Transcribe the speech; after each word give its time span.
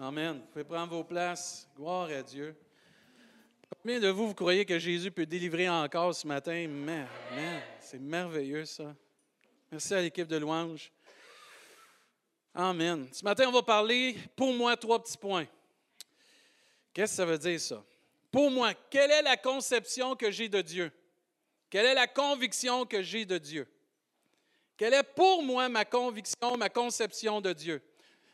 Amen. 0.00 0.38
Vous 0.38 0.46
pouvez 0.52 0.62
prendre 0.62 0.94
vos 0.94 1.02
places. 1.02 1.68
Gloire 1.74 2.08
à 2.10 2.22
Dieu. 2.22 2.56
Combien 3.82 3.98
de 3.98 4.06
vous, 4.06 4.32
croyez 4.32 4.64
que 4.64 4.78
Jésus 4.78 5.10
peut 5.10 5.26
délivrer 5.26 5.68
encore 5.68 6.14
ce 6.14 6.24
matin? 6.24 6.68
Man, 6.68 7.08
c'est 7.80 7.98
merveilleux 7.98 8.64
ça. 8.64 8.94
Merci 9.72 9.94
à 9.94 10.00
l'équipe 10.00 10.28
de 10.28 10.36
louange. 10.36 10.92
Amen. 12.54 13.08
Ce 13.12 13.24
matin, 13.24 13.46
on 13.48 13.50
va 13.50 13.62
parler, 13.62 14.16
pour 14.36 14.52
moi, 14.52 14.76
trois 14.76 15.02
petits 15.02 15.18
points. 15.18 15.48
Qu'est-ce 16.92 17.14
que 17.14 17.16
ça 17.16 17.26
veut 17.26 17.38
dire 17.38 17.60
ça? 17.60 17.84
Pour 18.30 18.52
moi, 18.52 18.74
quelle 18.74 19.10
est 19.10 19.22
la 19.22 19.36
conception 19.36 20.14
que 20.14 20.30
j'ai 20.30 20.48
de 20.48 20.60
Dieu? 20.60 20.92
Quelle 21.68 21.86
est 21.86 21.94
la 21.94 22.06
conviction 22.06 22.86
que 22.86 23.02
j'ai 23.02 23.24
de 23.24 23.38
Dieu? 23.38 23.66
Quelle 24.76 24.94
est 24.94 25.02
pour 25.02 25.42
moi 25.42 25.68
ma 25.68 25.84
conviction, 25.84 26.56
ma 26.56 26.68
conception 26.68 27.40
de 27.40 27.52
Dieu? 27.52 27.82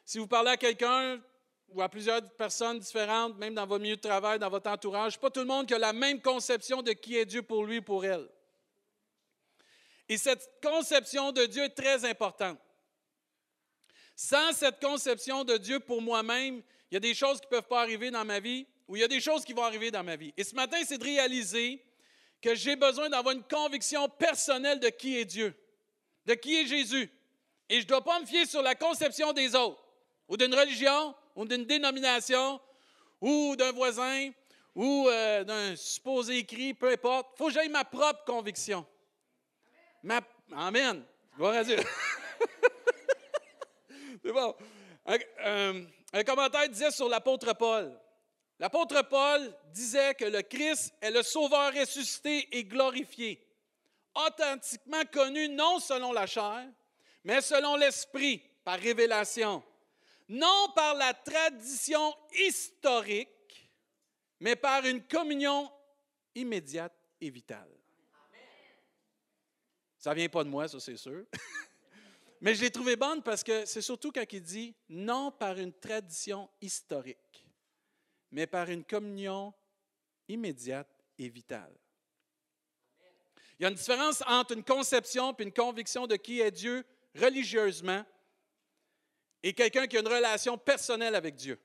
Si 0.05 0.19
vous 0.19 0.27
parlez 0.27 0.51
à 0.51 0.57
quelqu'un 0.59 1.23
ou 1.69 1.83
à 1.83 1.89
plusieurs 1.89 2.23
personnes 2.33 2.79
différentes, 2.79 3.37
même 3.37 3.55
dans 3.55 3.67
votre 3.67 3.83
milieu 3.83 3.97
de 3.97 4.01
travail, 4.01 4.39
dans 4.39 4.51
votre 4.51 4.71
entourage, 4.71 5.19
pas 5.19 5.31
tout 5.31 5.41
le 5.41 5.47
monde 5.47 5.67
qui 5.67 5.75
a 5.75 5.79
la 5.79 5.93
même 5.93 6.21
conception 6.21 6.83
de 6.83 6.93
qui 6.93 7.17
est 7.17 7.27
Dieu 7.27 7.43
pour 7.43 7.65
lui 7.65 7.79
ou 7.79 7.83
pour 7.83 8.05
elle. 8.05 8.29
Et 10.09 10.19
cette 10.19 10.61
conception 10.63 11.33
de 11.33 11.47
Dieu 11.47 11.65
est 11.65 11.75
très 11.75 12.05
importante. 12.05 12.59
Sans 14.15 14.53
cette 14.53 14.81
conception 14.81 15.45
de 15.45 15.57
Dieu 15.57 15.81
pour 15.81 16.01
moi-même, 16.01 16.63
il 16.91 16.95
y 16.95 16.97
a 16.97 17.01
des 17.01 17.15
choses 17.15 17.41
qui 17.41 17.47
ne 17.47 17.51
peuvent 17.51 17.69
pas 17.69 17.81
arriver 17.81 18.11
dans 18.11 18.25
ma 18.25 18.39
vie 18.39 18.67
ou 18.87 18.97
il 18.97 19.01
y 19.01 19.05
a 19.05 19.09
des 19.09 19.21
choses 19.21 19.45
qui 19.45 19.53
vont 19.53 19.65
arriver 19.65 19.91
dans 19.91 20.05
ma 20.05 20.17
vie. 20.17 20.33
Et 20.37 20.45
ce 20.45 20.55
matin, 20.55 20.77
c'est 20.85 20.99
de 20.99 21.05
réaliser 21.05 21.83
que 22.41 22.55
j'ai 22.55 22.77
besoin 22.77 23.09
d'avoir 23.09 23.35
une 23.35 23.43
conviction 23.43 24.09
personnelle 24.09 24.79
de 24.79 24.89
qui 24.89 25.19
est 25.19 25.25
Dieu, 25.25 25.55
de 26.27 26.35
qui 26.35 26.61
est 26.61 26.67
Jésus. 26.67 27.11
Et 27.69 27.77
je 27.77 27.85
ne 27.85 27.89
dois 27.89 28.05
pas 28.05 28.21
me 28.21 28.27
fier 28.27 28.45
sur 28.47 28.61
la 28.61 28.75
conception 28.75 29.33
des 29.33 29.55
autres, 29.55 29.83
ou 30.29 30.37
d'une 30.37 30.55
religion, 30.55 31.15
ou 31.35 31.45
d'une 31.45 31.65
dénomination, 31.65 32.61
ou 33.21 33.57
d'un 33.57 33.73
voisin, 33.73 34.31
ou 34.75 35.09
euh, 35.09 35.45
d'un 35.45 35.77
supposé 35.77 36.39
écrit, 36.39 36.75
peu 36.75 36.91
importe. 36.91 37.31
Il 37.35 37.39
faut 37.39 37.47
que 37.47 37.53
j'aie 37.53 37.69
ma 37.69 37.85
propre 37.85 38.25
conviction. 38.25 38.87
Amen. 40.53 41.05
Gloire 41.37 41.55
à 41.55 41.65
Dieu. 41.65 41.79
C'est 44.23 44.33
bon. 44.33 44.55
un 46.13 46.25
commentaire 46.25 46.69
disait 46.69 46.91
sur 46.91 47.09
l'apôtre 47.09 47.53
Paul. 47.55 47.99
L'apôtre 48.59 49.03
Paul 49.03 49.53
disait 49.73 50.15
que 50.15 50.27
le 50.27 50.43
Christ 50.43 50.95
est 51.01 51.11
le 51.11 51.23
Sauveur 51.23 51.73
ressuscité 51.73 52.57
et 52.57 52.65
glorifié, 52.65 53.45
authentiquement 54.15 55.05
connu 55.13 55.49
non 55.49 55.81
selon 55.81 56.13
la 56.13 56.27
chair, 56.27 56.65
mais 57.25 57.41
selon 57.41 57.77
l'Esprit, 57.77 58.43
par 58.65 58.79
révélation, 58.79 59.63
non 60.29 60.73
par 60.75 60.95
la 60.95 61.15
tradition 61.15 62.15
historique, 62.33 63.71
mais 64.41 64.57
par 64.57 64.85
une 64.85 65.03
communion 65.07 65.71
immédiate 66.35 66.95
et 67.21 67.31
vitale. 67.31 67.71
Ça 69.99 70.11
ne 70.11 70.17
vient 70.17 70.29
pas 70.29 70.45
de 70.45 70.51
moi, 70.51 70.69
ça 70.69 70.81
c'est 70.81 70.97
sûr. 70.97 71.25
Mais 72.41 72.55
je 72.55 72.61
l'ai 72.61 72.71
trouvé 72.71 72.95
bonne 72.95 73.23
parce 73.23 73.43
que 73.43 73.65
c'est 73.65 73.81
surtout 73.81 74.13
quand 74.13 74.31
il 74.31 74.43
dit 74.43 74.75
non 74.91 75.31
par 75.31 75.57
une 75.57 75.73
tradition 75.73 76.51
historique 76.61 77.35
mais 78.35 78.49
par 78.49 78.69
une 78.69 78.85
communion 78.85 79.55
immédiate 80.27 80.91
et 81.17 81.29
vitale. 81.29 81.73
Il 83.59 83.63
y 83.63 83.65
a 83.65 83.69
une 83.69 83.77
différence 83.77 84.25
entre 84.27 84.55
une 84.55 84.65
conception 84.65 85.33
et 85.39 85.43
une 85.45 85.53
conviction 85.53 86.09
de 86.09 86.17
qui 86.17 86.41
est 86.41 86.51
Dieu 86.51 86.85
religieusement 87.15 88.05
et 89.45 89.53
quelqu'un 89.53 89.87
qui 89.87 89.99
a 89.99 90.01
une 90.01 90.09
relation 90.09 90.57
personnelle 90.57 91.15
avec 91.15 91.37
Dieu. 91.37 91.61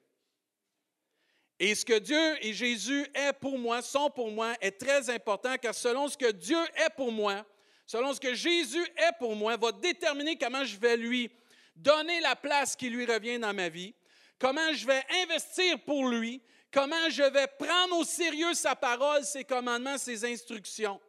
Et 1.57 1.73
ce 1.73 1.85
que 1.85 1.97
Dieu 1.97 2.45
et 2.45 2.51
Jésus 2.51 3.07
est 3.15 3.31
pour 3.31 3.57
moi, 3.57 3.81
sont 3.81 4.09
pour 4.09 4.29
moi, 4.31 4.53
est 4.59 4.77
très 4.77 5.09
important 5.09 5.57
car 5.57 5.73
selon 5.73 6.09
ce 6.09 6.17
que 6.17 6.29
Dieu 6.29 6.59
est 6.75 6.93
pour 6.97 7.09
moi, 7.09 7.45
selon 7.85 8.13
ce 8.13 8.19
que 8.19 8.33
Jésus 8.33 8.83
est 8.97 9.17
pour 9.17 9.33
moi, 9.33 9.55
va 9.55 9.71
déterminer 9.71 10.37
comment 10.37 10.65
je 10.65 10.77
vais 10.77 10.97
lui 10.97 11.31
donner 11.73 12.19
la 12.19 12.35
place 12.35 12.75
qui 12.75 12.89
lui 12.89 13.05
revient 13.05 13.39
dans 13.39 13.53
ma 13.53 13.69
vie, 13.69 13.95
comment 14.37 14.73
je 14.73 14.85
vais 14.85 15.01
investir 15.23 15.81
pour 15.85 16.09
lui, 16.09 16.41
comment 16.71 17.09
je 17.09 17.23
vais 17.23 17.47
prendre 17.47 17.97
au 17.97 18.03
sérieux 18.03 18.53
sa 18.55 18.75
parole, 18.75 19.23
ses 19.23 19.45
commandements, 19.45 19.97
ses 19.97 20.25
instructions. 20.25 20.99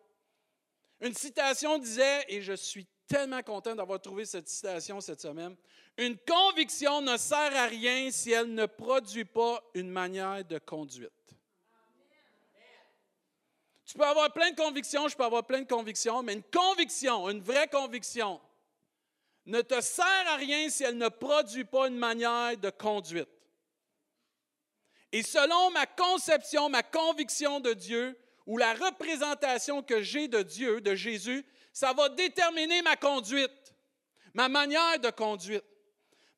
Une 1.00 1.14
citation 1.14 1.78
disait, 1.78 2.24
et 2.28 2.42
je 2.42 2.52
suis 2.52 2.86
tellement 3.08 3.42
content 3.42 3.74
d'avoir 3.74 4.00
trouvé 4.00 4.24
cette 4.24 4.48
citation 4.48 5.00
cette 5.00 5.20
semaine, 5.20 5.56
une 6.00 6.16
conviction 6.16 7.02
ne 7.02 7.18
sert 7.18 7.54
à 7.54 7.66
rien 7.66 8.10
si 8.10 8.32
elle 8.32 8.54
ne 8.54 8.64
produit 8.64 9.26
pas 9.26 9.62
une 9.74 9.90
manière 9.90 10.42
de 10.44 10.58
conduite. 10.58 11.10
Tu 13.84 13.98
peux 13.98 14.06
avoir 14.06 14.32
plein 14.32 14.50
de 14.50 14.56
convictions, 14.56 15.08
je 15.08 15.16
peux 15.16 15.24
avoir 15.24 15.44
plein 15.44 15.60
de 15.60 15.68
convictions, 15.68 16.22
mais 16.22 16.32
une 16.32 16.42
conviction, 16.42 17.28
une 17.28 17.42
vraie 17.42 17.68
conviction, 17.68 18.40
ne 19.44 19.60
te 19.60 19.78
sert 19.82 20.28
à 20.28 20.36
rien 20.36 20.70
si 20.70 20.84
elle 20.84 20.96
ne 20.96 21.08
produit 21.08 21.64
pas 21.64 21.88
une 21.88 21.98
manière 21.98 22.56
de 22.56 22.70
conduite. 22.70 23.28
Et 25.12 25.22
selon 25.22 25.70
ma 25.72 25.84
conception, 25.84 26.70
ma 26.70 26.82
conviction 26.82 27.60
de 27.60 27.74
Dieu, 27.74 28.18
ou 28.46 28.56
la 28.56 28.72
représentation 28.72 29.82
que 29.82 30.00
j'ai 30.00 30.28
de 30.28 30.40
Dieu, 30.40 30.80
de 30.80 30.94
Jésus, 30.94 31.44
ça 31.74 31.92
va 31.92 32.08
déterminer 32.08 32.80
ma 32.80 32.96
conduite, 32.96 33.74
ma 34.32 34.48
manière 34.48 34.98
de 34.98 35.10
conduite, 35.10 35.64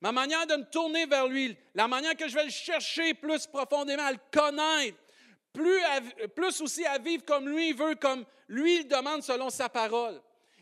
ma 0.02 0.10
manière 0.10 0.46
de 0.48 0.56
me 0.56 0.64
tourner 0.64 1.06
vers 1.06 1.28
lui, 1.28 1.56
la 1.74 1.86
manière 1.86 2.16
que 2.16 2.26
je 2.26 2.34
vais 2.34 2.44
le 2.44 2.50
chercher 2.50 3.14
plus 3.14 3.46
profondément, 3.46 4.02
à 4.02 4.10
le 4.10 4.18
connaître, 4.32 4.98
plus, 6.34 6.60
aussi 6.60 6.84
à 6.84 6.98
vivre 6.98 7.24
comme 7.24 7.48
lui 7.48 7.72
veut, 7.72 7.94
comme 7.94 8.24
lui 8.48 8.80
il 8.80 8.88
demande 8.88 9.22
selon 9.22 9.48
sa 9.48 9.68
parole. 9.68 10.20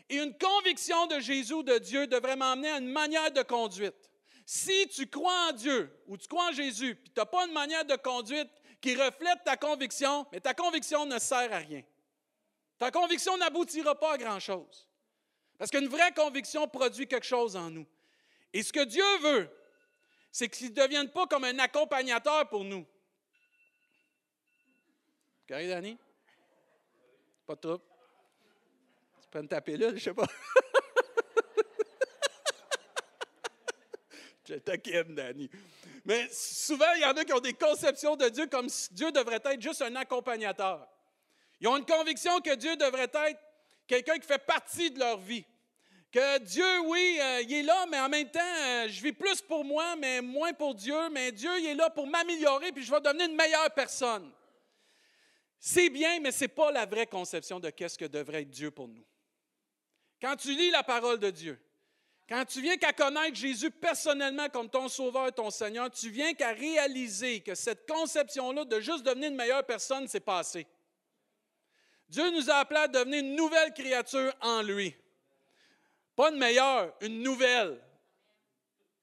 Et 0.09 0.17
une 0.17 0.37
conviction 0.37 1.07
de 1.07 1.19
Jésus, 1.19 1.63
de 1.63 1.79
Dieu, 1.79 2.05
devrait 2.05 2.35
m'emmener 2.35 2.69
à 2.69 2.77
une 2.77 2.91
manière 2.91 3.31
de 3.31 3.41
conduite. 3.41 4.11
Si 4.45 4.87
tu 4.89 5.07
crois 5.07 5.49
en 5.49 5.53
Dieu 5.53 5.89
ou 6.07 6.17
tu 6.17 6.27
crois 6.27 6.49
en 6.49 6.51
Jésus, 6.51 6.95
puis 6.95 7.09
tu 7.09 7.19
n'as 7.19 7.25
pas 7.25 7.47
une 7.47 7.53
manière 7.53 7.85
de 7.85 7.95
conduite 7.95 8.49
qui 8.79 8.95
reflète 8.95 9.43
ta 9.43 9.57
conviction, 9.57 10.27
mais 10.31 10.39
ta 10.39 10.53
conviction 10.53 11.05
ne 11.05 11.17
sert 11.17 11.51
à 11.51 11.57
rien. 11.57 11.81
Ta 12.77 12.91
conviction 12.91 13.37
n'aboutira 13.37 13.95
pas 13.95 14.13
à 14.13 14.17
grand-chose. 14.17 14.87
Parce 15.57 15.71
qu'une 15.71 15.87
vraie 15.87 16.11
conviction 16.11 16.67
produit 16.67 17.07
quelque 17.07 17.25
chose 17.25 17.55
en 17.55 17.71
nous. 17.71 17.87
Et 18.53 18.63
ce 18.63 18.73
que 18.73 18.83
Dieu 18.83 19.03
veut, 19.21 19.49
c'est 20.31 20.49
qu'il 20.49 20.69
ne 20.69 20.75
devienne 20.75 21.09
pas 21.09 21.27
comme 21.27 21.43
un 21.43 21.59
accompagnateur 21.59 22.47
pour 22.49 22.63
nous. 22.63 22.85
Correct, 25.47 25.69
Danny? 25.69 25.97
Pas 27.45 27.55
de 27.55 27.59
trouble. 27.59 27.83
Tu 29.31 29.37
me 29.37 29.47
taper 29.47 29.77
là, 29.77 29.93
je 29.95 29.99
sais 29.99 30.13
pas. 30.13 30.27
Je 34.47 34.55
t'inquiète, 34.55 35.13
Danny. 35.15 35.49
Mais 36.03 36.27
souvent, 36.29 36.91
il 36.95 37.01
y 37.01 37.05
en 37.05 37.15
a 37.15 37.23
qui 37.23 37.31
ont 37.31 37.39
des 37.39 37.53
conceptions 37.53 38.17
de 38.17 38.27
Dieu 38.27 38.47
comme 38.47 38.67
si 38.67 38.93
Dieu 38.93 39.11
devrait 39.11 39.39
être 39.43 39.61
juste 39.61 39.81
un 39.81 39.95
accompagnateur. 39.95 40.87
Ils 41.61 41.67
ont 41.67 41.77
une 41.77 41.85
conviction 41.85 42.41
que 42.41 42.55
Dieu 42.55 42.75
devrait 42.75 43.09
être 43.13 43.39
quelqu'un 43.87 44.17
qui 44.17 44.27
fait 44.27 44.43
partie 44.45 44.91
de 44.91 44.99
leur 44.99 45.19
vie. 45.19 45.45
Que 46.11 46.39
Dieu, 46.39 46.79
oui, 46.87 47.17
euh, 47.21 47.41
il 47.43 47.53
est 47.53 47.63
là, 47.63 47.85
mais 47.89 47.99
en 47.99 48.09
même 48.09 48.29
temps, 48.29 48.39
euh, 48.41 48.89
je 48.89 49.01
vis 49.01 49.13
plus 49.13 49.41
pour 49.41 49.63
moi, 49.63 49.95
mais 49.95 50.21
moins 50.21 50.51
pour 50.51 50.75
Dieu. 50.75 51.09
Mais 51.09 51.31
Dieu, 51.31 51.49
il 51.59 51.67
est 51.67 51.75
là 51.75 51.89
pour 51.89 52.05
m'améliorer, 52.05 52.73
puis 52.73 52.83
je 52.83 52.91
vais 52.91 52.99
devenir 52.99 53.29
une 53.29 53.35
meilleure 53.35 53.73
personne. 53.73 54.29
C'est 55.57 55.89
bien, 55.89 56.19
mais 56.19 56.31
ce 56.31 56.43
n'est 56.43 56.47
pas 56.49 56.69
la 56.71 56.85
vraie 56.85 57.07
conception 57.07 57.61
de 57.61 57.69
qu'est-ce 57.69 57.97
que 57.97 58.05
devrait 58.05 58.41
être 58.41 58.49
Dieu 58.49 58.71
pour 58.71 58.89
nous. 58.89 59.05
Quand 60.21 60.35
tu 60.35 60.53
lis 60.53 60.69
la 60.69 60.83
parole 60.83 61.17
de 61.17 61.29
Dieu, 61.29 61.57
quand 62.27 62.43
tu 62.45 62.61
viens 62.61 62.77
qu'à 62.77 62.91
connaître 62.91 63.35
Jésus 63.35 63.71
personnellement 63.71 64.49
comme 64.49 64.69
ton 64.69 64.89
Sauveur 64.89 65.27
et 65.27 65.31
ton 65.31 65.49
Seigneur, 65.49 65.89
tu 65.91 66.09
viens 66.09 66.33
qu'à 66.33 66.51
réaliser 66.51 67.41
que 67.41 67.55
cette 67.55 67.87
conception-là 67.87 68.65
de 68.65 68.79
juste 68.79 69.03
devenir 69.03 69.29
une 69.29 69.35
meilleure 69.35 69.65
personne, 69.65 70.07
c'est 70.07 70.19
passé. 70.19 70.67
Dieu 72.09 72.29
nous 72.31 72.49
a 72.49 72.55
appelés 72.55 72.81
à 72.81 72.87
devenir 72.87 73.19
une 73.19 73.35
nouvelle 73.35 73.73
créature 73.73 74.33
en 74.41 74.61
lui. 74.61 74.95
Pas 76.15 76.29
une 76.29 76.37
meilleure, 76.37 76.93
une 77.01 77.21
nouvelle. 77.21 77.79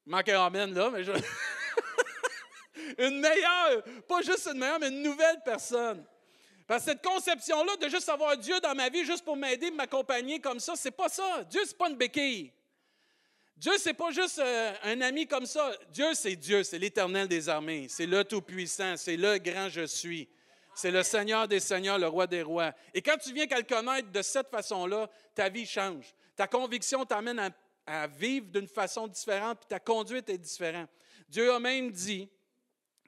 Il 0.07 0.11
manque 0.11 0.29
un 0.29 0.45
amen 0.45 0.75
là, 0.75 0.91
mais 0.91 1.05
je... 1.05 1.13
une 2.99 3.21
meilleure, 3.21 3.83
pas 4.07 4.23
juste 4.23 4.49
une 4.53 4.59
meilleure, 4.59 4.81
mais 4.81 4.89
une 4.89 5.03
nouvelle 5.03 5.41
personne. 5.45 6.05
Parce 6.67 6.85
que 6.85 6.91
cette 6.91 7.03
conception-là 7.03 7.77
de 7.77 7.89
juste 7.89 8.09
avoir 8.09 8.37
Dieu 8.37 8.61
dans 8.61 8.75
ma 8.75 8.91
vie, 8.91 9.05
juste 9.05 9.25
pour 9.25 9.37
m'aider, 9.37 9.71
m'accompagner 9.71 10.39
comme 10.39 10.61
ça, 10.61 10.75
c'est 10.77 10.91
pas 10.91 11.09
ça. 11.09 11.45
Dieu, 11.45 11.63
c'est 11.65 11.79
pas 11.79 11.89
une 11.89 11.97
béquille. 11.97 12.53
Dieu, 13.57 13.73
c'est 13.79 13.95
pas 13.95 14.13
juste 14.13 14.39
euh, 14.39 14.73
un 14.85 15.01
ami 15.01 15.27
comme 15.27 15.47
ça. 15.47 15.73
Dieu, 15.91 16.15
c'est 16.15 16.37
Dieu, 16.37 16.63
c'est 16.63 16.79
l'Éternel 16.79 17.27
des 17.27 17.49
armées, 17.49 17.87
c'est 17.89 18.07
le 18.07 18.23
Tout-Puissant, 18.23 18.97
c'est 18.97 19.17
le 19.17 19.39
grand 19.39 19.69
je 19.69 19.87
suis. 19.87 20.29
C'est 20.75 20.93
le 20.93 21.03
Seigneur 21.03 21.49
des 21.49 21.59
Seigneurs, 21.59 21.99
le 21.99 22.07
Roi 22.07 22.29
des 22.29 22.43
Rois. 22.43 22.73
Et 22.95 23.03
quand 23.03 23.17
tu 23.17 23.33
viens 23.33 23.49
qu'à 23.49 23.59
le 23.59 24.03
de 24.03 24.23
cette 24.23 24.49
façon-là, 24.49 25.11
ta 25.35 25.49
vie 25.49 25.67
change. 25.67 26.15
Ta 26.39 26.47
conviction 26.47 27.05
t'amène 27.05 27.53
à, 27.85 28.07
vivre 28.07 28.47
d'une 28.47 28.69
façon 28.69 29.09
différente, 29.09 29.59
puis 29.59 29.67
ta 29.67 29.81
conduite 29.81 30.31
est 30.31 30.39
différente. 30.39 30.89
Dieu 31.29 31.53
a 31.53 31.59
même 31.59 31.91
dit 31.91 32.29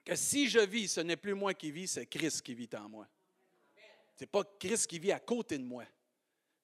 que 0.03 0.17
si 0.17 0.49
je 0.49 0.59
vis, 0.59 0.89
ce 0.89 0.99
n'est 0.99 1.15
plus 1.15 1.33
moi 1.33 1.53
qui 1.53 1.71
vis, 1.71 1.87
c'est 1.87 2.05
Christ 2.07 2.41
qui 2.41 2.53
vit 2.53 2.69
en 2.77 2.89
moi. 2.89 3.07
Ce 4.17 4.23
n'est 4.23 4.27
pas 4.27 4.43
Christ 4.59 4.85
qui 4.85 4.99
vit 4.99 5.13
à 5.13 5.19
côté 5.21 5.57
de 5.57 5.63
moi, 5.63 5.85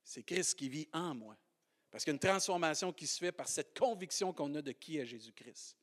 c'est 0.04 0.24
Christ 0.24 0.56
qui 0.56 0.68
vit 0.68 0.90
en 0.92 1.16
moi. 1.16 1.38
Parce 1.90 2.04
qu'il 2.04 2.12
y 2.12 2.16
a 2.16 2.16
une 2.16 2.20
transformation 2.20 2.92
qui 2.92 3.08
se 3.08 3.18
fait 3.18 3.32
par 3.32 3.48
cette 3.48 3.74
conviction 3.74 4.34
qu'on 4.34 4.54
a 4.56 4.62
de 4.62 4.74
qui 4.74 4.98
est 4.98 5.06
Jésus-Christ. 5.06 5.78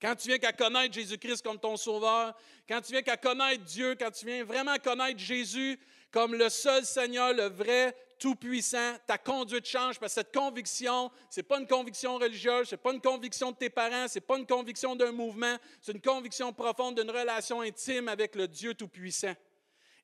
Quand 0.00 0.16
tu 0.16 0.28
viens 0.28 0.38
qu'à 0.38 0.54
connaître 0.54 0.94
Jésus-Christ 0.94 1.42
comme 1.42 1.60
ton 1.60 1.76
sauveur, 1.76 2.34
quand 2.66 2.80
tu 2.80 2.92
viens 2.92 3.02
qu'à 3.02 3.18
connaître 3.18 3.64
Dieu, 3.64 3.94
quand 3.96 4.10
tu 4.12 4.24
viens 4.24 4.44
vraiment 4.44 4.78
connaître 4.78 5.18
Jésus 5.18 5.78
comme 6.10 6.34
le 6.34 6.48
seul 6.48 6.86
Seigneur, 6.86 7.34
le 7.34 7.48
vrai, 7.48 7.94
tout-puissant, 8.18 8.96
ta 9.06 9.18
conduite 9.18 9.66
change 9.66 9.98
parce 9.98 10.14
que 10.14 10.20
cette 10.20 10.34
conviction, 10.34 11.10
ce 11.30 11.40
n'est 11.40 11.44
pas 11.44 11.58
une 11.58 11.66
conviction 11.66 12.16
religieuse, 12.16 12.68
ce 12.68 12.74
n'est 12.74 12.80
pas 12.80 12.92
une 12.92 13.00
conviction 13.00 13.52
de 13.52 13.56
tes 13.56 13.70
parents, 13.70 14.08
ce 14.08 14.14
n'est 14.16 14.24
pas 14.24 14.38
une 14.38 14.46
conviction 14.46 14.96
d'un 14.96 15.12
mouvement, 15.12 15.56
c'est 15.80 15.92
une 15.92 16.00
conviction 16.00 16.52
profonde 16.52 17.00
d'une 17.00 17.10
relation 17.10 17.60
intime 17.60 18.08
avec 18.08 18.34
le 18.34 18.48
Dieu 18.48 18.74
tout-puissant. 18.74 19.34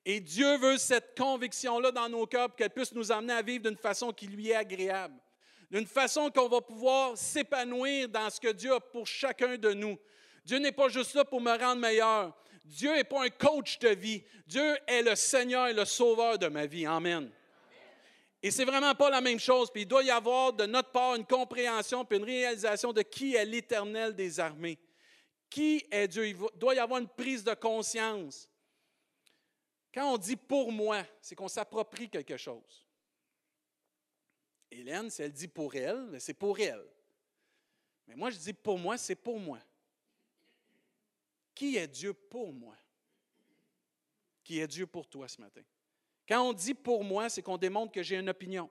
Et 0.05 0.19
Dieu 0.19 0.57
veut 0.57 0.77
cette 0.77 1.17
conviction-là 1.17 1.91
dans 1.91 2.09
nos 2.09 2.25
cœurs 2.27 2.49
pour 2.49 2.57
qu'elle 2.57 2.69
puisse 2.69 2.93
nous 2.93 3.11
amener 3.11 3.33
à 3.33 3.41
vivre 3.41 3.63
d'une 3.69 3.77
façon 3.77 4.11
qui 4.11 4.27
lui 4.27 4.49
est 4.49 4.55
agréable 4.55 5.15
d'une 5.73 5.87
façon 5.87 6.29
qu'on 6.29 6.47
va 6.47 6.61
pouvoir 6.61 7.17
s'épanouir 7.17 8.07
dans 8.07 8.29
ce 8.29 8.39
que 8.39 8.51
Dieu 8.51 8.75
a 8.75 8.79
pour 8.79 9.07
chacun 9.07 9.57
de 9.57 9.73
nous. 9.73 9.97
Dieu 10.45 10.59
n'est 10.59 10.71
pas 10.71 10.87
juste 10.87 11.15
là 11.15 11.25
pour 11.25 11.41
me 11.41 11.49
rendre 11.49 11.81
meilleur. 11.81 12.31
Dieu 12.63 12.93
n'est 12.93 13.03
pas 13.03 13.23
un 13.23 13.29
coach 13.29 13.79
de 13.79 13.89
vie. 13.89 14.23
Dieu 14.45 14.77
est 14.85 15.01
le 15.01 15.15
Seigneur 15.15 15.67
et 15.67 15.73
le 15.73 15.83
Sauveur 15.85 16.37
de 16.37 16.47
ma 16.47 16.67
vie. 16.67 16.85
Amen. 16.85 17.31
Et 18.45 18.51
c'est 18.51 18.65
vraiment 18.65 18.93
pas 18.93 19.09
la 19.09 19.21
même 19.21 19.39
chose. 19.39 19.71
Puis 19.71 19.83
il 19.83 19.87
doit 19.87 20.03
y 20.03 20.11
avoir 20.11 20.51
de 20.51 20.65
notre 20.65 20.91
part 20.91 21.15
une 21.15 21.25
compréhension 21.25 22.03
puis 22.03 22.17
une 22.17 22.25
réalisation 22.25 22.91
de 22.91 23.01
qui 23.01 23.35
est 23.35 23.45
l'Éternel 23.45 24.13
des 24.13 24.37
armées. 24.37 24.77
Qui 25.49 25.87
est 25.89 26.09
Dieu? 26.09 26.27
Il 26.27 26.37
doit 26.55 26.75
y 26.75 26.79
avoir 26.79 26.99
une 26.99 27.07
prise 27.07 27.41
de 27.41 27.53
conscience. 27.53 28.49
Quand 29.93 30.13
on 30.13 30.17
dit 30.17 30.35
pour 30.35 30.73
moi, 30.73 31.05
c'est 31.21 31.35
qu'on 31.35 31.47
s'approprie 31.47 32.09
quelque 32.09 32.35
chose. 32.35 32.85
Hélène, 34.69 35.09
si 35.09 35.21
elle 35.21 35.31
dit 35.31 35.47
pour 35.47 35.73
elle, 35.75 36.19
c'est 36.19 36.33
pour 36.33 36.59
elle. 36.59 36.83
Mais 38.07 38.15
moi, 38.15 38.29
je 38.29 38.37
dis 38.37 38.53
pour 38.53 38.77
moi, 38.77 38.97
c'est 38.97 39.15
pour 39.15 39.39
moi. 39.39 39.59
Qui 41.55 41.77
est 41.77 41.87
Dieu 41.87 42.13
pour 42.13 42.51
moi? 42.51 42.75
Qui 44.43 44.59
est 44.59 44.67
Dieu 44.67 44.85
pour 44.85 45.07
toi 45.07 45.29
ce 45.29 45.39
matin? 45.39 45.61
Quand 46.27 46.41
on 46.41 46.53
dit 46.53 46.73
pour 46.73 47.03
moi, 47.03 47.29
c'est 47.29 47.41
qu'on 47.41 47.57
démontre 47.57 47.91
que 47.91 48.03
j'ai 48.03 48.17
une 48.17 48.29
opinion, 48.29 48.69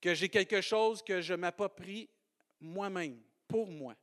que 0.00 0.14
j'ai 0.14 0.28
quelque 0.28 0.60
chose 0.60 1.02
que 1.02 1.20
je 1.20 1.34
m'approprie 1.34 2.08
moi-même, 2.60 3.20
pour 3.48 3.68
moi. 3.70 3.94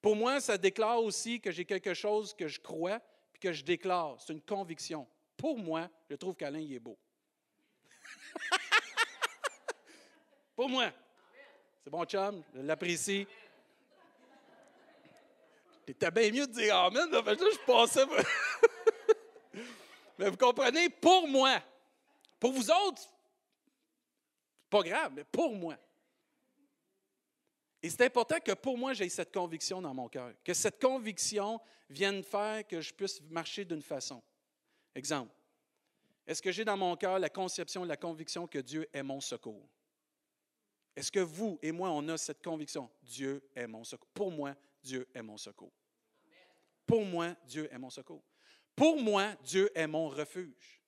Pour 0.00 0.16
moi, 0.16 0.40
ça 0.40 0.56
déclare 0.56 1.02
aussi 1.02 1.40
que 1.40 1.50
j'ai 1.50 1.64
quelque 1.64 1.94
chose 1.94 2.32
que 2.34 2.48
je 2.48 2.60
crois 2.60 3.00
puis 3.32 3.40
que 3.40 3.52
je 3.52 3.64
déclare. 3.64 4.16
C'est 4.20 4.32
une 4.32 4.40
conviction. 4.40 5.06
Pour 5.36 5.58
moi, 5.58 5.90
je 6.08 6.16
trouve 6.16 6.34
qu'Alain 6.34 6.60
il 6.60 6.72
est 6.72 6.78
beau. 6.80 6.98
Pour 10.56 10.68
moi. 10.70 10.90
C'est 11.84 11.90
bon, 11.90 12.04
chum, 12.04 12.42
je 12.54 12.60
l'apprécie. 12.62 13.26
T'étais 15.84 16.10
bien 16.10 16.32
mieux 16.32 16.46
de 16.46 16.52
dire 16.52 16.74
Amen, 16.76 17.10
là, 17.10 17.22
je 17.26 17.66
passais. 17.66 18.06
mais 20.18 20.30
vous 20.30 20.36
comprenez, 20.36 20.88
pour 20.88 21.26
moi. 21.28 21.62
Pour 22.38 22.52
vous 22.52 22.70
autres, 22.70 23.02
pas 24.68 24.82
grave, 24.82 25.12
mais 25.14 25.24
pour 25.24 25.54
moi. 25.54 25.76
Et 27.82 27.90
c'est 27.90 28.02
important 28.02 28.40
que 28.40 28.52
pour 28.52 28.76
moi, 28.76 28.94
j'ai 28.94 29.08
cette 29.08 29.32
conviction 29.32 29.80
dans 29.80 29.94
mon 29.94 30.08
cœur, 30.08 30.32
que 30.44 30.54
cette 30.54 30.80
conviction 30.80 31.60
vienne 31.88 32.22
faire 32.22 32.66
que 32.66 32.80
je 32.80 32.92
puisse 32.92 33.20
marcher 33.22 33.64
d'une 33.64 33.82
façon. 33.82 34.22
Exemple, 34.94 35.32
est-ce 36.26 36.42
que 36.42 36.50
j'ai 36.50 36.64
dans 36.64 36.76
mon 36.76 36.96
cœur 36.96 37.18
la 37.18 37.28
conception 37.28 37.84
la 37.84 37.96
conviction 37.96 38.46
que 38.46 38.58
Dieu 38.58 38.88
est 38.92 39.02
mon 39.02 39.20
secours? 39.20 39.68
Est-ce 40.96 41.12
que 41.12 41.20
vous 41.20 41.58
et 41.62 41.70
moi, 41.72 41.90
on 41.90 42.08
a 42.08 42.16
cette 42.16 42.42
conviction? 42.42 42.90
Dieu 43.02 43.46
est 43.54 43.66
mon 43.66 43.84
secours? 43.84 44.08
Pour 44.14 44.30
moi, 44.30 44.54
Dieu 44.82 45.06
est 45.14 45.22
mon 45.22 45.36
secours. 45.36 45.72
Pour 46.86 47.04
moi, 47.04 47.34
Dieu 47.44 47.68
est 47.70 47.78
mon 47.78 47.90
secours. 47.90 48.22
Pour 48.76 49.00
moi, 49.02 49.34
Dieu 49.42 49.70
est 49.74 49.86
mon 49.86 50.08
refuge. 50.08 50.82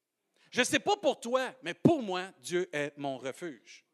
Je 0.51 0.61
ne 0.61 0.65
sais 0.65 0.79
pas 0.79 0.97
pour 0.97 1.19
toi, 1.19 1.55
mais 1.63 1.75
pour 1.75 2.03
moi, 2.03 2.31
Dieu 2.41 2.69
est 2.73 2.97
mon 2.97 3.19
refuge. 3.19 3.85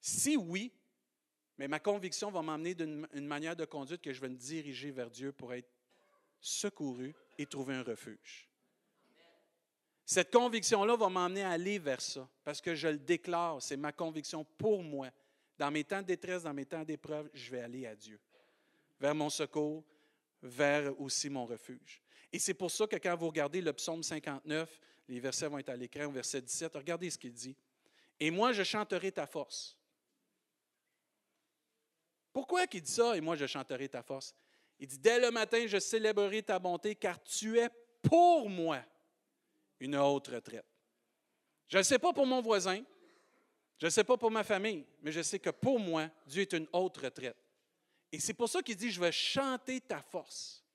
Si 0.00 0.36
oui, 0.36 0.72
mais 1.58 1.68
ma 1.68 1.80
conviction 1.80 2.30
va 2.30 2.42
m'emmener 2.42 2.74
d'une 2.74 3.26
manière 3.26 3.56
de 3.56 3.64
conduite 3.64 4.02
que 4.02 4.12
je 4.12 4.20
vais 4.20 4.28
me 4.28 4.36
diriger 4.36 4.90
vers 4.90 5.10
Dieu 5.10 5.32
pour 5.32 5.54
être 5.54 5.68
secouru 6.38 7.14
et 7.38 7.46
trouver 7.46 7.74
un 7.74 7.82
refuge. 7.82 8.48
Cette 10.04 10.30
conviction-là 10.30 10.96
va 10.96 11.08
m'emmener 11.08 11.42
à 11.42 11.50
aller 11.50 11.78
vers 11.78 12.00
ça, 12.00 12.28
parce 12.44 12.60
que 12.60 12.74
je 12.74 12.88
le 12.88 12.98
déclare, 12.98 13.60
c'est 13.60 13.76
ma 13.76 13.92
conviction 13.92 14.44
pour 14.44 14.82
moi. 14.82 15.10
Dans 15.58 15.70
mes 15.70 15.82
temps 15.82 16.02
de 16.02 16.06
détresse, 16.06 16.44
dans 16.44 16.54
mes 16.54 16.66
temps 16.66 16.84
d'épreuve, 16.84 17.28
je 17.32 17.50
vais 17.50 17.60
aller 17.60 17.86
à 17.86 17.96
Dieu, 17.96 18.20
vers 19.00 19.14
mon 19.14 19.30
secours, 19.30 19.82
vers 20.42 20.98
aussi 21.00 21.28
mon 21.30 21.46
refuge. 21.46 22.02
Et 22.32 22.38
c'est 22.38 22.54
pour 22.54 22.70
ça 22.70 22.86
que 22.86 22.96
quand 22.96 23.16
vous 23.16 23.28
regardez 23.28 23.60
le 23.60 23.72
psaume 23.72 24.02
59, 24.02 24.80
les 25.08 25.20
versets 25.20 25.48
vont 25.48 25.58
être 25.58 25.68
à 25.68 25.76
l'écran, 25.76 26.06
au 26.06 26.10
verset 26.10 26.42
17, 26.42 26.74
regardez 26.74 27.10
ce 27.10 27.18
qu'il 27.18 27.32
dit. 27.32 27.56
Et 28.18 28.30
moi, 28.30 28.52
je 28.52 28.62
chanterai 28.62 29.12
ta 29.12 29.26
force. 29.26 29.76
Pourquoi 32.32 32.66
qu'il 32.66 32.82
dit 32.82 32.92
ça, 32.92 33.16
et 33.16 33.20
moi, 33.20 33.36
je 33.36 33.46
chanterai 33.46 33.88
ta 33.88 34.02
force? 34.02 34.34
Il 34.78 34.88
dit, 34.88 34.98
dès 34.98 35.18
le 35.18 35.30
matin, 35.30 35.66
je 35.66 35.78
célébrerai 35.78 36.42
ta 36.42 36.58
bonté, 36.58 36.94
car 36.94 37.22
tu 37.22 37.58
es 37.58 37.68
pour 38.02 38.50
moi 38.50 38.82
une 39.80 39.96
haute 39.96 40.28
retraite. 40.28 40.66
Je 41.68 41.78
ne 41.78 41.82
sais 41.82 41.98
pas 41.98 42.12
pour 42.12 42.26
mon 42.26 42.42
voisin, 42.42 42.82
je 43.78 43.86
ne 43.86 43.90
sais 43.90 44.04
pas 44.04 44.16
pour 44.16 44.30
ma 44.30 44.44
famille, 44.44 44.86
mais 45.02 45.12
je 45.12 45.22
sais 45.22 45.38
que 45.38 45.50
pour 45.50 45.78
moi, 45.78 46.08
Dieu 46.26 46.42
est 46.42 46.52
une 46.52 46.68
haute 46.72 46.96
retraite. 46.98 47.36
Et 48.12 48.20
c'est 48.20 48.34
pour 48.34 48.48
ça 48.48 48.62
qu'il 48.62 48.76
dit, 48.76 48.90
je 48.90 49.00
vais 49.00 49.12
chanter 49.12 49.80
ta 49.80 50.00
force. 50.00 50.65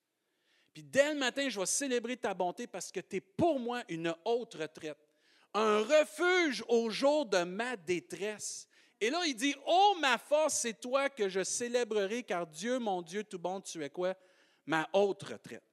Puis 0.74 0.84
dès 0.84 1.14
le 1.14 1.20
matin, 1.20 1.50
je 1.50 1.60
vais 1.60 1.66
célébrer 1.66 2.18
ta 2.18 2.34
bonté 2.34 2.68
parce 2.68 2.92
que 2.92 3.00
tu 3.00 3.18
es 3.18 3.22
pour 3.22 3.60
moi 3.60 3.84
une 3.90 4.16
haute 4.24 4.56
retraite, 4.56 4.98
un 5.54 5.80
refuge 5.80 6.64
au 6.68 6.90
jour 6.90 7.26
de 7.26 7.44
ma 7.44 7.76
détresse. 7.76 8.68
Et 9.02 9.10
là, 9.10 9.20
il 9.26 9.36
dit, 9.36 9.56
oh 9.66 9.96
ma 10.00 10.18
force, 10.18 10.60
c'est 10.60 10.80
toi 10.80 11.10
que 11.10 11.28
je 11.28 11.44
célébrerai, 11.44 12.24
car 12.24 12.48
Dieu, 12.48 12.80
mon 12.80 13.02
Dieu, 13.02 13.24
tout 13.24 13.40
bon, 13.40 13.60
tu 13.60 13.84
es 13.84 13.90
quoi? 13.90 14.14
Ma 14.66 14.88
haute 14.94 15.24
retraite. 15.24 15.64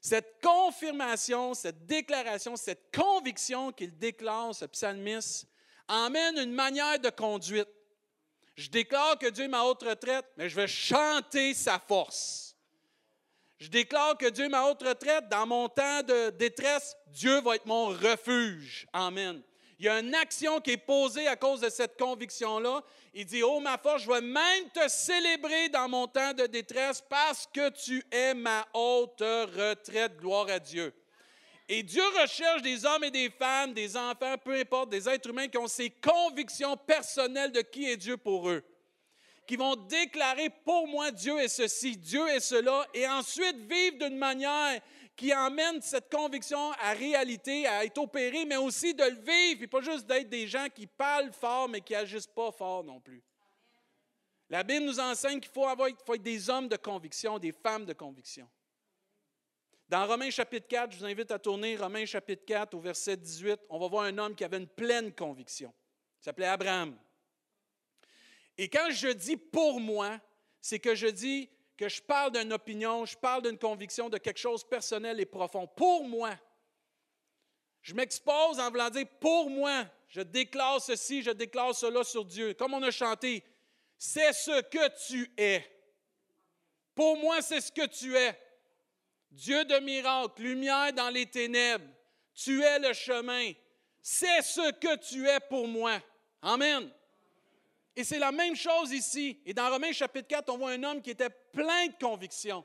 Cette 0.00 0.40
confirmation, 0.40 1.54
cette 1.54 1.86
déclaration, 1.86 2.54
cette 2.54 2.94
conviction 2.94 3.72
qu'il 3.72 3.98
déclare, 3.98 4.54
ce 4.54 4.66
psalmiste, 4.66 5.46
emmène 5.88 6.38
une 6.38 6.52
manière 6.52 7.00
de 7.00 7.10
conduite. 7.10 7.68
Je 8.54 8.68
déclare 8.68 9.18
que 9.18 9.26
Dieu 9.26 9.44
est 9.44 9.48
ma 9.48 9.64
haute 9.64 9.82
retraite, 9.82 10.26
mais 10.36 10.48
je 10.48 10.54
vais 10.54 10.68
chanter 10.68 11.54
sa 11.54 11.78
force. 11.78 12.47
Je 13.58 13.68
déclare 13.68 14.16
que 14.16 14.26
Dieu 14.26 14.44
est 14.44 14.48
ma 14.48 14.64
haute 14.64 14.82
retraite. 14.82 15.28
Dans 15.28 15.46
mon 15.46 15.68
temps 15.68 16.02
de 16.02 16.30
détresse, 16.30 16.96
Dieu 17.08 17.40
va 17.40 17.56
être 17.56 17.66
mon 17.66 17.86
refuge. 17.86 18.86
Amen. 18.92 19.42
Il 19.80 19.86
y 19.86 19.88
a 19.88 20.00
une 20.00 20.14
action 20.14 20.60
qui 20.60 20.72
est 20.72 20.76
posée 20.76 21.28
à 21.28 21.36
cause 21.36 21.60
de 21.60 21.68
cette 21.68 21.96
conviction-là. 21.98 22.82
Il 23.14 23.26
dit, 23.26 23.42
oh 23.42 23.60
ma 23.60 23.78
force, 23.78 24.02
je 24.02 24.08
vais 24.08 24.20
même 24.20 24.70
te 24.74 24.88
célébrer 24.88 25.68
dans 25.68 25.88
mon 25.88 26.06
temps 26.06 26.32
de 26.32 26.46
détresse 26.46 27.02
parce 27.08 27.46
que 27.52 27.70
tu 27.70 28.04
es 28.10 28.34
ma 28.34 28.66
haute 28.74 29.20
retraite. 29.20 30.16
Gloire 30.18 30.48
à 30.48 30.58
Dieu. 30.58 30.92
Et 31.68 31.82
Dieu 31.82 32.02
recherche 32.20 32.62
des 32.62 32.84
hommes 32.86 33.04
et 33.04 33.10
des 33.10 33.30
femmes, 33.30 33.74
des 33.74 33.96
enfants, 33.96 34.36
peu 34.42 34.54
importe, 34.54 34.88
des 34.88 35.08
êtres 35.08 35.28
humains 35.28 35.48
qui 35.48 35.58
ont 35.58 35.68
ces 35.68 35.90
convictions 35.90 36.76
personnelles 36.76 37.52
de 37.52 37.60
qui 37.60 37.90
est 37.90 37.96
Dieu 37.96 38.16
pour 38.16 38.48
eux. 38.48 38.64
Qui 39.48 39.56
vont 39.56 39.76
déclarer 39.76 40.50
pour 40.50 40.86
moi 40.86 41.10
Dieu 41.10 41.38
est 41.38 41.48
ceci, 41.48 41.96
Dieu 41.96 42.28
est 42.28 42.40
cela, 42.40 42.86
et 42.92 43.08
ensuite 43.08 43.56
vivre 43.56 43.96
d'une 43.96 44.18
manière 44.18 44.78
qui 45.16 45.34
emmène 45.34 45.80
cette 45.80 46.12
conviction 46.12 46.70
à 46.72 46.92
réalité, 46.92 47.66
à 47.66 47.82
être 47.82 47.96
opérée, 47.96 48.44
mais 48.44 48.58
aussi 48.58 48.92
de 48.92 49.02
le 49.02 49.16
vivre, 49.16 49.62
et 49.62 49.66
pas 49.66 49.80
juste 49.80 50.04
d'être 50.04 50.28
des 50.28 50.46
gens 50.46 50.66
qui 50.72 50.86
parlent 50.86 51.32
fort, 51.32 51.66
mais 51.66 51.80
qui 51.80 51.94
n'agissent 51.94 52.26
pas 52.26 52.52
fort 52.52 52.84
non 52.84 53.00
plus. 53.00 53.22
La 54.50 54.62
Bible 54.62 54.84
nous 54.84 55.00
enseigne 55.00 55.40
qu'il 55.40 55.50
faut, 55.50 55.66
avoir, 55.66 55.88
faut 56.04 56.14
être 56.14 56.22
des 56.22 56.50
hommes 56.50 56.68
de 56.68 56.76
conviction, 56.76 57.38
des 57.38 57.52
femmes 57.52 57.86
de 57.86 57.94
conviction. 57.94 58.46
Dans 59.88 60.06
Romains 60.06 60.30
chapitre 60.30 60.68
4, 60.68 60.92
je 60.92 60.98
vous 60.98 61.06
invite 61.06 61.30
à 61.30 61.38
tourner 61.38 61.74
Romains 61.74 62.04
chapitre 62.04 62.44
4 62.44 62.74
au 62.74 62.80
verset 62.80 63.16
18, 63.16 63.60
on 63.70 63.78
va 63.78 63.88
voir 63.88 64.04
un 64.04 64.18
homme 64.18 64.34
qui 64.34 64.44
avait 64.44 64.58
une 64.58 64.68
pleine 64.68 65.10
conviction. 65.14 65.72
Il 66.20 66.24
s'appelait 66.24 66.48
Abraham. 66.48 66.98
Et 68.58 68.68
quand 68.68 68.90
je 68.90 69.08
dis 69.08 69.36
pour 69.36 69.80
moi, 69.80 70.20
c'est 70.60 70.80
que 70.80 70.96
je 70.96 71.06
dis 71.06 71.48
que 71.76 71.88
je 71.88 72.02
parle 72.02 72.32
d'une 72.32 72.52
opinion, 72.52 73.06
je 73.06 73.16
parle 73.16 73.42
d'une 73.42 73.56
conviction, 73.56 74.10
de 74.10 74.18
quelque 74.18 74.38
chose 74.38 74.64
personnel 74.64 75.20
et 75.20 75.26
profond. 75.26 75.68
Pour 75.68 76.04
moi, 76.04 76.36
je 77.82 77.94
m'expose 77.94 78.58
en 78.58 78.68
voulant 78.68 78.90
dire 78.90 79.06
pour 79.20 79.48
moi, 79.48 79.86
je 80.08 80.20
déclare 80.20 80.80
ceci, 80.80 81.22
je 81.22 81.30
déclare 81.30 81.74
cela 81.74 82.02
sur 82.02 82.24
Dieu. 82.24 82.52
Comme 82.54 82.74
on 82.74 82.82
a 82.82 82.90
chanté, 82.90 83.44
c'est 83.96 84.32
ce 84.32 84.60
que 84.62 85.06
tu 85.06 85.30
es. 85.36 85.64
Pour 86.96 87.16
moi, 87.16 87.40
c'est 87.40 87.60
ce 87.60 87.70
que 87.70 87.86
tu 87.86 88.16
es. 88.16 88.36
Dieu 89.30 89.64
de 89.64 89.78
miracle, 89.78 90.42
lumière 90.42 90.92
dans 90.92 91.10
les 91.10 91.26
ténèbres. 91.26 91.84
Tu 92.34 92.60
es 92.62 92.78
le 92.80 92.92
chemin. 92.92 93.52
C'est 94.02 94.42
ce 94.42 94.72
que 94.72 94.96
tu 94.96 95.28
es 95.28 95.38
pour 95.48 95.68
moi. 95.68 96.00
Amen. 96.42 96.90
Et 97.98 98.04
c'est 98.04 98.20
la 98.20 98.30
même 98.30 98.54
chose 98.54 98.92
ici. 98.92 99.40
Et 99.44 99.52
dans 99.52 99.68
Romains 99.68 99.90
chapitre 99.90 100.28
4, 100.28 100.48
on 100.50 100.58
voit 100.58 100.70
un 100.70 100.84
homme 100.84 101.02
qui 101.02 101.10
était 101.10 101.30
plein 101.30 101.88
de 101.88 101.94
conviction. 102.00 102.64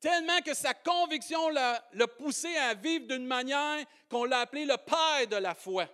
Tellement 0.00 0.40
que 0.40 0.54
sa 0.54 0.72
conviction 0.72 1.50
l'a 1.50 2.08
poussé 2.16 2.56
à 2.56 2.72
vivre 2.72 3.06
d'une 3.06 3.26
manière 3.26 3.84
qu'on 4.08 4.24
l'a 4.24 4.38
appelé 4.38 4.64
le 4.64 4.78
père 4.78 5.26
de 5.28 5.36
la 5.36 5.54
foi. 5.54 5.86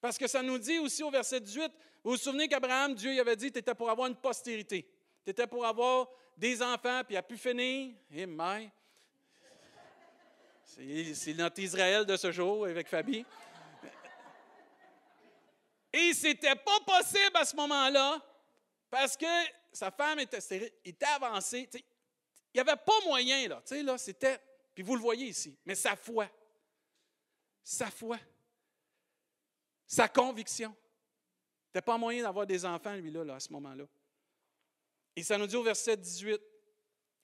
Parce 0.00 0.18
que 0.18 0.26
ça 0.26 0.42
nous 0.42 0.58
dit 0.58 0.80
aussi 0.80 1.04
au 1.04 1.12
verset 1.12 1.38
18, 1.38 1.70
vous 2.02 2.10
vous 2.10 2.16
souvenez 2.16 2.48
qu'Abraham, 2.48 2.92
Dieu 2.96 3.12
lui 3.12 3.20
avait 3.20 3.36
dit, 3.36 3.52
tu 3.52 3.60
étais 3.60 3.76
pour 3.76 3.88
avoir 3.88 4.08
une 4.08 4.16
postérité. 4.16 4.84
Tu 5.24 5.30
étais 5.30 5.46
pour 5.46 5.64
avoir 5.64 6.08
des 6.36 6.60
enfants, 6.60 7.02
puis 7.04 7.14
il 7.14 7.18
a 7.18 7.22
pu 7.22 7.36
finir. 7.36 7.94
Eh, 8.10 8.26
mais, 8.26 8.68
c'est 10.64 11.34
notre 11.34 11.60
Israël 11.60 12.04
de 12.04 12.16
ce 12.16 12.32
jour 12.32 12.64
avec 12.64 12.88
Fabi. 12.88 13.24
Et 15.92 16.14
c'était 16.14 16.56
pas 16.56 16.80
possible 16.80 17.36
à 17.36 17.44
ce 17.44 17.54
moment-là 17.56 18.20
parce 18.90 19.16
que 19.16 19.26
sa 19.72 19.90
femme 19.90 20.18
était, 20.20 20.72
était 20.84 21.06
avancée. 21.06 21.68
il 21.74 21.82
n'y 22.54 22.60
avait 22.60 22.76
pas 22.76 23.00
moyen, 23.04 23.48
là. 23.48 23.62
là 23.70 23.98
c'était, 23.98 24.38
puis 24.74 24.82
vous 24.82 24.94
le 24.94 25.00
voyez 25.00 25.26
ici, 25.26 25.58
mais 25.64 25.74
sa 25.74 25.96
foi. 25.96 26.28
Sa 27.62 27.90
foi. 27.90 28.18
Sa 29.86 30.08
conviction. 30.08 30.74
Il 30.74 31.78
n'était 31.78 31.84
pas 31.84 31.98
moyen 31.98 32.22
d'avoir 32.22 32.46
des 32.46 32.64
enfants, 32.64 32.94
lui, 32.94 33.10
là, 33.10 33.24
là 33.24 33.34
à 33.36 33.40
ce 33.40 33.52
moment-là. 33.52 33.84
Et 35.16 35.22
ça 35.22 35.38
nous 35.38 35.46
dit 35.46 35.56
au 35.56 35.62
verset 35.62 35.96
18, 35.96 36.40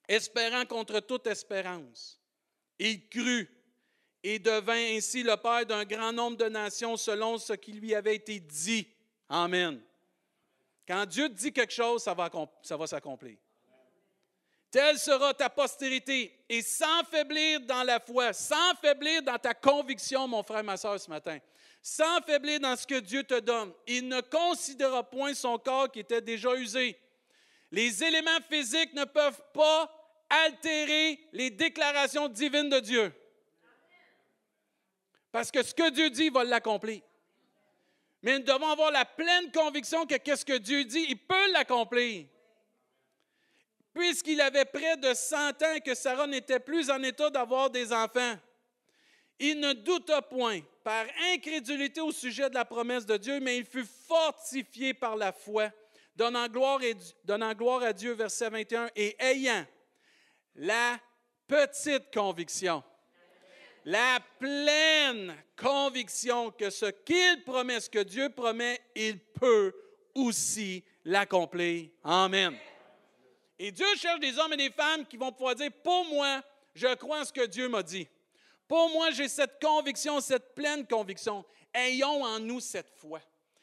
espérant 0.09 0.65
contre 0.67 1.01
toute 1.01 1.27
espérance, 1.27 2.21
il 2.79 3.09
crut 3.09 3.51
et 4.31 4.39
devint 4.39 4.95
ainsi 4.95 5.23
le 5.23 5.35
père 5.39 5.65
d'un 5.65 5.87
grand 5.87 6.13
nombre 6.13 6.37
de 6.37 6.51
nations 6.51 6.99
selon 6.99 7.39
ce 7.39 7.55
qui 7.55 7.73
lui 7.73 7.95
avait 7.95 8.17
été 8.17 8.39
dit. 8.39 8.87
Amen. 9.27 9.81
Quand 10.87 11.07
Dieu 11.07 11.31
dit 11.31 11.51
quelque 11.51 11.73
chose, 11.73 12.03
ça 12.03 12.13
va, 12.13 12.31
ça 12.61 12.77
va 12.77 12.87
s'accomplir. 12.87 13.39
Telle 14.71 14.99
sera 14.99 15.33
ta 15.33 15.49
postérité. 15.49 16.45
Et 16.47 16.61
sans 16.61 17.05
faiblir 17.11 17.61
dans 17.61 17.83
la 17.85 18.01
foi, 18.01 18.35
sans 18.35 18.75
faiblir 18.83 19.23
dans 19.23 19.39
ta 19.39 19.55
conviction, 19.55 20.29
mon 20.29 20.43
frère, 20.43 20.63
ma 20.63 20.77
soeur, 20.77 21.01
ce 21.01 21.09
matin, 21.09 21.39
sans 21.81 22.21
faiblir 22.21 22.61
dans 22.61 22.77
ce 22.77 22.87
que 22.87 23.01
Dieu 23.01 23.25
te 23.25 23.41
donne, 23.41 23.73
il 23.87 24.09
ne 24.09 24.21
considérera 24.21 25.09
point 25.09 25.33
son 25.33 25.57
corps 25.57 25.91
qui 25.91 26.01
était 26.01 26.21
déjà 26.21 26.55
usé. 26.55 27.01
Les 27.71 28.05
éléments 28.05 28.43
physiques 28.51 28.93
ne 28.93 29.05
peuvent 29.05 29.43
pas 29.55 29.91
altérer 30.29 31.19
les 31.33 31.49
déclarations 31.49 32.29
divines 32.29 32.69
de 32.69 32.81
Dieu. 32.81 33.11
Parce 35.31 35.51
que 35.51 35.63
ce 35.63 35.75
que 35.75 35.91
Dieu 35.91 36.11
dit, 36.11 36.27
il 36.27 36.33
va 36.33 36.45
l'accomplir. 36.45 37.03
Mais 38.23 38.39
nous 38.39 38.45
devons 38.45 38.69
avoir 38.69 38.91
la 38.91 39.05
pleine 39.05 39.51
conviction 39.53 40.07
que 40.07 40.17
qu'est-ce 40.17 40.45
que 40.45 40.59
Dieu 40.59 40.85
dit, 40.85 41.07
il 41.09 41.19
peut 41.19 41.53
l'accomplir. 41.53 42.27
Puisqu'il 43.95 44.41
avait 44.41 44.65
près 44.65 44.97
de 44.97 45.15
100 45.15 45.63
ans 45.63 45.73
et 45.75 45.81
que 45.81 45.95
Sarah 45.95 46.27
n'était 46.27 46.61
plus 46.61 46.91
en 46.91 47.03
état 47.03 47.31
d'avoir 47.31 47.71
des 47.71 47.93
enfants, 47.93 48.37
il 49.39 49.61
ne 49.61 49.73
douta 49.73 50.21
point 50.21 50.61
par 50.83 51.07
incrédulité 51.33 52.01
au 52.01 52.11
sujet 52.11 52.49
de 52.49 52.55
la 52.55 52.65
promesse 52.65 53.07
de 53.07 53.17
Dieu, 53.17 53.39
mais 53.41 53.59
il 53.59 53.65
fut 53.65 53.87
fortifié 54.07 54.95
par 54.95 55.17
la 55.17 55.33
foi, 55.33 55.71
gloire, 56.49 56.81
donnant 57.25 57.55
gloire 57.55 57.83
à 57.83 57.93
Dieu, 57.93 58.13
verset 58.13 58.51
21, 58.51 58.91
et 58.97 59.15
ayant 59.21 59.65
la 60.57 60.99
petite 61.47 62.13
conviction 62.13 62.83
la 63.89 64.21
pleine 64.39 65.35
conviction 65.57 66.51
que 66.51 66.69
ce 66.69 66.87
qu'il 67.07 67.43
promet, 67.43 67.81
ce 67.81 67.89
que 67.89 68.03
Dieu 68.03 68.29
promet, 68.29 68.79
il 68.95 69.19
peut 69.19 69.73
aussi 70.15 70.85
l'accomplir. 71.07 71.89
Amen. 72.05 72.55
Et 73.59 73.73
Dieu 73.73 73.87
cherche 73.97 74.21
des 74.21 74.39
hommes 74.39 74.53
et 74.53 74.59
des 74.59 74.71
femmes 74.71 75.07
qui 75.07 75.17
vont 75.17 75.33
pouvoir 75.33 75.55
dire, 75.55 75.71
pour 75.83 76.05
moi, 76.05 76.43
je 76.75 76.95
crois 76.97 77.21
en 77.21 77.25
ce 77.25 77.33
que 77.33 77.47
Dieu 77.47 77.67
m'a 77.71 77.83
dit. 77.83 78.07
Pour 78.69 78.91
moi, 78.91 79.11
j'ai 79.11 79.27
cette 79.27 79.59
conviction, 79.59 80.21
cette 80.21 80.55
pleine 80.55 80.87
conviction. 80.87 81.43
Ayons 81.73 82.23
en 82.25 82.39
nous 82.41 82.61
cette 82.61 82.91
foi. 82.91 83.23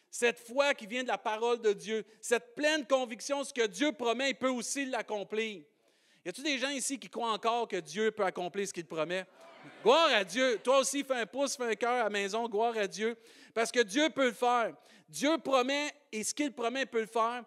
Cette 0.10 0.39
foi 0.39 0.74
qui 0.74 0.88
vient 0.88 1.03
de 1.03 1.10
la 1.10 1.20
parole 1.20 1.62
de 1.62 1.72
Dieu. 1.72 2.03
Cette 2.20 2.55
pleine 2.55 2.84
conviction, 2.88 3.44
ce 3.44 3.53
que 3.53 3.67
Dieu 3.67 3.91
promet, 3.91 4.32
il 4.32 4.36
peut 4.36 4.50
aussi 4.50 4.88
l'accomplir. 4.88 5.62
Y 6.25 6.29
a-t-il 6.29 6.44
des 6.44 6.58
gens 6.58 6.70
ici 6.70 6.98
qui 6.98 7.12
croient 7.12 7.32
encore 7.32 7.67
que 7.67 7.77
Dieu 7.77 8.10
peut 8.10 8.25
accomplir 8.25 8.67
ce 8.67 8.74
qu'il 8.74 8.88
promet? 8.88 9.24
Gloire 9.84 10.13
à 10.13 10.24
Dieu. 10.24 10.60
Toi 10.63 10.79
aussi, 10.79 11.03
fais 11.03 11.15
un 11.15 11.25
pouce, 11.25 11.55
fais 11.55 11.72
un 11.72 11.75
cœur 11.75 11.93
à 11.93 12.03
la 12.03 12.10
maison. 12.10 12.48
Gloire 12.48 12.77
à 12.77 12.88
Dieu. 12.88 13.17
Parce 13.53 13.72
que 13.72 13.81
Dieu 13.81 14.10
peut 14.10 14.25
le 14.25 14.34
faire. 14.34 14.75
Dieu 15.07 15.38
promet 15.38 15.93
et 16.12 16.24
ce 16.24 16.34
qu'il 16.34 16.51
promet 16.53 16.86
peut 16.86 17.01
le 17.01 17.07
faire. 17.07 17.43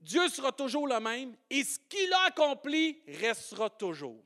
Dieu 0.00 0.28
sera 0.28 0.50
toujours 0.50 0.88
le 0.88 0.98
même 0.98 1.36
et 1.48 1.62
ce 1.62 1.78
qu'il 1.88 2.12
a 2.12 2.24
accompli 2.24 3.00
restera 3.06 3.70
toujours. 3.70 4.22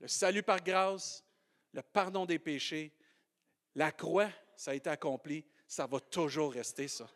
Le 0.00 0.08
salut 0.08 0.42
par 0.42 0.62
grâce, 0.62 1.24
le 1.72 1.82
pardon 1.82 2.24
des 2.24 2.38
péchés, 2.38 2.94
la 3.74 3.92
croix, 3.92 4.30
ça 4.56 4.70
a 4.70 4.74
été 4.74 4.88
accompli, 4.88 5.44
ça 5.66 5.86
va 5.86 6.00
toujours 6.00 6.52
rester 6.52 6.88
ça. 6.88 7.08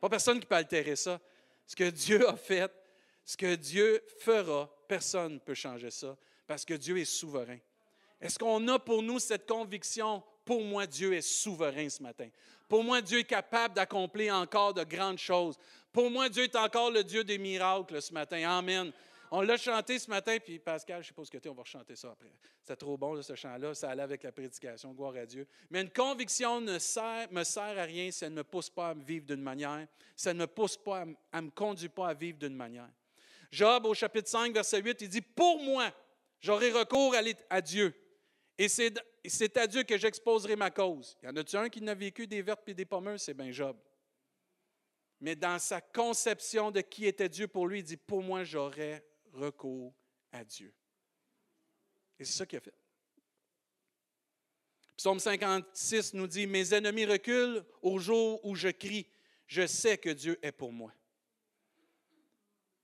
Pas 0.00 0.08
personne 0.08 0.40
qui 0.40 0.46
peut 0.46 0.56
altérer 0.56 0.96
ça. 0.96 1.20
Ce 1.66 1.76
que 1.76 1.88
Dieu 1.90 2.28
a 2.28 2.36
fait, 2.36 2.72
ce 3.24 3.36
que 3.36 3.54
Dieu 3.54 4.02
fera, 4.18 4.68
personne 4.88 5.34
ne 5.34 5.38
peut 5.38 5.54
changer 5.54 5.90
ça 5.90 6.16
parce 6.46 6.64
que 6.64 6.74
Dieu 6.74 6.98
est 6.98 7.04
souverain. 7.04 7.58
Est-ce 8.20 8.38
qu'on 8.38 8.66
a 8.68 8.78
pour 8.78 9.02
nous 9.02 9.18
cette 9.18 9.48
conviction? 9.48 10.22
Pour 10.44 10.62
moi, 10.62 10.86
Dieu 10.86 11.14
est 11.14 11.22
souverain 11.22 11.88
ce 11.88 12.02
matin. 12.02 12.28
Pour 12.68 12.82
moi, 12.84 13.00
Dieu 13.00 13.20
est 13.20 13.24
capable 13.24 13.74
d'accomplir 13.74 14.34
encore 14.34 14.74
de 14.74 14.84
grandes 14.84 15.18
choses. 15.18 15.58
Pour 15.92 16.10
moi, 16.10 16.28
Dieu 16.28 16.44
est 16.44 16.56
encore 16.56 16.90
le 16.90 17.04
Dieu 17.04 17.22
des 17.22 17.38
miracles 17.38 18.00
ce 18.00 18.12
matin. 18.12 18.42
Amen. 18.48 18.92
On 19.34 19.40
l'a 19.40 19.56
chanté 19.56 19.98
ce 19.98 20.10
matin, 20.10 20.36
puis 20.44 20.58
Pascal, 20.58 21.02
je 21.02 21.10
ce 21.24 21.30
que 21.30 21.38
tu 21.38 21.48
on 21.48 21.54
va 21.54 21.64
chanter 21.64 21.96
ça 21.96 22.10
après. 22.10 22.32
C'est 22.62 22.76
trop 22.76 22.98
bon, 22.98 23.20
ce 23.22 23.34
chant-là. 23.34 23.74
Ça 23.74 23.90
allait 23.90 24.02
avec 24.02 24.22
la 24.22 24.30
prédication, 24.30 24.92
gloire 24.92 25.16
à 25.16 25.24
Dieu. 25.24 25.46
Mais 25.70 25.80
une 25.80 25.90
conviction 25.90 26.60
ne 26.60 26.74
me 26.74 27.44
sert 27.44 27.78
à 27.78 27.84
rien 27.84 28.10
si 28.10 28.24
elle 28.24 28.32
ne 28.32 28.36
me 28.36 28.44
pousse 28.44 28.68
pas 28.68 28.90
à 28.90 28.94
me 28.94 29.02
vivre 29.02 29.24
d'une 29.24 29.40
manière, 29.40 29.86
si 30.14 30.28
elle 30.28 30.36
ne 30.36 30.42
me 30.42 30.46
pousse 30.46 30.76
pas, 30.76 31.06
à 31.32 31.40
me 31.40 31.50
conduit 31.50 31.88
pas 31.88 32.08
à 32.08 32.14
vivre 32.14 32.38
d'une 32.38 32.54
manière. 32.54 32.90
Job, 33.50 33.86
au 33.86 33.94
chapitre 33.94 34.28
5, 34.28 34.52
verset 34.52 34.82
8, 34.82 35.00
il 35.00 35.08
dit 35.08 35.22
Pour 35.22 35.58
moi, 35.60 35.90
j'aurai 36.42 36.70
recours 36.70 37.14
à, 37.48 37.60
Dieu. 37.62 37.94
Et 38.58 38.68
c'est 38.68 39.56
à 39.56 39.66
Dieu 39.66 39.84
que 39.84 39.96
j'exposerai 39.96 40.56
ma 40.56 40.70
cause. 40.70 41.16
Il 41.22 41.26
y 41.26 41.28
en 41.30 41.36
a-tu 41.36 41.56
un 41.56 41.70
qui 41.70 41.80
n'a 41.80 41.94
vécu 41.94 42.26
des 42.26 42.42
vertes 42.42 42.68
et 42.68 42.74
des 42.74 42.84
pommeurs? 42.84 43.18
C'est 43.18 43.32
bien 43.32 43.50
Job. 43.50 43.78
Mais 45.20 45.36
dans 45.36 45.58
sa 45.58 45.80
conception 45.80 46.70
de 46.72 46.80
qui 46.80 47.06
était 47.06 47.28
Dieu 47.28 47.46
pour 47.46 47.68
lui, 47.68 47.78
il 47.78 47.84
dit 47.84 47.96
Pour 47.96 48.22
moi, 48.22 48.42
j'aurai 48.42 49.02
recours 49.32 49.94
à 50.32 50.44
Dieu. 50.44 50.74
Et 52.18 52.24
c'est 52.24 52.38
ça 52.38 52.44
qu'il 52.44 52.58
a 52.58 52.60
fait. 52.60 52.74
Psaume 54.96 55.20
56 55.20 56.14
nous 56.14 56.26
dit 56.26 56.46
Mes 56.46 56.74
ennemis 56.74 57.06
reculent 57.06 57.64
au 57.82 57.98
jour 57.98 58.44
où 58.44 58.54
je 58.56 58.68
crie. 58.68 59.08
Je 59.46 59.66
sais 59.66 59.96
que 59.96 60.10
Dieu 60.10 60.38
est 60.42 60.52
pour 60.52 60.72
moi. 60.72 60.92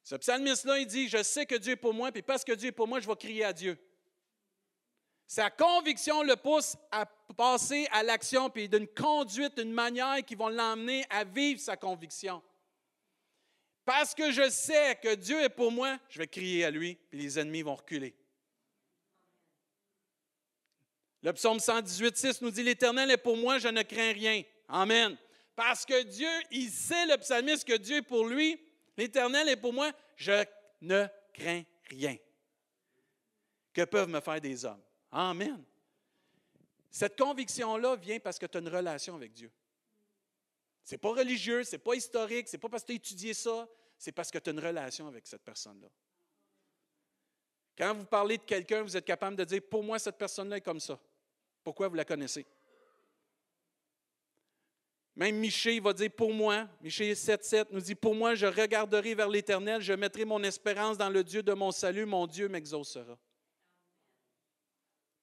Ce 0.08 0.14
psalmiste-là, 0.14 0.78
il 0.78 0.86
dit, 0.86 1.06
je 1.06 1.22
sais 1.22 1.44
que 1.44 1.54
Dieu 1.54 1.74
est 1.74 1.76
pour 1.76 1.92
moi, 1.92 2.10
puis 2.10 2.22
parce 2.22 2.42
que 2.42 2.52
Dieu 2.52 2.70
est 2.70 2.72
pour 2.72 2.88
moi, 2.88 2.98
je 2.98 3.06
vais 3.06 3.14
crier 3.14 3.44
à 3.44 3.52
Dieu. 3.52 3.78
Sa 5.26 5.50
conviction 5.50 6.22
le 6.22 6.34
pousse 6.34 6.78
à 6.90 7.04
passer 7.36 7.86
à 7.92 8.02
l'action, 8.02 8.48
puis 8.48 8.70
d'une 8.70 8.88
conduite, 8.88 9.58
d'une 9.58 9.70
manière 9.70 10.24
qui 10.24 10.34
vont 10.34 10.48
l'emmener 10.48 11.04
à 11.10 11.24
vivre 11.24 11.60
sa 11.60 11.76
conviction. 11.76 12.42
Parce 13.84 14.14
que 14.14 14.32
je 14.32 14.48
sais 14.48 14.96
que 14.96 15.14
Dieu 15.14 15.42
est 15.42 15.50
pour 15.50 15.70
moi, 15.70 15.98
je 16.08 16.20
vais 16.20 16.26
crier 16.26 16.64
à 16.64 16.70
lui, 16.70 16.94
puis 17.10 17.18
les 17.18 17.38
ennemis 17.38 17.60
vont 17.60 17.74
reculer. 17.74 18.16
Le 21.20 21.34
psaume 21.34 21.60
118, 21.60 22.16
6 22.16 22.40
nous 22.40 22.50
dit 22.50 22.62
L'Éternel 22.62 23.10
est 23.10 23.18
pour 23.18 23.36
moi, 23.36 23.58
je 23.58 23.68
ne 23.68 23.82
crains 23.82 24.14
rien. 24.14 24.42
Amen. 24.68 25.18
Parce 25.54 25.84
que 25.84 26.02
Dieu, 26.04 26.30
il 26.50 26.70
sait, 26.70 27.04
le 27.04 27.18
psalmiste, 27.18 27.68
que 27.68 27.76
Dieu 27.76 27.96
est 27.96 28.02
pour 28.02 28.26
lui, 28.26 28.58
L'Éternel 28.98 29.48
est 29.48 29.56
pour 29.56 29.72
moi, 29.72 29.92
je 30.16 30.44
ne 30.80 31.06
crains 31.32 31.62
rien. 31.88 32.16
Que 33.72 33.84
peuvent 33.84 34.08
me 34.08 34.20
faire 34.20 34.40
des 34.40 34.64
hommes? 34.64 34.82
Amen. 35.12 35.64
Cette 36.90 37.16
conviction-là 37.16 37.94
vient 37.94 38.18
parce 38.18 38.40
que 38.40 38.46
tu 38.46 38.58
as 38.58 38.60
une 38.60 38.68
relation 38.68 39.14
avec 39.14 39.32
Dieu. 39.32 39.52
Ce 40.82 40.94
n'est 40.94 40.98
pas 40.98 41.10
religieux, 41.10 41.62
ce 41.62 41.72
n'est 41.72 41.78
pas 41.78 41.94
historique, 41.94 42.48
ce 42.48 42.56
n'est 42.56 42.60
pas 42.60 42.68
parce 42.68 42.82
que 42.82 42.88
tu 42.88 42.92
as 42.92 42.96
étudié 42.96 43.34
ça, 43.34 43.68
c'est 43.96 44.10
parce 44.10 44.32
que 44.32 44.38
tu 44.38 44.50
as 44.50 44.52
une 44.52 44.58
relation 44.58 45.06
avec 45.06 45.28
cette 45.28 45.42
personne-là. 45.42 45.88
Quand 47.76 47.94
vous 47.94 48.04
parlez 48.04 48.38
de 48.38 48.42
quelqu'un, 48.42 48.82
vous 48.82 48.96
êtes 48.96 49.04
capable 49.04 49.36
de 49.36 49.44
dire, 49.44 49.62
pour 49.70 49.84
moi, 49.84 50.00
cette 50.00 50.18
personne-là 50.18 50.56
est 50.56 50.62
comme 50.62 50.80
ça. 50.80 50.98
Pourquoi 51.62 51.86
vous 51.86 51.94
la 51.94 52.04
connaissez? 52.04 52.44
Même 55.18 55.34
Michée 55.34 55.80
va 55.80 55.92
dire 55.92 56.12
pour 56.12 56.32
moi, 56.32 56.68
Michée 56.80 57.12
7,7 57.12 57.66
nous 57.72 57.80
dit 57.80 57.96
Pour 57.96 58.14
moi, 58.14 58.36
je 58.36 58.46
regarderai 58.46 59.16
vers 59.16 59.28
l'Éternel, 59.28 59.82
je 59.82 59.92
mettrai 59.92 60.24
mon 60.24 60.40
espérance 60.44 60.96
dans 60.96 61.10
le 61.10 61.24
Dieu 61.24 61.42
de 61.42 61.52
mon 61.52 61.72
salut, 61.72 62.06
mon 62.06 62.28
Dieu 62.28 62.48
m'exaucera. 62.48 63.18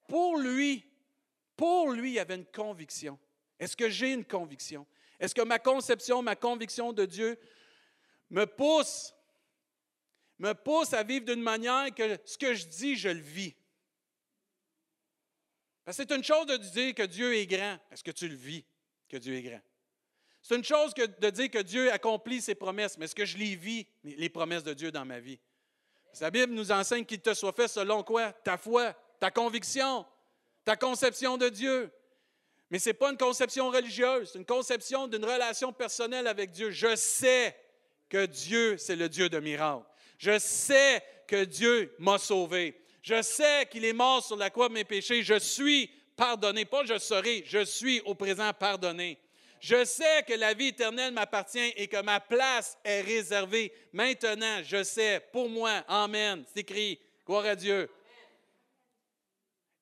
Pour 0.06 0.38
lui, 0.38 0.86
pour 1.56 1.92
lui, 1.92 2.10
il 2.12 2.14
y 2.16 2.20
avait 2.20 2.36
une 2.36 2.46
conviction. 2.46 3.18
Est-ce 3.58 3.78
que 3.78 3.90
j'ai 3.90 4.12
une 4.12 4.26
conviction? 4.26 4.86
Est-ce 5.18 5.34
que 5.34 5.44
ma 5.44 5.60
conception, 5.60 6.22
ma 6.22 6.36
conviction 6.36 6.92
de 6.92 7.06
Dieu 7.06 7.40
me 8.30 8.44
pousse, 8.44 9.16
me 10.40 10.52
pousse 10.52 10.92
à 10.92 11.04
vivre 11.04 11.26
d'une 11.26 11.42
manière 11.42 11.96
que 11.96 12.20
ce 12.26 12.38
que 12.38 12.54
je 12.54 12.66
dis, 12.68 12.98
je 12.98 13.08
le 13.08 13.22
vis? 13.22 13.56
c'est 15.90 16.12
une 16.12 16.24
chose 16.24 16.48
de 16.48 16.58
dire 16.58 16.94
que 16.94 17.04
Dieu 17.04 17.34
est 17.34 17.48
grand. 17.48 17.80
Est-ce 17.90 18.04
que 18.04 18.12
tu 18.12 18.28
le 18.28 18.36
vis, 18.36 18.66
que 19.08 19.16
Dieu 19.16 19.36
est 19.36 19.42
grand? 19.42 19.62
C'est 20.48 20.58
une 20.58 20.64
chose 20.64 20.94
de 20.94 21.30
dire 21.32 21.50
que 21.50 21.58
Dieu 21.58 21.92
accomplit 21.92 22.40
ses 22.40 22.54
promesses, 22.54 23.00
mais 23.00 23.06
est-ce 23.06 23.16
que 23.16 23.26
je 23.26 23.36
les 23.36 23.56
vis, 23.56 23.88
les 24.04 24.30
promesses 24.30 24.64
de 24.64 24.76
Dieu 24.76 24.92
dans 24.92 25.04
ma 25.04 25.20
vie? 25.20 25.40
La 26.22 26.30
Bible 26.30 26.54
nous 26.54 26.72
enseigne 26.72 27.04
qu'il 27.04 27.20
te 27.20 27.34
soit 27.34 27.52
fait 27.52 27.68
selon 27.68 28.04
quoi? 28.04 28.32
Ta 28.32 28.56
foi, 28.56 28.94
ta 29.20 29.32
conviction, 29.32 30.06
ta 30.64 30.76
conception 30.76 31.40
de 31.40 31.50
Dieu. 31.50 31.92
Mais 32.70 32.78
ce 32.78 32.90
n'est 32.90 32.94
pas 32.94 33.10
une 33.10 33.18
conception 33.18 33.72
religieuse, 33.72 34.30
c'est 34.32 34.38
une 34.38 34.46
conception 34.46 35.08
d'une 35.08 35.26
relation 35.26 35.74
personnelle 35.74 36.28
avec 36.28 36.52
Dieu. 36.52 36.70
Je 36.70 36.96
sais 36.96 37.58
que 38.08 38.28
Dieu, 38.28 38.78
c'est 38.78 38.96
le 38.96 39.10
Dieu 39.10 39.30
de 39.30 39.40
miracles. 39.40 39.88
Je 40.20 40.38
sais 40.38 41.04
que 41.28 41.44
Dieu 41.44 41.96
m'a 41.98 42.20
sauvé. 42.20 42.80
Je 43.02 43.24
sais 43.24 43.66
qu'il 43.72 43.84
est 43.84 43.94
mort 43.94 44.24
sur 44.24 44.36
la 44.36 44.52
croix 44.52 44.70
de 44.70 44.76
mes 44.76 44.86
péchés. 44.86 45.24
Je 45.24 45.40
suis 45.40 45.90
pardonné. 46.16 46.66
Pas 46.66 46.86
je 46.86 47.00
serai, 47.00 47.44
je 47.48 47.66
suis 47.66 48.00
au 48.02 48.14
présent 48.14 48.54
pardonné. 48.54 49.18
Je 49.60 49.84
sais 49.86 50.24
que 50.24 50.34
la 50.34 50.54
vie 50.54 50.68
éternelle 50.68 51.14
m'appartient 51.14 51.74
et 51.76 51.88
que 51.88 52.02
ma 52.02 52.20
place 52.20 52.78
est 52.84 53.02
réservée. 53.02 53.74
Maintenant, 53.94 54.62
je 54.64 54.84
sais, 54.84 55.20
pour 55.32 55.50
moi, 55.50 55.84
Amen. 55.88 56.44
C'est 56.54 56.62
écrit. 56.62 57.00
Gloire 57.26 57.46
à 57.46 57.56
Dieu. 57.56 57.90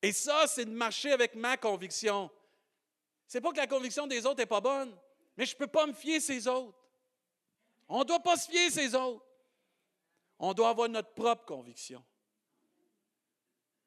Et 0.02 0.12
ça, 0.12 0.46
c'est 0.48 0.66
de 0.66 0.72
marcher 0.72 1.12
avec 1.12 1.36
ma 1.36 1.58
conviction. 1.58 2.30
C'est 3.28 3.42
pas 3.42 3.52
que 3.52 3.58
la 3.58 3.68
conviction 3.68 4.06
des 4.06 4.26
autres 4.26 4.38
n'est 4.38 4.46
pas 4.46 4.62
bonne, 4.62 4.96
mais 5.36 5.46
je 5.46 5.54
ne 5.54 5.58
peux 5.58 5.68
pas 5.68 5.88
me 5.88 5.94
fier 5.94 6.20
ces 6.20 6.48
autres. 6.48 6.78
On 7.88 8.00
ne 8.00 8.04
doit 8.04 8.20
pas 8.20 8.38
se 8.38 8.50
fier 8.50 8.70
ces 8.70 8.94
autres. 8.96 9.26
On 10.40 10.54
doit 10.54 10.70
avoir 10.70 10.90
notre 10.90 11.14
propre 11.14 11.46
conviction. 11.46 12.04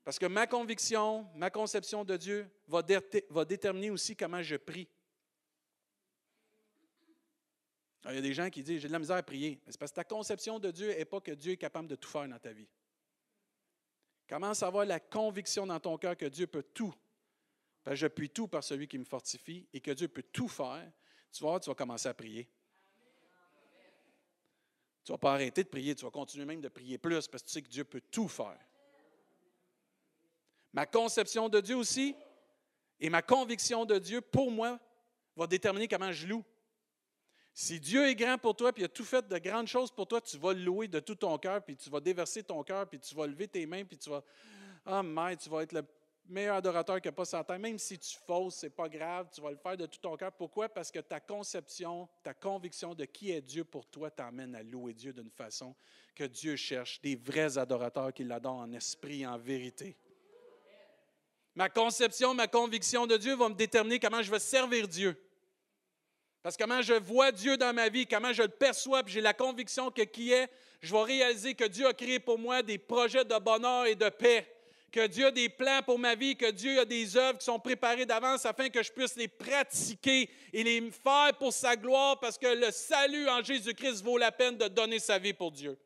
Parce 0.05 0.19
que 0.19 0.27
ma 0.27 0.47
conviction, 0.47 1.27
ma 1.35 1.51
conception 1.51 2.05
de 2.05 2.17
Dieu 2.17 2.49
va, 2.69 2.83
va 3.29 3.45
déterminer 3.45 3.91
aussi 3.91 4.17
comment 4.17 4.43
je 4.43 4.57
prie. 4.57 4.89
Il 8.11 8.15
y 8.15 8.19
a 8.19 8.23
des 8.23 8.35
gens 8.35 8.51
qui 8.51 8.63
disent 8.63 8.81
J'ai 8.81 8.89
de 8.89 8.93
la 8.93 8.99
misère 8.99 9.17
à 9.17 9.23
prier. 9.23 9.61
C'est 9.67 9.79
parce 9.79 9.91
que 9.91 9.97
ta 9.97 10.05
conception 10.05 10.59
de 10.59 10.71
Dieu 10.71 10.89
n'est 10.89 11.05
pas 11.05 11.21
que 11.21 11.33
Dieu 11.33 11.53
est 11.53 11.57
capable 11.57 11.89
de 11.89 11.97
tout 11.97 12.09
faire 12.09 12.29
dans 12.29 12.39
ta 12.39 12.53
vie. 12.53 12.69
Commence 14.29 14.63
à 14.63 14.67
avoir 14.67 14.85
la 14.85 15.01
conviction 15.01 15.67
dans 15.67 15.79
ton 15.79 15.97
cœur 15.99 16.17
que 16.17 16.27
Dieu 16.27 16.47
peut 16.47 16.63
tout? 16.63 16.95
Je 17.89 18.07
puis 18.09 18.31
tout 18.31 18.49
par 18.49 18.65
celui 18.65 18.89
qui 18.89 18.99
me 18.99 19.05
fortifie 19.05 19.69
et 19.73 19.81
que 19.81 19.93
Dieu 19.93 20.09
peut 20.09 20.25
tout 20.25 20.49
faire. 20.49 20.91
Tu 21.33 21.45
vas 21.45 21.61
tu 21.61 21.71
vas 21.71 21.75
commencer 21.75 22.09
à 22.09 22.15
prier. 22.15 22.49
Tu 25.05 25.13
ne 25.13 25.15
vas 25.15 25.19
pas 25.19 25.35
arrêter 25.35 25.63
de 25.63 25.69
prier, 25.69 25.95
tu 25.95 26.05
vas 26.05 26.11
continuer 26.11 26.45
même 26.45 26.61
de 26.61 26.69
prier 26.69 26.99
plus 26.99 27.29
parce 27.29 27.45
que 27.45 27.49
tu 27.49 27.53
sais 27.53 27.63
que 27.63 27.69
Dieu 27.69 27.85
peut 27.85 28.01
tout 28.01 28.27
faire. 28.27 28.59
Ma 30.73 30.85
conception 30.85 31.49
de 31.49 31.61
Dieu 31.61 31.77
aussi 31.77 32.17
et 32.99 33.09
ma 33.09 33.23
conviction 33.23 33.85
de 33.85 33.99
Dieu, 33.99 34.21
pour 34.21 34.51
moi, 34.51 34.81
va 35.37 35.47
déterminer 35.47 35.87
comment 35.87 36.11
je 36.11 36.27
loue. 36.27 36.45
Si 37.59 37.81
Dieu 37.81 38.07
est 38.07 38.15
grand 38.15 38.37
pour 38.37 38.55
toi, 38.55 38.71
puis 38.71 38.83
il 38.83 38.85
a 38.85 38.89
tout 38.91 39.03
fait 39.03 39.27
de 39.27 39.39
grandes 39.39 39.67
choses 39.67 39.91
pour 39.91 40.07
toi, 40.07 40.21
tu 40.21 40.37
vas 40.37 40.53
le 40.53 40.61
louer 40.61 40.89
de 40.89 41.01
tout 41.01 41.15
ton 41.15 41.39
cœur, 41.39 41.65
puis 41.65 41.75
tu 41.75 41.89
vas 41.89 42.01
déverser 42.01 42.43
ton 42.43 42.63
cœur, 42.63 42.87
puis 42.87 43.01
tu 43.01 43.15
vas 43.15 43.27
lever 43.27 43.49
tes 43.49 43.65
mains, 43.65 43.83
puis 43.83 43.97
tu 43.97 44.11
vas, 44.11 44.23
ah, 44.85 45.03
oh, 45.03 45.37
tu 45.43 45.49
vas 45.49 45.63
être 45.63 45.73
le 45.73 45.83
meilleur 46.29 46.57
adorateur 46.57 47.01
qui 47.01 47.09
a 47.09 47.13
pas 47.13 47.25
terre. 47.25 47.59
Même 47.59 47.79
si 47.79 47.99
tu 47.99 48.19
fausses, 48.27 48.57
c'est 48.57 48.69
pas 48.69 48.91
grave, 48.91 49.31
tu 49.35 49.41
vas 49.41 49.51
le 49.51 49.57
faire 49.57 49.75
de 49.75 49.87
tout 49.87 49.99
ton 49.99 50.19
cœur. 50.19 50.33
Pourquoi? 50.33 50.69
Parce 50.69 50.91
que 50.91 50.99
ta 50.99 51.19
conception, 51.19 52.07
ta 52.23 52.35
conviction 52.35 52.95
de 52.95 53.07
qui 53.07 53.31
est 53.31 53.41
Dieu 53.41 53.65
pour 53.65 53.87
toi 53.87 54.11
t'amène 54.11 54.55
à 54.55 54.63
louer 54.63 54.93
Dieu 54.93 55.15
d'une 55.15 55.31
façon 55.31 55.75
que 56.15 56.25
Dieu 56.25 56.57
cherche 56.57 57.01
des 57.01 57.17
vrais 57.17 57.57
adorateurs 57.57 58.13
qui 58.13 58.25
l'adorent 58.25 58.57
en 58.57 58.73
esprit, 58.75 59.27
en 59.27 59.39
vérité. 59.39 59.97
Ma 61.55 61.71
conception, 61.71 62.35
ma 62.35 62.49
conviction 62.49 63.07
de 63.07 63.17
Dieu 63.17 63.35
va 63.35 63.49
me 63.49 63.55
déterminer 63.55 63.99
comment 63.99 64.21
je 64.21 64.31
vais 64.31 64.41
servir 64.41 64.87
Dieu. 64.87 65.19
Parce 66.47 66.57
que 66.57 66.63
comment 66.63 66.81
je 66.81 66.93
vois 66.95 67.33
Dieu 67.33 67.57
dans 67.57 67.75
ma 67.75 67.89
vie, 67.89 68.07
comment 68.07 68.33
je 68.33 68.43
le 68.43 68.49
perçois, 68.49 69.03
puis 69.03 69.15
j'ai 69.15 69.21
la 69.21 69.35
conviction 69.35 69.91
que 69.91 70.03
qui 70.03 70.31
est, 70.31 70.49
je 70.81 70.95
vais 70.95 71.03
réaliser 71.03 71.57
que 71.57 71.65
Dieu 71.65 71.89
a 71.89 71.93
créé 71.93 72.21
pour 72.21 72.39
moi 72.39 72.63
des 72.63 72.79
projets 72.79 73.25
de 73.25 73.37
bonheur 73.41 73.87
et 73.87 73.97
de 73.97 74.09
paix, 74.09 74.47
que 74.93 75.09
Dieu 75.09 75.27
a 75.27 75.31
des 75.33 75.49
plans 75.49 75.81
pour 75.85 75.99
ma 75.99 76.15
vie, 76.15 76.37
que 76.37 76.53
Dieu 76.53 76.79
a 76.79 76.85
des 76.85 77.17
œuvres 77.17 77.39
qui 77.41 77.45
sont 77.47 77.59
préparées 77.59 78.07
d'avance 78.07 78.47
afin 78.47 78.69
que 78.69 78.81
je 78.81 78.93
puisse 78.93 79.17
les 79.17 79.27
pratiquer 79.27 80.31
et 80.53 80.63
les 80.63 80.89
faire 80.93 81.37
pour 81.37 81.53
sa 81.53 81.75
gloire, 81.75 82.21
parce 82.21 82.39
que 82.39 82.47
le 82.47 82.71
salut 82.71 83.29
en 83.29 83.43
Jésus-Christ 83.43 84.05
vaut 84.05 84.17
la 84.17 84.31
peine 84.31 84.57
de 84.57 84.69
donner 84.69 85.01
sa 85.01 85.19
vie 85.19 85.33
pour 85.33 85.51
Dieu. 85.51 85.77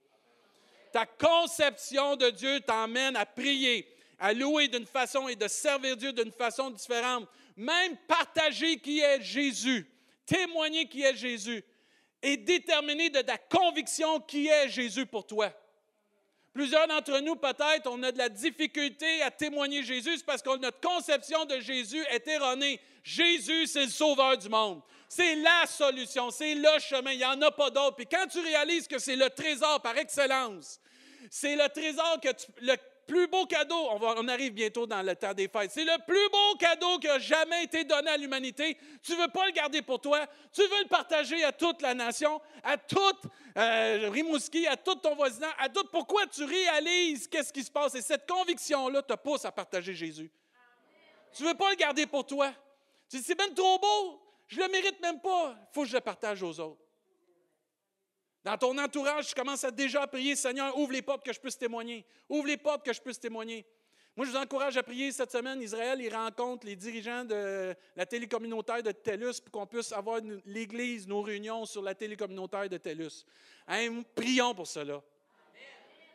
Ta 0.92 1.06
conception 1.06 2.16
de 2.16 2.28
Dieu 2.28 2.60
t'emmène 2.60 3.16
à 3.16 3.24
prier, 3.24 3.88
à 4.18 4.34
louer 4.34 4.68
d'une 4.68 4.84
façon 4.84 5.26
et 5.26 5.36
de 5.36 5.48
servir 5.48 5.96
Dieu 5.96 6.12
d'une 6.12 6.32
façon 6.32 6.68
différente. 6.68 7.26
Même 7.56 7.96
partager 8.06 8.76
qui 8.76 9.00
est 9.00 9.22
Jésus, 9.22 9.89
témoigner 10.30 10.86
qui 10.86 11.02
est 11.02 11.16
Jésus 11.16 11.64
et 12.22 12.36
déterminer 12.36 13.10
de 13.10 13.20
ta 13.20 13.36
conviction 13.36 14.20
qui 14.20 14.46
est 14.46 14.68
Jésus 14.68 15.06
pour 15.06 15.26
toi. 15.26 15.52
Plusieurs 16.52 16.86
d'entre 16.86 17.18
nous, 17.20 17.36
peut-être, 17.36 17.86
on 17.86 18.02
a 18.02 18.12
de 18.12 18.18
la 18.18 18.28
difficulté 18.28 19.22
à 19.22 19.30
témoigner 19.30 19.82
Jésus, 19.82 20.18
parce 20.26 20.42
que 20.42 20.56
notre 20.58 20.80
conception 20.80 21.44
de 21.44 21.60
Jésus 21.60 22.04
est 22.10 22.26
erronée. 22.26 22.80
Jésus, 23.02 23.66
c'est 23.66 23.84
le 23.84 23.90
sauveur 23.90 24.36
du 24.36 24.48
monde. 24.48 24.82
C'est 25.08 25.36
la 25.36 25.66
solution, 25.66 26.30
c'est 26.30 26.54
le 26.54 26.78
chemin, 26.80 27.12
il 27.12 27.18
n'y 27.18 27.24
en 27.24 27.40
a 27.42 27.50
pas 27.50 27.70
d'autre. 27.70 27.96
Puis 27.96 28.06
quand 28.06 28.26
tu 28.28 28.40
réalises 28.40 28.86
que 28.86 28.98
c'est 28.98 29.16
le 29.16 29.30
trésor 29.30 29.80
par 29.80 29.96
excellence, 29.96 30.80
c'est 31.30 31.56
le 31.56 31.68
trésor 31.68 32.20
que 32.20 32.28
tu, 32.32 32.46
plus 33.10 33.26
beau 33.26 33.44
cadeau, 33.44 33.74
on, 33.74 34.28
arrive 34.28 34.52
bientôt 34.52 34.86
dans 34.86 35.02
le 35.02 35.16
temps 35.16 35.34
des 35.34 35.48
fêtes, 35.48 35.72
c'est 35.72 35.82
le 35.82 35.98
plus 36.06 36.28
beau 36.30 36.54
cadeau 36.56 36.96
qui 37.00 37.08
a 37.08 37.18
jamais 37.18 37.64
été 37.64 37.82
donné 37.82 38.08
à 38.08 38.16
l'humanité. 38.16 38.78
Tu 39.02 39.12
ne 39.12 39.16
veux 39.16 39.28
pas 39.28 39.46
le 39.46 39.50
garder 39.50 39.82
pour 39.82 40.00
toi, 40.00 40.24
tu 40.52 40.60
veux 40.62 40.82
le 40.82 40.88
partager 40.88 41.42
à 41.42 41.50
toute 41.50 41.82
la 41.82 41.92
nation, 41.92 42.40
à 42.62 42.76
toute 42.76 43.22
euh, 43.56 44.10
Rimouski, 44.12 44.64
à 44.68 44.76
tout 44.76 44.94
ton 44.94 45.16
voisinage, 45.16 45.52
à 45.58 45.68
tout. 45.68 45.82
Pourquoi 45.90 46.24
tu 46.28 46.44
réalises 46.44 47.26
qu'est-ce 47.26 47.52
qui 47.52 47.64
se 47.64 47.70
passe? 47.72 47.96
Et 47.96 48.00
cette 48.00 48.30
conviction-là 48.30 49.02
te 49.02 49.14
pousse 49.14 49.44
à 49.44 49.50
partager 49.50 49.92
Jésus. 49.92 50.30
Tu 51.32 51.42
ne 51.42 51.48
veux 51.48 51.56
pas 51.56 51.70
le 51.70 51.76
garder 51.76 52.06
pour 52.06 52.24
toi. 52.24 52.52
Tu 53.08 53.16
dis, 53.16 53.24
c'est 53.24 53.34
bien 53.34 53.52
trop 53.52 53.76
beau, 53.80 54.22
je 54.46 54.60
ne 54.60 54.66
le 54.66 54.70
mérite 54.70 55.00
même 55.02 55.20
pas, 55.20 55.56
il 55.58 55.74
faut 55.74 55.82
que 55.82 55.88
je 55.88 55.94
le 55.94 56.00
partage 56.00 56.44
aux 56.44 56.60
autres. 56.60 56.80
Dans 58.42 58.56
ton 58.56 58.76
entourage, 58.78 59.28
tu 59.28 59.34
commences 59.34 59.64
à 59.64 59.70
déjà 59.70 60.06
prier, 60.06 60.34
Seigneur, 60.34 60.76
ouvre 60.78 60.92
les 60.92 61.02
portes 61.02 61.24
que 61.24 61.32
je 61.32 61.38
puisse 61.38 61.58
témoigner. 61.58 62.06
Ouvre 62.28 62.46
les 62.46 62.56
portes 62.56 62.84
que 62.84 62.92
je 62.92 63.00
puisse 63.00 63.20
témoigner. 63.20 63.66
Moi, 64.16 64.26
je 64.26 64.32
vous 64.32 64.36
encourage 64.38 64.76
à 64.76 64.82
prier 64.82 65.12
cette 65.12 65.30
semaine. 65.30 65.62
Israël, 65.62 66.00
il 66.00 66.14
rencontre 66.14 66.66
les 66.66 66.74
dirigeants 66.74 67.24
de 67.24 67.74
la 67.94 68.06
télécommunautaire 68.06 68.82
de 68.82 68.92
TELUS 68.92 69.40
pour 69.40 69.52
qu'on 69.52 69.66
puisse 69.66 69.92
avoir 69.92 70.20
l'Église, 70.46 71.06
nos 71.06 71.22
réunions 71.22 71.64
sur 71.64 71.82
la 71.82 71.94
télécommunautaire 71.94 72.68
de 72.68 72.76
TELUS. 72.76 73.24
Hein, 73.68 74.02
prions 74.14 74.54
pour 74.54 74.66
cela. 74.66 75.00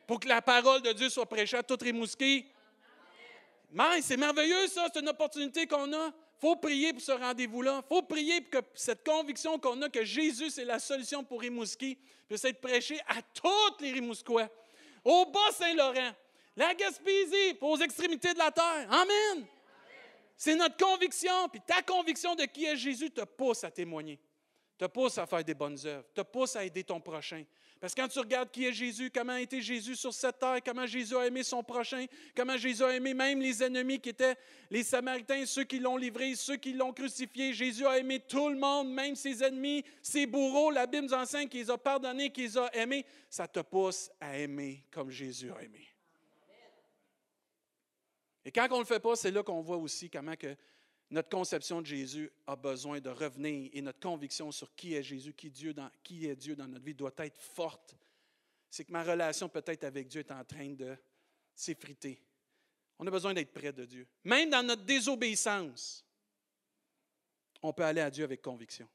Pour 0.05 0.19
que 0.19 0.27
la 0.27 0.41
parole 0.41 0.81
de 0.81 0.91
Dieu 0.91 1.09
soit 1.09 1.25
prêchée 1.25 1.57
à 1.57 1.63
toutes 1.63 1.83
les 1.83 1.93
mousquets. 1.93 2.45
Mais 3.71 4.01
c'est 4.01 4.17
merveilleux, 4.17 4.67
ça. 4.67 4.87
C'est 4.93 4.99
une 4.99 5.09
opportunité 5.09 5.65
qu'on 5.65 5.91
a 5.93 6.11
faut 6.39 6.55
prier 6.55 6.93
pour 6.93 7.01
ce 7.01 7.11
rendez-vous-là. 7.11 7.83
Faut 7.87 8.01
prier 8.01 8.41
pour 8.41 8.61
que 8.61 8.67
cette 8.73 9.05
conviction 9.05 9.57
qu'on 9.57 9.81
a 9.81 9.89
que 9.89 10.03
Jésus, 10.03 10.49
c'est 10.49 10.65
la 10.65 10.79
solution 10.79 11.23
pour 11.23 11.41
Rimouski, 11.41 11.97
puisse 12.27 12.45
être 12.45 12.61
prêchée 12.61 12.99
à 13.07 13.21
toutes 13.21 13.81
les 13.81 13.91
Rimousquois, 13.91 14.49
au 15.03 15.25
Bas-Saint-Laurent, 15.25 16.11
la 16.55 16.73
Gaspésie, 16.73 17.57
aux 17.61 17.77
extrémités 17.77 18.33
de 18.33 18.39
la 18.39 18.51
terre. 18.51 18.87
Amen. 18.91 19.45
C'est 20.37 20.55
notre 20.55 20.77
conviction. 20.77 21.47
Puis 21.49 21.61
ta 21.65 21.81
conviction 21.81 22.35
de 22.35 22.43
qui 22.43 22.65
est 22.65 22.75
Jésus 22.75 23.11
te 23.11 23.21
pousse 23.21 23.63
à 23.63 23.71
témoigner, 23.71 24.19
te 24.77 24.85
pousse 24.85 25.17
à 25.17 25.25
faire 25.25 25.43
des 25.43 25.53
bonnes 25.53 25.77
œuvres, 25.85 26.05
te 26.13 26.21
pousse 26.21 26.55
à 26.55 26.65
aider 26.65 26.83
ton 26.83 26.99
prochain, 26.99 27.43
parce 27.85 27.93
que 27.93 28.01
quand 28.01 28.07
tu 28.07 28.17
regardes 28.17 28.49
qui 28.49 28.65
est 28.65 28.73
Jésus, 28.73 29.11
comment 29.13 29.33
a 29.33 29.41
été 29.41 29.61
Jésus 29.61 29.95
sur 29.95 30.11
cette 30.11 30.39
terre, 30.39 30.57
comment 30.65 30.87
Jésus 30.87 31.15
a 31.15 31.27
aimé 31.27 31.43
son 31.43 31.61
prochain, 31.61 32.07
comment 32.35 32.57
Jésus 32.57 32.83
a 32.83 32.95
aimé 32.95 33.13
même 33.13 33.39
les 33.39 33.61
ennemis 33.61 33.99
qui 33.99 34.09
étaient 34.09 34.35
les 34.71 34.81
Samaritains, 34.81 35.45
ceux 35.45 35.65
qui 35.65 35.77
l'ont 35.77 35.95
livré, 35.95 36.33
ceux 36.33 36.55
qui 36.55 36.73
l'ont 36.73 36.91
crucifié. 36.93 37.53
Jésus 37.53 37.85
a 37.85 37.99
aimé 37.99 38.21
tout 38.21 38.49
le 38.49 38.55
monde, 38.55 38.91
même 38.91 39.15
ses 39.15 39.43
ennemis, 39.43 39.85
ses 40.01 40.25
bourreaux. 40.25 40.71
La 40.71 40.87
Bible 40.87 41.05
nous 41.05 41.13
enseigne 41.13 41.47
qu'il 41.47 41.69
a 41.69 41.77
pardonnés, 41.77 42.31
qu'il 42.31 42.57
a 42.57 42.75
aimés. 42.75 43.05
Ça 43.29 43.47
te 43.47 43.59
pousse 43.59 44.09
à 44.19 44.35
aimer 44.35 44.83
comme 44.89 45.11
Jésus 45.11 45.51
a 45.51 45.61
aimé. 45.61 45.87
Et 48.45 48.51
quand 48.51 48.65
on 48.71 48.77
ne 48.77 48.79
le 48.79 48.85
fait 48.85 48.99
pas, 48.99 49.15
c'est 49.15 49.29
là 49.29 49.43
qu'on 49.43 49.61
voit 49.61 49.77
aussi 49.77 50.09
comment 50.09 50.35
que 50.35 50.55
notre 51.09 51.29
conception 51.29 51.81
de 51.81 51.85
Jésus 51.85 52.31
a 52.47 52.55
besoin 52.55 52.99
de 52.99 53.09
revenir 53.09 53.69
et 53.73 53.81
notre 53.81 53.99
conviction 53.99 54.51
sur 54.51 54.73
qui 54.75 54.95
est 54.95 55.03
Jésus, 55.03 55.33
qui, 55.33 55.47
est 55.47 56.35
Dieu 56.35 56.55
dans 56.55 56.67
notre 56.67 56.83
vie 56.83 56.95
doit 56.95 57.13
être 57.17 57.39
forte. 57.39 57.95
C'est 58.69 58.85
que 58.85 58.91
ma 58.91 59.03
relation 59.03 59.47
peut-être 59.47 59.83
avec 59.83 60.07
Dieu 60.07 60.21
est 60.21 60.31
en 60.31 60.43
train 60.43 60.73
de 60.73 60.97
s'effriter. 61.53 62.21
On 62.97 63.05
a 63.05 63.11
besoin 63.11 63.33
d'être 63.33 63.53
près 63.53 63.71
de 63.71 63.85
Dieu. 63.85 64.07
Même 64.23 64.49
dans 64.49 64.63
notre 64.63 64.83
désobéissance, 64.83 66.03
on 67.61 67.71
peut 67.71 67.83
aller 67.83 68.01
à 68.01 68.09
Dieu 68.09 68.23
avec 68.23 68.41
conviction. 68.41 68.89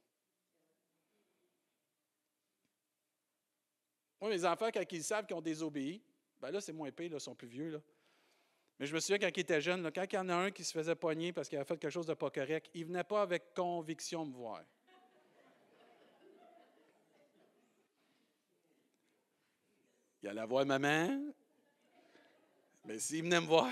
Moi, 4.21 4.31
mes 4.31 4.45
enfants, 4.45 4.71
quand 4.73 4.85
ils 4.91 5.05
savent 5.05 5.27
qu'ils 5.27 5.37
ont 5.37 5.41
désobéi, 5.41 6.03
ben 6.41 6.51
là, 6.51 6.61
c'est 6.61 6.73
moins 6.73 6.91
pire, 6.91 7.11
ils 7.13 7.21
sont 7.21 7.35
plus 7.35 7.49
vieux. 7.49 7.71
Là. 7.71 7.81
Mais 8.81 8.87
je 8.87 8.95
me 8.95 9.01
souviens 9.01 9.19
quand 9.19 9.37
ils 9.37 9.41
étaient 9.41 9.61
jeunes, 9.61 9.93
quand 9.93 10.07
il 10.11 10.15
y 10.15 10.19
en 10.19 10.31
a 10.31 10.35
un 10.35 10.51
qui 10.51 10.65
se 10.65 10.73
faisait 10.73 10.95
poigner 10.95 11.35
parce 11.35 11.51
qu'il 11.51 11.59
avait 11.59 11.67
fait 11.67 11.77
quelque 11.77 11.93
chose 11.93 12.07
de 12.07 12.15
pas 12.15 12.31
correct, 12.31 12.71
il 12.73 12.81
ne 12.81 12.87
venait 12.87 13.05
pas 13.05 13.21
avec 13.21 13.53
conviction 13.53 14.25
me 14.25 14.33
voir. 14.33 14.65
Il 20.23 20.31
allait 20.31 20.47
voir 20.47 20.65
maman, 20.65 21.31
mais 22.87 22.99
s'il 22.99 23.25
venait 23.25 23.43
me 23.43 23.47
voir, 23.47 23.71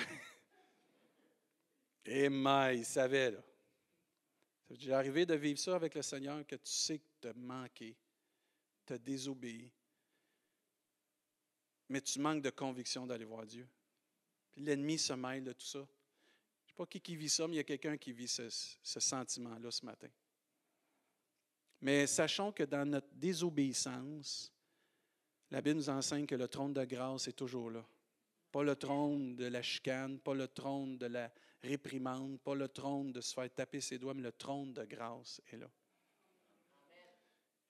et 2.04 2.24
eh, 2.24 2.28
mais 2.28 2.76
il 2.76 2.84
savait, 2.84 3.30
là. 3.30 3.42
J'ai 4.70 4.92
arrivé 4.92 5.24
de 5.24 5.34
vivre 5.34 5.58
ça 5.58 5.74
avec 5.74 5.94
le 5.94 6.02
Seigneur, 6.02 6.46
que 6.46 6.56
tu 6.56 6.70
sais 6.70 6.98
que 6.98 7.04
tu 7.22 7.28
as 7.28 7.32
manqué, 7.32 7.96
tu 8.84 8.92
as 8.92 8.98
désobéi, 8.98 9.72
mais 11.88 12.02
tu 12.02 12.20
manques 12.20 12.42
de 12.42 12.50
conviction 12.50 13.06
d'aller 13.06 13.24
voir 13.24 13.46
Dieu. 13.46 13.66
L'ennemi 14.58 14.98
se 14.98 15.12
mêle 15.12 15.44
de 15.44 15.52
tout 15.52 15.66
ça. 15.66 15.78
Je 15.78 15.84
ne 15.84 16.68
sais 16.68 16.74
pas 16.76 16.86
qui, 16.86 17.00
qui 17.00 17.16
vit 17.16 17.28
ça, 17.28 17.46
mais 17.46 17.54
il 17.54 17.58
y 17.58 17.60
a 17.60 17.64
quelqu'un 17.64 17.96
qui 17.96 18.12
vit 18.12 18.28
ce, 18.28 18.48
ce 18.50 19.00
sentiment-là 19.00 19.70
ce 19.70 19.84
matin. 19.84 20.08
Mais 21.80 22.06
sachons 22.06 22.52
que 22.52 22.64
dans 22.64 22.84
notre 22.84 23.12
désobéissance, 23.14 24.52
la 25.50 25.62
Bible 25.62 25.76
nous 25.76 25.90
enseigne 25.90 26.26
que 26.26 26.34
le 26.34 26.48
trône 26.48 26.72
de 26.74 26.84
grâce 26.84 27.28
est 27.28 27.32
toujours 27.32 27.70
là. 27.70 27.84
Pas 28.50 28.62
le 28.62 28.76
trône 28.76 29.36
de 29.36 29.46
la 29.46 29.62
chicane, 29.62 30.18
pas 30.18 30.34
le 30.34 30.48
trône 30.48 30.98
de 30.98 31.06
la 31.06 31.32
réprimande, 31.62 32.40
pas 32.40 32.54
le 32.54 32.68
trône 32.68 33.12
de 33.12 33.20
se 33.20 33.34
faire 33.34 33.52
taper 33.52 33.80
ses 33.80 33.98
doigts, 33.98 34.14
mais 34.14 34.22
le 34.22 34.32
trône 34.32 34.72
de 34.72 34.84
grâce 34.84 35.40
est 35.52 35.56
là. 35.56 35.70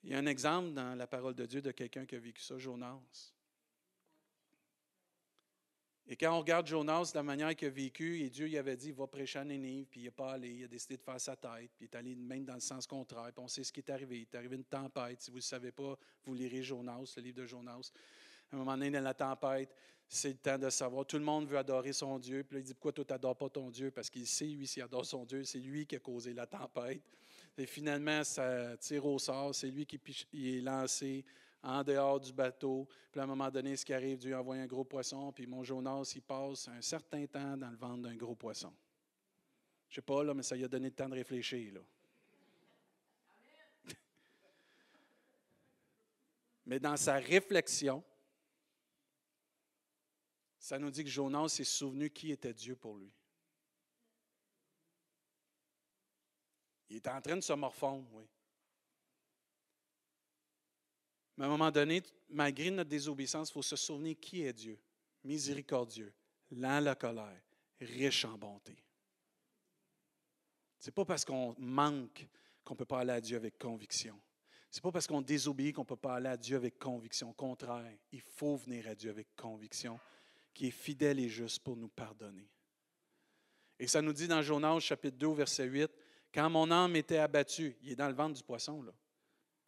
Il 0.05 0.11
y 0.11 0.15
a 0.15 0.19
un 0.19 0.27
exemple 0.27 0.73
dans 0.73 0.95
la 0.95 1.07
parole 1.07 1.35
de 1.35 1.45
Dieu 1.45 1.61
de 1.61 1.73
quelqu'un 1.73 2.07
qui 2.07 2.15
a 2.15 2.19
vécu 2.21 2.41
ça, 2.41 2.57
Jonas. 2.59 3.33
Et 6.11 6.17
quand 6.17 6.35
on 6.35 6.39
regarde 6.39 6.67
Jonas, 6.67 7.13
la 7.15 7.23
manière 7.23 7.55
qu'il 7.55 7.69
a 7.69 7.71
vécu, 7.71 8.23
et 8.23 8.31
Dieu 8.31 8.47
lui 8.47 8.57
avait 8.57 8.79
dit, 8.79 8.93
va 8.93 9.07
prêcher 9.07 9.41
à 9.41 9.45
Nénive, 9.45 9.87
puis 9.91 10.01
il 10.01 10.05
n'est 10.05 10.11
pas 10.11 10.33
allé, 10.33 10.49
il 10.49 10.65
a 10.65 10.69
décidé 10.69 10.97
de 10.97 11.03
faire 11.03 11.21
sa 11.21 11.37
tête, 11.37 11.71
puis 11.77 11.85
il 11.85 11.85
est 11.85 11.97
allé 11.97 12.15
même 12.15 12.47
dans 12.47 12.55
le 12.55 12.61
sens 12.61 12.87
contraire, 12.87 13.31
puis 13.35 13.45
on 13.45 13.49
sait 13.49 13.63
ce 13.63 13.71
qui 13.71 13.81
est 13.81 13.91
arrivé. 13.91 14.21
Il 14.21 14.23
est 14.23 14.35
arrivé 14.35 14.57
une 14.57 14.65
tempête. 14.65 15.21
Si 15.21 15.31
vous 15.31 15.37
ne 15.37 15.43
le 15.43 15.45
savez 15.45 15.71
pas, 15.71 15.99
vous 16.25 16.33
lirez 16.33 16.63
Jonas, 16.63 17.13
le 17.19 17.23
livre 17.23 17.37
de 17.37 17.47
Jonas. 17.47 17.93
À 18.51 18.57
un 18.57 18.59
moment 18.59 18.73
donné, 18.73 18.91
dans 18.91 19.03
la 19.03 19.13
tempête, 19.13 19.75
c'est 20.09 20.31
le 20.31 20.39
temps 20.39 20.57
de 20.57 20.71
savoir. 20.71 21.05
Tout 21.05 21.19
le 21.19 21.25
monde 21.25 21.47
veut 21.47 21.59
adorer 21.59 21.93
son 21.93 22.19
Dieu. 22.19 22.43
Puis 22.43 22.55
là, 22.55 22.61
il 22.61 22.65
dit 22.65 22.73
Pourquoi 22.73 22.93
toi, 22.93 23.05
tu 23.05 23.13
n'adores 23.13 23.37
pas 23.37 23.51
ton 23.51 23.69
Dieu? 23.69 23.91
Parce 23.91 24.09
qu'il 24.09 24.27
sait, 24.27 24.47
lui, 24.47 24.67
s'il 24.67 24.83
adore 24.83 25.05
son 25.05 25.27
Dieu, 25.27 25.45
c'est 25.45 25.59
lui 25.59 25.87
qui 25.87 25.97
a 25.97 25.99
causé 25.99 26.33
la 26.33 26.47
tempête. 26.47 27.03
Et 27.59 27.67
finalement, 27.67 28.25
ça 28.25 28.79
tire 28.79 29.05
au 29.05 29.19
sort. 29.19 29.55
C'est 29.55 29.69
lui 29.69 29.85
qui 29.85 30.01
est 30.33 30.63
lancé 30.63 31.27
en 31.63 31.83
dehors 31.83 32.21
du 32.21 32.33
bateau. 32.33 32.89
Puis 33.11 33.21
à 33.21 33.25
un 33.25 33.27
moment 33.27 33.51
donné, 33.51 33.77
ce 33.77 33.85
qui 33.85 33.93
arrive, 33.93 34.19
Dieu 34.19 34.37
envoie 34.37 34.57
un 34.57 34.67
gros 34.67 34.85
poisson. 34.85 35.33
Puis 35.33 35.47
mon 35.47 35.65
Jonas, 35.65 36.13
il 36.15 36.23
passe 36.23 36.69
un 36.69 36.81
certain 36.81 37.27
temps 37.27 37.57
dans 37.57 37.71
le 37.71 37.77
ventre 37.77 38.03
d'un 38.03 38.17
gros 38.17 38.35
poisson. 38.35 38.73
Je 39.89 39.93
ne 39.93 39.95
sais 39.97 40.03
pas, 40.03 40.23
là, 40.23 40.35
mais 40.35 40.43
ça 40.43 40.55
lui 40.55 40.65
a 40.65 40.69
donné 40.69 40.89
le 40.89 40.95
temps 40.95 41.09
de 41.09 41.15
réfléchir. 41.15 41.81
Mais 46.67 46.79
dans 46.79 46.97
sa 46.99 47.15
réflexion, 47.15 48.05
ça 50.59 50.79
nous 50.79 50.91
dit 50.91 51.03
que 51.05 51.11
Jonas 51.11 51.49
s'est 51.49 51.65
souvenu 51.65 52.11
qui 52.11 52.31
était 52.31 52.53
Dieu 52.53 52.77
pour 52.77 52.99
lui. 52.99 53.11
Il 56.91 56.97
est 56.97 57.09
en 57.09 57.21
train 57.23 57.37
de 57.37 57.41
se 57.43 57.53
morfondre, 57.55 58.07
oui. 58.13 58.29
Mais 61.39 61.45
à 61.45 61.47
un 61.47 61.51
moment 61.51 61.71
donné, 61.71 62.03
malgré 62.31 62.69
notre 62.69 62.91
désobéissance, 62.91 63.51
il 63.51 63.53
faut 63.53 63.63
se 63.63 63.77
souvenir 63.77 64.17
qui 64.21 64.43
est 64.43 64.53
Dieu. 64.53 64.77
Miséricordieux, 65.23 66.13
lent 66.51 66.81
la 66.81 66.97
colère, 66.97 67.41
riche 67.81 68.25
en 68.25 68.37
bonté. 68.37 68.77
Ce 70.81 70.89
n'est 70.89 70.93
pas 70.93 71.05
parce 71.05 71.25
qu'on 71.25 71.55
manque 71.59 72.27
qu'on 72.65 72.75
peut 72.75 72.85
pas 72.85 73.01
aller 73.01 73.13
à 73.13 73.21
Dieu 73.21 73.37
avec 73.37 73.57
conviction. 73.57 74.21
Ce 74.69 74.79
n'est 74.79 74.83
pas 74.83 74.91
parce 74.91 75.07
qu'on 75.07 75.23
désobéit 75.23 75.77
qu'on 75.77 75.85
peut 75.85 75.97
pas 75.97 76.17
aller 76.17 76.29
à 76.29 76.37
Dieu 76.37 76.57
avec 76.57 76.77
conviction. 76.77 77.31
Au 77.31 77.35
contraire, 77.35 77.97
il 78.11 78.21
faut 78.21 78.57
venir 78.57 78.89
à 78.89 78.97
Dieu 78.97 79.11
avec 79.11 79.29
conviction 79.37 79.99
qui 80.53 80.67
est 80.67 80.73
fidèle 80.73 81.21
et 81.21 81.29
juste 81.29 81.61
pour 81.61 81.77
nous 81.77 81.89
pardonner. 81.89 82.51
Et 83.79 83.87
ça 83.87 84.03
nous 84.03 84.13
dit 84.13 84.27
dans 84.27 84.43
Jonas 84.43 84.81
chapitre 84.81 85.17
2 85.17 85.35
verset 85.35 85.67
8, 85.67 85.89
quand 86.35 86.51
mon 86.51 86.69
âme 86.73 86.97
était 86.97 87.19
abattue, 87.19 87.77
il 87.83 87.93
est 87.93 87.97
dans 87.97 88.09
le 88.09 88.15
ventre 88.15 88.35
du 88.35 88.43
poisson, 88.43 88.83
là, 88.83 88.93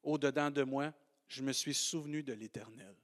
au-dedans 0.02 0.50
de 0.50 0.64
moi, 0.64 0.92
je 1.31 1.43
me 1.43 1.53
suis 1.53 1.75
souvenu 1.75 2.23
de 2.23 2.33
l'Éternel. 2.33 2.95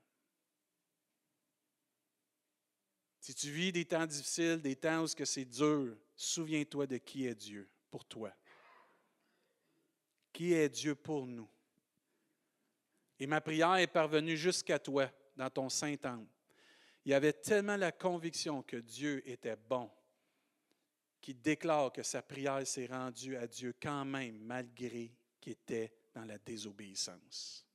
Si 3.20 3.34
tu 3.34 3.50
vis 3.50 3.72
des 3.72 3.84
temps 3.84 4.06
difficiles, 4.06 4.60
des 4.60 4.76
temps 4.76 5.02
où 5.02 5.06
c'est 5.06 5.44
dur, 5.44 5.96
souviens-toi 6.14 6.86
de 6.86 6.98
qui 6.98 7.26
est 7.26 7.34
Dieu 7.34 7.68
pour 7.90 8.04
toi. 8.04 8.32
Qui 10.32 10.52
est 10.52 10.68
Dieu 10.68 10.94
pour 10.94 11.26
nous? 11.26 11.48
Et 13.18 13.26
ma 13.26 13.40
prière 13.40 13.76
est 13.76 13.86
parvenue 13.86 14.36
jusqu'à 14.36 14.78
toi 14.78 15.10
dans 15.36 15.48
ton 15.48 15.68
Saint-Angle. 15.68 16.28
Il 17.04 17.14
avait 17.14 17.32
tellement 17.32 17.76
la 17.76 17.92
conviction 17.92 18.62
que 18.62 18.76
Dieu 18.76 19.22
était 19.28 19.56
bon 19.56 19.90
qu'il 21.20 21.40
déclare 21.40 21.92
que 21.92 22.04
sa 22.04 22.22
prière 22.22 22.64
s'est 22.64 22.86
rendue 22.86 23.36
à 23.36 23.48
Dieu 23.48 23.74
quand 23.80 24.04
même, 24.04 24.38
malgré 24.38 25.12
qu'il 25.40 25.54
était 25.54 25.92
dans 26.14 26.24
la 26.24 26.38
désobéissance. 26.38 27.65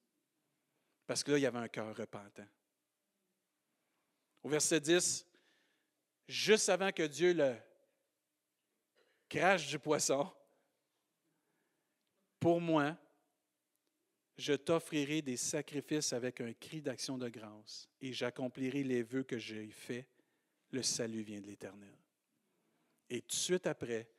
Parce 1.11 1.25
que 1.25 1.31
là, 1.31 1.39
il 1.39 1.41
y 1.41 1.45
avait 1.45 1.59
un 1.59 1.67
cœur 1.67 1.93
repentant. 1.93 2.47
Au 4.41 4.47
verset 4.47 4.79
10, 4.79 5.27
juste 6.25 6.69
avant 6.69 6.89
que 6.93 7.03
Dieu 7.03 7.33
le 7.33 7.57
crache 9.27 9.67
du 9.67 9.77
poisson, 9.77 10.31
pour 12.39 12.61
moi, 12.61 12.95
je 14.37 14.53
t'offrirai 14.53 15.21
des 15.21 15.35
sacrifices 15.35 16.13
avec 16.13 16.39
un 16.39 16.53
cri 16.53 16.81
d'action 16.81 17.17
de 17.17 17.27
grâce, 17.27 17.89
et 17.99 18.13
j'accomplirai 18.13 18.81
les 18.81 19.03
vœux 19.03 19.23
que 19.23 19.37
j'ai 19.37 19.69
faits. 19.69 20.07
Le 20.69 20.81
salut 20.81 21.23
vient 21.23 21.41
de 21.41 21.47
l'Éternel. 21.47 21.97
Et 23.09 23.19
tout 23.19 23.27
de 23.27 23.33
suite 23.33 23.67
après, 23.67 24.09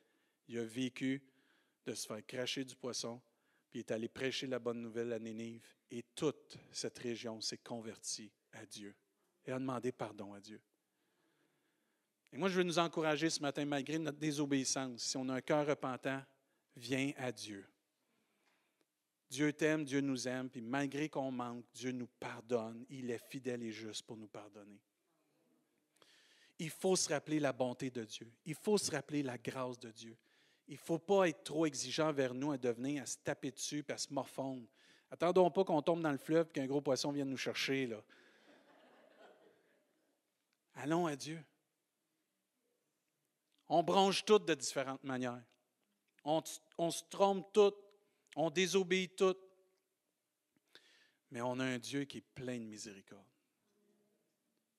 il 0.47 0.59
a 0.59 0.65
vécu 0.67 1.23
de 1.87 1.95
se 1.95 2.07
faire 2.07 2.27
cracher 2.27 2.67
du 2.67 2.77
poisson, 2.77 3.19
puis 3.73 3.81
il 3.81 3.85
est 3.85 3.91
allé 3.91 4.07
prêcher 4.07 4.47
la 4.47 4.59
bonne 4.59 4.83
nouvelle 4.83 5.15
à 5.15 5.19
Nénive, 5.19 5.67
et 5.91 6.03
toute 6.15 6.59
cette 6.71 6.99
région 6.99 7.41
s'est 7.41 7.57
convertie 7.57 8.31
à 8.53 8.67
Dieu 8.67 8.95
et 9.47 9.51
a 9.51 9.59
demandé 9.59 9.93
pardon 9.93 10.35
à 10.35 10.41
Dieu. 10.41 10.61
Et 12.35 12.37
moi, 12.37 12.51
je 12.51 12.59
veux 12.59 12.65
nous 12.65 12.79
encourager 12.79 13.31
ce 13.31 13.41
matin, 13.41 13.65
malgré 13.65 13.99
notre 13.99 14.19
désobéissance, 14.19 15.03
si 15.03 15.17
on 15.17 15.27
a 15.31 15.37
un 15.37 15.41
cœur 15.41 15.67
repentant, 15.67 16.23
viens 16.77 17.13
à 17.17 17.33
Dieu. 17.33 17.67
Dieu 19.31 19.55
t'aime, 19.55 19.87
Dieu 19.87 20.03
nous 20.03 20.29
aime, 20.29 20.51
puis 20.51 20.61
malgré 20.61 21.09
qu'on 21.09 21.31
manque, 21.31 21.65
Dieu 21.73 21.93
nous 21.93 22.09
pardonne. 22.21 22.85
Il 22.91 23.11
est 23.11 23.31
fidèle 23.31 23.63
et 23.63 23.73
juste 23.73 24.05
pour 24.05 24.19
nous 24.19 24.29
pardonner. 24.29 24.83
Il 26.59 26.69
faut 26.69 26.95
se 26.95 27.09
rappeler 27.09 27.41
la 27.41 27.55
bonté 27.55 27.91
de 27.91 28.05
Dieu. 28.05 28.31
Il 28.45 28.55
faut 28.55 28.77
se 28.77 28.91
rappeler 28.91 29.23
la 29.23 29.39
grâce 29.39 29.79
de 29.79 29.91
Dieu. 29.91 30.15
Il 30.73 30.77
ne 30.77 30.81
faut 30.81 30.99
pas 30.99 31.29
être 31.29 31.45
trop 31.45 31.67
exigeant 31.67 32.15
vers 32.15 32.33
nous 32.33 32.51
à 32.51 32.57
devenir, 32.57 33.03
à 33.03 33.07
se 33.07 33.19
taper 33.19 33.51
dessus, 33.51 33.85
à 33.91 33.99
se 33.99 34.11
morfondre. 34.11 34.67
Attendons 35.11 35.51
pas 35.51 35.65
qu'on 35.65 35.83
tombe 35.83 36.01
dans 36.01 36.11
le 36.11 36.17
fleuve 36.17 36.49
et 36.49 36.53
qu'un 36.53 36.65
gros 36.65 36.81
poisson 36.81 37.13
vienne 37.13 37.29
nous 37.29 37.37
chercher. 37.37 37.95
Allons 40.77 41.07
à 41.07 41.15
Dieu. 41.15 41.45
On 43.69 43.83
bronche 43.83 44.25
toutes 44.25 44.47
de 44.47 44.55
différentes 44.55 45.05
manières. 45.05 45.45
On, 46.25 46.41
se 46.41 47.03
trompe 47.11 47.53
toutes 47.53 47.77
on 48.35 48.49
désobéit 48.49 49.15
tout. 49.15 49.37
Mais 51.33 51.43
on 51.43 51.59
a 51.59 51.67
un 51.67 51.79
Dieu 51.79 52.05
qui 52.05 52.17
est 52.17 52.35
plein 52.35 52.57
de 52.57 52.65
miséricorde. 52.65 53.27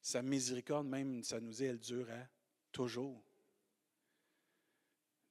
Sa 0.02 0.24
miséricorde, 0.24 0.88
même, 0.88 1.24
ça 1.24 1.40
nous 1.40 1.62
est, 1.62 1.68
elle 1.68 1.80
dure 1.80 2.08
toujours. 2.72 3.24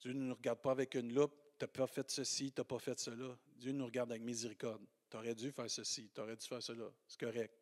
Dieu 0.03 0.13
ne 0.13 0.25
nous 0.25 0.35
regarde 0.35 0.59
pas 0.59 0.73
avec 0.73 0.95
une 0.97 1.15
loupe. 1.15 1.33
Tu 1.59 1.65
n'as 1.65 1.69
pas 1.69 1.87
fait 1.87 2.11
ceci, 2.11 2.53
tu 2.53 2.61
n'as 2.61 2.65
pas 2.65 2.81
fait 2.81 2.99
cela. 2.99 3.39
Dieu 3.57 3.71
nous 3.71 3.87
regarde 3.87 4.11
avec 4.11 4.23
miséricorde. 4.23 4.83
Tu 5.09 5.17
aurais 5.17 5.35
dû 5.35 5.53
faire 5.53 5.71
ceci, 5.71 6.11
tu 6.13 6.21
aurais 6.21 6.37
dû 6.37 6.45
faire 6.45 6.63
cela. 6.63 6.91
C'est 7.07 7.21
correct. 7.21 7.55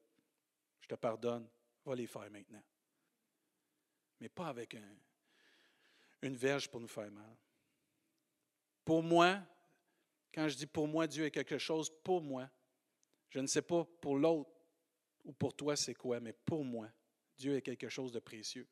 Je 0.80 0.88
te 0.88 0.94
pardonne. 0.94 1.46
Va 1.84 1.94
les 1.94 2.06
faire 2.06 2.30
maintenant. 2.30 2.62
Mais 4.20 4.30
pas 4.30 4.48
avec 4.48 4.76
une 6.22 6.36
verge 6.36 6.68
pour 6.68 6.80
nous 6.80 6.88
faire 6.88 7.10
mal. 7.10 7.36
Pour 8.84 9.02
moi, 9.02 9.40
quand 10.32 10.48
je 10.48 10.56
dis 10.56 10.66
pour 10.66 10.88
moi, 10.88 11.06
Dieu 11.06 11.26
est 11.26 11.30
quelque 11.30 11.58
chose, 11.58 11.90
pour 12.02 12.22
moi, 12.22 12.48
je 13.28 13.38
ne 13.40 13.46
sais 13.46 13.62
pas 13.62 13.84
pour 14.00 14.16
l'autre 14.16 14.50
ou 15.24 15.32
pour 15.32 15.54
toi 15.54 15.76
c'est 15.76 15.94
quoi, 15.94 16.20
mais 16.20 16.32
pour 16.32 16.64
moi, 16.64 16.88
Dieu 17.36 17.56
est 17.56 17.62
quelque 17.62 17.88
chose 17.88 18.12
de 18.12 18.18
précieux. 18.18 18.66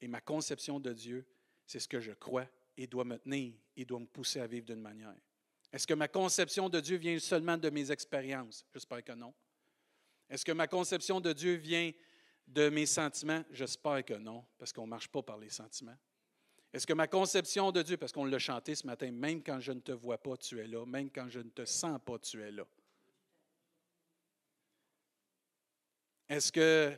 Et 0.00 0.08
ma 0.08 0.20
conception 0.20 0.78
de 0.78 0.92
Dieu, 0.92 1.26
c'est 1.66 1.80
ce 1.80 1.88
que 1.88 2.00
je 2.00 2.12
crois 2.12 2.46
et 2.76 2.86
doit 2.86 3.04
me 3.04 3.18
tenir 3.18 3.54
et 3.76 3.84
doit 3.84 4.00
me 4.00 4.06
pousser 4.06 4.40
à 4.40 4.46
vivre 4.46 4.66
d'une 4.66 4.80
manière. 4.80 5.14
Est-ce 5.72 5.86
que 5.86 5.94
ma 5.94 6.08
conception 6.08 6.68
de 6.68 6.80
Dieu 6.80 6.96
vient 6.96 7.18
seulement 7.18 7.56
de 7.56 7.68
mes 7.70 7.90
expériences? 7.90 8.64
J'espère 8.72 9.02
que 9.02 9.12
non. 9.12 9.34
Est-ce 10.30 10.44
que 10.44 10.52
ma 10.52 10.66
conception 10.66 11.20
de 11.20 11.32
Dieu 11.32 11.54
vient 11.54 11.90
de 12.46 12.68
mes 12.68 12.86
sentiments? 12.86 13.44
J'espère 13.50 14.04
que 14.04 14.14
non, 14.14 14.44
parce 14.58 14.72
qu'on 14.72 14.84
ne 14.84 14.90
marche 14.90 15.08
pas 15.08 15.22
par 15.22 15.38
les 15.38 15.50
sentiments. 15.50 15.96
Est-ce 16.72 16.86
que 16.86 16.92
ma 16.92 17.06
conception 17.06 17.70
de 17.70 17.82
Dieu, 17.82 17.96
parce 17.96 18.12
qu'on 18.12 18.24
l'a 18.24 18.38
chanté 18.38 18.74
ce 18.74 18.86
matin, 18.86 19.10
même 19.12 19.42
quand 19.42 19.60
je 19.60 19.72
ne 19.72 19.80
te 19.80 19.92
vois 19.92 20.18
pas, 20.18 20.36
tu 20.36 20.58
es 20.58 20.66
là, 20.66 20.84
même 20.84 21.10
quand 21.10 21.28
je 21.28 21.40
ne 21.40 21.50
te 21.50 21.64
sens 21.64 22.00
pas, 22.04 22.18
tu 22.18 22.42
es 22.42 22.50
là. 22.50 22.64
Est-ce 26.28 26.50
que 26.50 26.92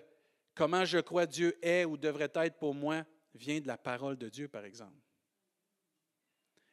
comment 0.54 0.84
je 0.84 0.98
crois 0.98 1.26
Dieu 1.26 1.58
est 1.60 1.84
ou 1.84 1.96
devrait 1.96 2.32
être 2.34 2.58
pour 2.58 2.74
moi 2.74 3.04
vient 3.36 3.60
de 3.60 3.66
la 3.66 3.78
parole 3.78 4.16
de 4.16 4.28
Dieu, 4.28 4.48
par 4.48 4.64
exemple? 4.64 4.96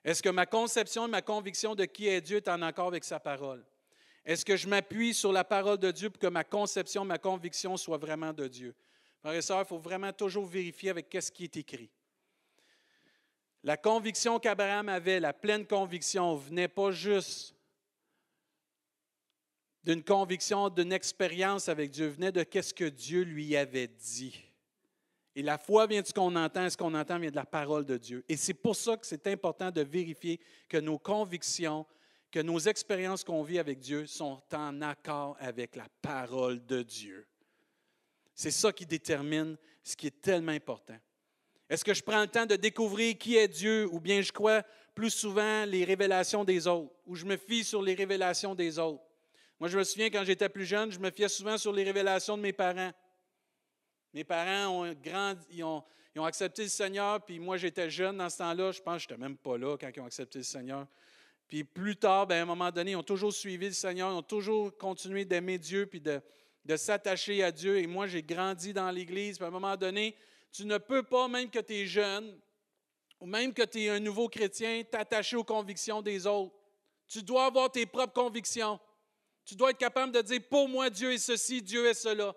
Est-ce 0.04 0.22
que 0.22 0.30
ma 0.30 0.46
conception 0.46 1.06
et 1.06 1.10
ma 1.10 1.22
conviction 1.22 1.76
de 1.76 1.86
qui 1.86 2.08
est 2.08 2.22
Dieu 2.22 2.38
est 2.38 2.50
en 2.50 2.62
accord 2.62 2.88
avec 2.88 3.04
sa 3.04 3.20
parole? 3.20 3.66
Est-ce 4.26 4.46
que 4.46 4.56
je 4.56 4.68
m'appuie 4.68 5.14
sur 5.14 5.32
la 5.32 5.44
parole 5.44 5.78
de 5.78 5.92
Dieu 5.92 6.10
pour 6.10 6.20
que 6.20 6.28
ma 6.28 6.44
conception, 6.44 7.06
ma 7.06 7.18
conviction 7.18 7.78
soit 7.78 7.98
vraiment 7.98 8.34
de 8.34 8.48
Dieu? 8.48 8.76
Frères 9.20 9.34
et 9.34 9.42
sœurs, 9.42 9.62
il 9.62 9.68
faut 9.68 9.78
vraiment 9.78 10.12
toujours 10.12 10.46
vérifier 10.46 10.90
avec 10.90 11.10
qu'est-ce 11.10 11.32
qui 11.32 11.46
est 11.46 11.58
écrit. 11.58 11.90
La 13.64 13.78
conviction 13.78 14.40
qu'Abraham 14.40 14.90
avait, 14.90 15.22
la 15.22 15.32
pleine 15.32 15.66
conviction, 15.66 16.36
venait 16.36 16.68
pas 16.68 16.92
juste 16.92 17.56
d'une 19.84 20.04
conviction, 20.04 20.70
d'une 20.70 20.92
expérience 20.92 21.70
avec 21.70 21.92
Dieu, 21.92 22.08
venait 22.08 22.32
de 22.32 22.44
qu'est-ce 22.44 22.74
que 22.74 22.86
Dieu 22.86 23.24
lui 23.24 23.56
avait 23.56 23.88
dit. 23.88 24.53
Et 25.36 25.42
la 25.42 25.58
foi 25.58 25.88
vient 25.88 26.02
de 26.02 26.08
ce 26.08 26.14
qu'on 26.14 26.36
entend, 26.36 26.66
et 26.66 26.70
ce 26.70 26.78
qu'on 26.78 26.94
entend 26.94 27.18
vient 27.18 27.32
de 27.32 27.36
la 27.36 27.46
parole 27.46 27.86
de 27.86 27.98
Dieu. 27.98 28.24
Et 28.30 28.38
c'est 28.38 28.54
pour 28.54 28.76
ça 28.76 28.98
que 28.98 29.06
c'est 29.06 29.26
important 29.28 29.72
de 29.72 29.82
vérifier 29.82 30.40
que 30.70 30.78
nos 30.78 31.00
convictions, 31.00 31.86
que 32.32 32.40
nos 32.40 32.60
expériences 32.60 33.24
qu'on 33.24 33.44
vit 33.44 33.60
avec 33.60 33.80
Dieu 33.80 34.06
sont 34.06 34.42
en 34.54 34.82
accord 34.82 35.36
avec 35.40 35.76
la 35.76 35.88
parole 36.02 36.64
de 36.66 36.84
Dieu. 36.84 37.28
C'est 38.36 38.52
ça 38.52 38.72
qui 38.72 38.86
détermine 38.86 39.58
ce 39.84 39.96
qui 39.96 40.08
est 40.08 40.22
tellement 40.22 40.52
important. 40.52 40.98
Est-ce 41.70 41.84
que 41.84 41.94
je 41.94 42.04
prends 42.04 42.22
le 42.22 42.28
temps 42.28 42.46
de 42.46 42.56
découvrir 42.56 43.18
qui 43.18 43.36
est 43.36 43.48
Dieu 43.48 43.88
ou 43.92 44.00
bien 44.00 44.22
je 44.22 44.32
crois 44.32 44.64
plus 44.94 45.10
souvent 45.10 45.66
les 45.66 45.84
révélations 45.84 46.44
des 46.44 46.68
autres 46.68 46.94
ou 47.06 47.16
je 47.16 47.26
me 47.26 47.38
fie 47.38 47.64
sur 47.64 47.82
les 47.82 47.96
révélations 47.96 48.54
des 48.54 48.78
autres? 48.78 49.04
Moi, 49.60 49.70
je 49.70 49.78
me 49.78 49.84
souviens 49.84 50.10
quand 50.10 50.24
j'étais 50.24 50.50
plus 50.50 50.66
jeune, 50.66 50.92
je 50.92 51.00
me 51.00 51.10
fiais 51.10 51.30
souvent 51.30 51.58
sur 51.58 51.72
les 51.72 51.84
révélations 51.84 52.38
de 52.38 52.42
mes 52.42 52.54
parents. 52.54 52.92
Mes 54.14 54.24
parents 54.24 54.86
ont, 54.86 55.84
ont, 56.16 56.24
accepté 56.26 56.64
le 56.64 56.70
Seigneur, 56.70 57.24
puis 57.26 57.40
moi 57.40 57.58
j'étais 57.58 57.90
jeune 57.90 58.18
dans 58.18 58.30
ce 58.30 58.38
temps-là, 58.38 58.72
je 58.72 58.82
pense 58.82 59.04
que 59.04 59.10
je 59.10 59.14
n'étais 59.14 59.22
même 59.22 59.38
pas 59.38 59.58
là 59.58 59.76
quand 59.78 59.90
ils 59.96 60.00
ont 60.00 60.06
accepté 60.06 60.40
le 60.40 60.44
Seigneur. 60.44 60.88
Puis 61.48 61.64
plus 61.64 61.96
tard, 61.96 62.28
ben, 62.28 62.40
à 62.40 62.42
un 62.44 62.46
moment 62.46 62.72
donné, 62.72 62.92
ils 62.92 62.96
ont 62.96 63.04
toujours 63.04 63.34
suivi 63.34 63.68
le 63.68 63.74
Seigneur, 63.74 64.12
ils 64.12 64.16
ont 64.16 64.22
toujours 64.22 64.76
continué 64.78 65.26
d'aimer 65.26 65.58
Dieu, 65.58 65.86
puis 65.86 66.00
de, 66.00 66.22
de 66.66 66.78
s'attacher 66.78 67.44
à 67.44 67.52
Dieu. 67.52 67.80
Et 67.80 67.88
moi, 67.88 68.08
j'ai 68.08 68.24
grandi 68.24 68.74
dans 68.74 68.90
l'Église, 68.92 69.38
puis 69.38 69.46
à 69.46 69.48
un 69.48 69.52
moment 69.52 69.76
donné, 69.76 70.16
tu 70.52 70.66
ne 70.66 70.78
peux 70.78 71.04
pas, 71.04 71.28
même 71.28 71.50
que 71.50 71.60
tu 71.60 71.74
es 71.74 71.86
jeune, 71.86 72.40
ou 73.20 73.26
même 73.26 73.54
que 73.54 73.64
tu 73.64 73.84
es 73.84 73.90
un 73.90 74.00
nouveau 74.00 74.30
chrétien, 74.30 74.84
t'attacher 74.84 75.36
aux 75.36 75.44
convictions 75.44 76.02
des 76.02 76.28
autres. 76.28 76.54
Tu 77.08 77.24
dois 77.24 77.46
avoir 77.46 77.72
tes 77.72 77.86
propres 77.86 78.14
convictions. 78.14 78.80
Tu 79.46 79.56
dois 79.56 79.72
être 79.72 79.78
capable 79.78 80.12
de 80.12 80.22
dire, 80.22 80.42
pour 80.50 80.70
moi, 80.70 80.90
Dieu 80.90 81.14
est 81.14 81.18
ceci, 81.18 81.62
Dieu 81.62 81.86
est 81.88 81.94
cela. 81.94 82.36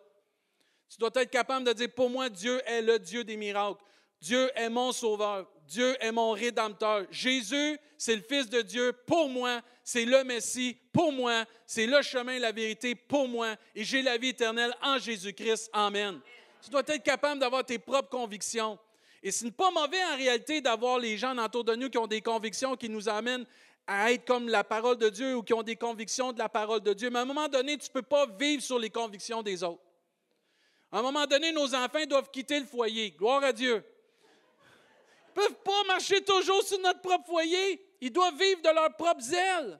Tu 0.88 0.98
dois 0.98 1.10
être 1.14 1.30
capable 1.30 1.66
de 1.66 1.72
dire, 1.72 1.90
pour 1.94 2.10
moi, 2.10 2.28
Dieu 2.28 2.60
est 2.66 2.82
le 2.82 2.98
Dieu 2.98 3.24
des 3.24 3.36
miracles. 3.36 3.82
Dieu 4.20 4.50
est 4.54 4.68
mon 4.68 4.92
sauveur. 4.92 5.46
Dieu 5.66 5.96
est 6.00 6.12
mon 6.12 6.30
rédempteur. 6.32 7.04
Jésus, 7.10 7.78
c'est 7.98 8.14
le 8.14 8.22
Fils 8.22 8.48
de 8.48 8.62
Dieu. 8.62 8.92
Pour 9.06 9.28
moi, 9.28 9.60
c'est 9.82 10.04
le 10.04 10.24
Messie. 10.24 10.76
Pour 10.92 11.12
moi, 11.12 11.44
c'est 11.66 11.86
le 11.86 12.02
chemin, 12.02 12.38
la 12.38 12.52
vérité. 12.52 12.94
Pour 12.94 13.28
moi, 13.28 13.56
et 13.74 13.84
j'ai 13.84 14.02
la 14.02 14.16
vie 14.16 14.28
éternelle 14.28 14.74
en 14.82 14.98
Jésus-Christ. 14.98 15.70
Amen. 15.72 16.20
Tu 16.62 16.70
dois 16.70 16.82
être 16.86 17.02
capable 17.02 17.40
d'avoir 17.40 17.64
tes 17.64 17.78
propres 17.78 18.08
convictions. 18.08 18.78
Et 19.22 19.30
ce 19.30 19.44
n'est 19.44 19.50
pas 19.50 19.70
mauvais 19.70 20.02
en 20.12 20.16
réalité 20.16 20.60
d'avoir 20.60 20.98
les 20.98 21.16
gens 21.16 21.36
autour 21.38 21.64
de 21.64 21.74
nous 21.74 21.90
qui 21.90 21.98
ont 21.98 22.06
des 22.06 22.20
convictions 22.20 22.76
qui 22.76 22.88
nous 22.88 23.08
amènent 23.08 23.44
à 23.86 24.12
être 24.12 24.24
comme 24.24 24.48
la 24.48 24.64
parole 24.64 24.98
de 24.98 25.08
Dieu 25.08 25.36
ou 25.36 25.42
qui 25.42 25.52
ont 25.54 25.62
des 25.62 25.76
convictions 25.76 26.32
de 26.32 26.38
la 26.38 26.48
parole 26.48 26.80
de 26.80 26.92
Dieu. 26.92 27.10
Mais 27.10 27.20
à 27.20 27.22
un 27.22 27.26
moment 27.26 27.48
donné, 27.48 27.76
tu 27.76 27.88
ne 27.88 27.92
peux 27.92 28.02
pas 28.02 28.26
vivre 28.26 28.62
sur 28.62 28.78
les 28.78 28.90
convictions 28.90 29.42
des 29.42 29.62
autres. 29.62 29.82
À 30.96 31.00
un 31.00 31.02
moment 31.02 31.26
donné, 31.26 31.52
nos 31.52 31.74
enfants 31.74 32.06
doivent 32.08 32.30
quitter 32.30 32.58
le 32.58 32.64
foyer. 32.64 33.10
Gloire 33.10 33.44
à 33.44 33.52
Dieu. 33.52 33.84
Ils 33.84 35.42
ne 35.42 35.46
peuvent 35.46 35.58
pas 35.62 35.84
marcher 35.86 36.22
toujours 36.22 36.62
sur 36.62 36.80
notre 36.80 37.02
propre 37.02 37.26
foyer. 37.26 37.86
Ils 38.00 38.10
doivent 38.10 38.38
vivre 38.38 38.62
de 38.62 38.70
leur 38.74 38.96
propre 38.96 39.20
zèle. 39.20 39.78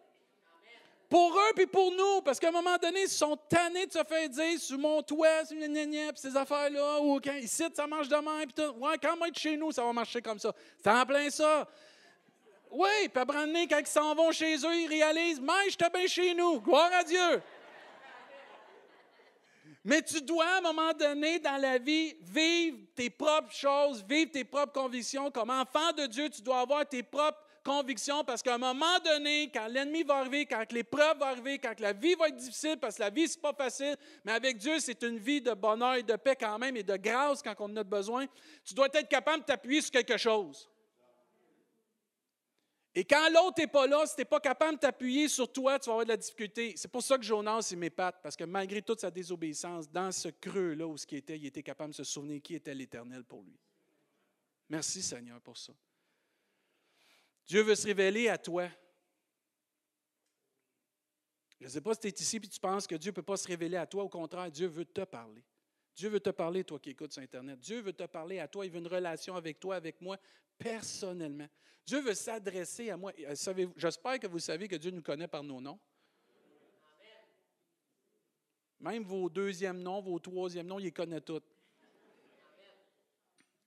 Pour 1.08 1.34
eux 1.34 1.54
puis 1.56 1.64
pour 1.64 1.90
nous, 1.90 2.20
parce 2.20 2.38
qu'à 2.38 2.48
un 2.48 2.52
moment 2.52 2.76
donné, 2.76 3.04
ils 3.04 3.08
sont 3.08 3.34
tannés 3.48 3.86
de 3.86 3.92
se 3.92 4.04
faire 4.04 4.28
dire 4.28 4.60
sur 4.60 4.78
mon 4.78 5.00
toit, 5.00 5.46
sur 5.46 5.56
puis 5.56 6.12
ces 6.16 6.36
affaires-là, 6.36 7.00
ou 7.00 7.18
quand 7.18 7.32
ici, 7.32 7.64
ça 7.72 7.86
marche 7.86 8.08
demain, 8.08 8.44
puis. 8.54 8.66
Ouais, 8.66 8.98
quand 9.00 9.16
même 9.16 9.34
chez 9.34 9.56
nous, 9.56 9.72
ça 9.72 9.84
va 9.84 9.94
marcher 9.94 10.20
comme 10.20 10.38
ça. 10.38 10.52
C'est 10.84 10.90
en 10.90 11.06
plein 11.06 11.30
ça. 11.30 11.66
Oui, 12.70 13.08
puis 13.10 13.22
à 13.22 13.24
Brandon, 13.24 13.66
quand 13.66 13.78
ils 13.78 13.86
s'en 13.86 14.14
vont 14.14 14.32
chez 14.32 14.54
eux, 14.56 14.76
ils 14.80 14.88
réalisent, 14.88 15.40
mais 15.40 15.70
j'étais 15.70 15.88
bien 15.88 16.06
chez 16.06 16.34
nous. 16.34 16.60
Gloire 16.60 16.90
à 16.92 17.02
Dieu. 17.02 17.40
Mais 19.86 20.02
tu 20.02 20.20
dois, 20.20 20.44
à 20.44 20.58
un 20.58 20.62
moment 20.62 20.92
donné, 20.98 21.38
dans 21.38 21.58
la 21.58 21.78
vie, 21.78 22.16
vivre 22.20 22.76
tes 22.96 23.08
propres 23.08 23.52
choses, 23.52 24.04
vivre 24.08 24.32
tes 24.32 24.42
propres 24.42 24.72
convictions. 24.72 25.30
Comme 25.30 25.48
enfant 25.48 25.92
de 25.96 26.06
Dieu, 26.06 26.28
tu 26.28 26.42
dois 26.42 26.58
avoir 26.58 26.84
tes 26.88 27.04
propres 27.04 27.38
convictions 27.62 28.24
parce 28.24 28.42
qu'à 28.42 28.56
un 28.56 28.58
moment 28.58 28.98
donné, 29.04 29.48
quand 29.54 29.68
l'ennemi 29.68 30.02
va 30.02 30.16
arriver, 30.16 30.44
quand 30.44 30.72
l'épreuve 30.72 31.18
va 31.18 31.26
arriver, 31.26 31.60
quand 31.60 31.78
la 31.78 31.92
vie 31.92 32.16
va 32.16 32.26
être 32.26 32.36
difficile, 32.36 32.78
parce 32.80 32.96
que 32.96 33.02
la 33.02 33.10
vie, 33.10 33.28
ce 33.28 33.36
n'est 33.36 33.42
pas 33.42 33.52
facile, 33.52 33.96
mais 34.24 34.32
avec 34.32 34.58
Dieu, 34.58 34.80
c'est 34.80 35.04
une 35.04 35.18
vie 35.18 35.40
de 35.40 35.52
bonheur 35.52 35.94
et 35.94 36.02
de 36.02 36.16
paix 36.16 36.34
quand 36.34 36.58
même 36.58 36.76
et 36.76 36.82
de 36.82 36.96
grâce 36.96 37.40
quand 37.40 37.54
on 37.60 37.66
en 37.66 37.76
a 37.76 37.84
besoin, 37.84 38.26
tu 38.64 38.74
dois 38.74 38.88
être 38.92 39.08
capable 39.08 39.42
de 39.42 39.46
t'appuyer 39.46 39.82
sur 39.82 39.92
quelque 39.92 40.16
chose. 40.16 40.68
Et 42.98 43.04
quand 43.04 43.28
l'autre 43.28 43.60
n'est 43.60 43.66
pas 43.66 43.86
là, 43.86 44.06
si 44.06 44.14
tu 44.14 44.22
n'es 44.22 44.24
pas 44.24 44.40
capable 44.40 44.76
de 44.76 44.80
t'appuyer 44.80 45.28
sur 45.28 45.52
toi, 45.52 45.78
tu 45.78 45.84
vas 45.84 45.92
avoir 45.92 46.06
de 46.06 46.12
la 46.12 46.16
difficulté. 46.16 46.72
C'est 46.78 46.90
pour 46.90 47.02
ça 47.02 47.18
que 47.18 47.24
Jonas, 47.24 47.68
il 47.70 47.76
m'épate, 47.76 48.22
parce 48.22 48.34
que 48.34 48.44
malgré 48.44 48.80
toute 48.80 49.00
sa 49.00 49.10
désobéissance, 49.10 49.90
dans 49.90 50.10
ce 50.10 50.28
creux-là 50.28 50.86
où 50.86 50.96
ce 50.96 51.06
qui 51.06 51.16
était, 51.16 51.36
il 51.36 51.44
était 51.44 51.62
capable 51.62 51.90
de 51.90 51.96
se 51.96 52.04
souvenir 52.04 52.40
qui 52.40 52.54
était 52.54 52.74
l'Éternel 52.74 53.22
pour 53.22 53.42
lui. 53.42 53.60
Merci 54.70 55.02
Seigneur 55.02 55.42
pour 55.42 55.58
ça. 55.58 55.74
Dieu 57.46 57.60
veut 57.60 57.74
se 57.74 57.86
révéler 57.86 58.30
à 58.30 58.38
toi. 58.38 58.66
Je 61.60 61.66
ne 61.66 61.70
sais 61.70 61.82
pas 61.82 61.92
si 61.92 62.00
tu 62.00 62.06
es 62.06 62.10
ici 62.12 62.36
et 62.36 62.48
tu 62.48 62.58
penses 62.58 62.86
que 62.86 62.94
Dieu 62.94 63.10
ne 63.10 63.14
peut 63.14 63.22
pas 63.22 63.36
se 63.36 63.46
révéler 63.46 63.76
à 63.76 63.86
toi. 63.86 64.04
Au 64.04 64.08
contraire, 64.08 64.50
Dieu 64.50 64.68
veut 64.68 64.86
te 64.86 65.02
parler. 65.02 65.44
Dieu 65.96 66.10
veut 66.10 66.20
te 66.20 66.30
parler, 66.30 66.62
toi 66.62 66.78
qui 66.78 66.90
écoutes 66.90 67.12
sur 67.12 67.22
Internet. 67.22 67.58
Dieu 67.58 67.80
veut 67.80 67.94
te 67.94 68.04
parler 68.04 68.38
à 68.38 68.46
toi. 68.46 68.66
Il 68.66 68.70
veut 68.70 68.78
une 68.78 68.86
relation 68.86 69.34
avec 69.34 69.58
toi, 69.58 69.76
avec 69.76 69.98
moi, 70.02 70.18
personnellement. 70.58 71.48
Dieu 71.86 72.00
veut 72.02 72.14
s'adresser 72.14 72.90
à 72.90 72.98
moi. 72.98 73.12
Euh, 73.20 73.34
j'espère 73.76 74.18
que 74.20 74.26
vous 74.26 74.38
savez 74.38 74.68
que 74.68 74.76
Dieu 74.76 74.90
nous 74.90 75.02
connaît 75.02 75.28
par 75.28 75.42
nos 75.42 75.58
noms. 75.58 75.80
Même 78.78 79.04
vos 79.04 79.30
deuxièmes 79.30 79.80
noms, 79.80 80.02
vos 80.02 80.18
troisièmes 80.18 80.66
noms, 80.66 80.78
il 80.78 80.84
les 80.84 80.92
connaît 80.92 81.22
tous. 81.22 81.40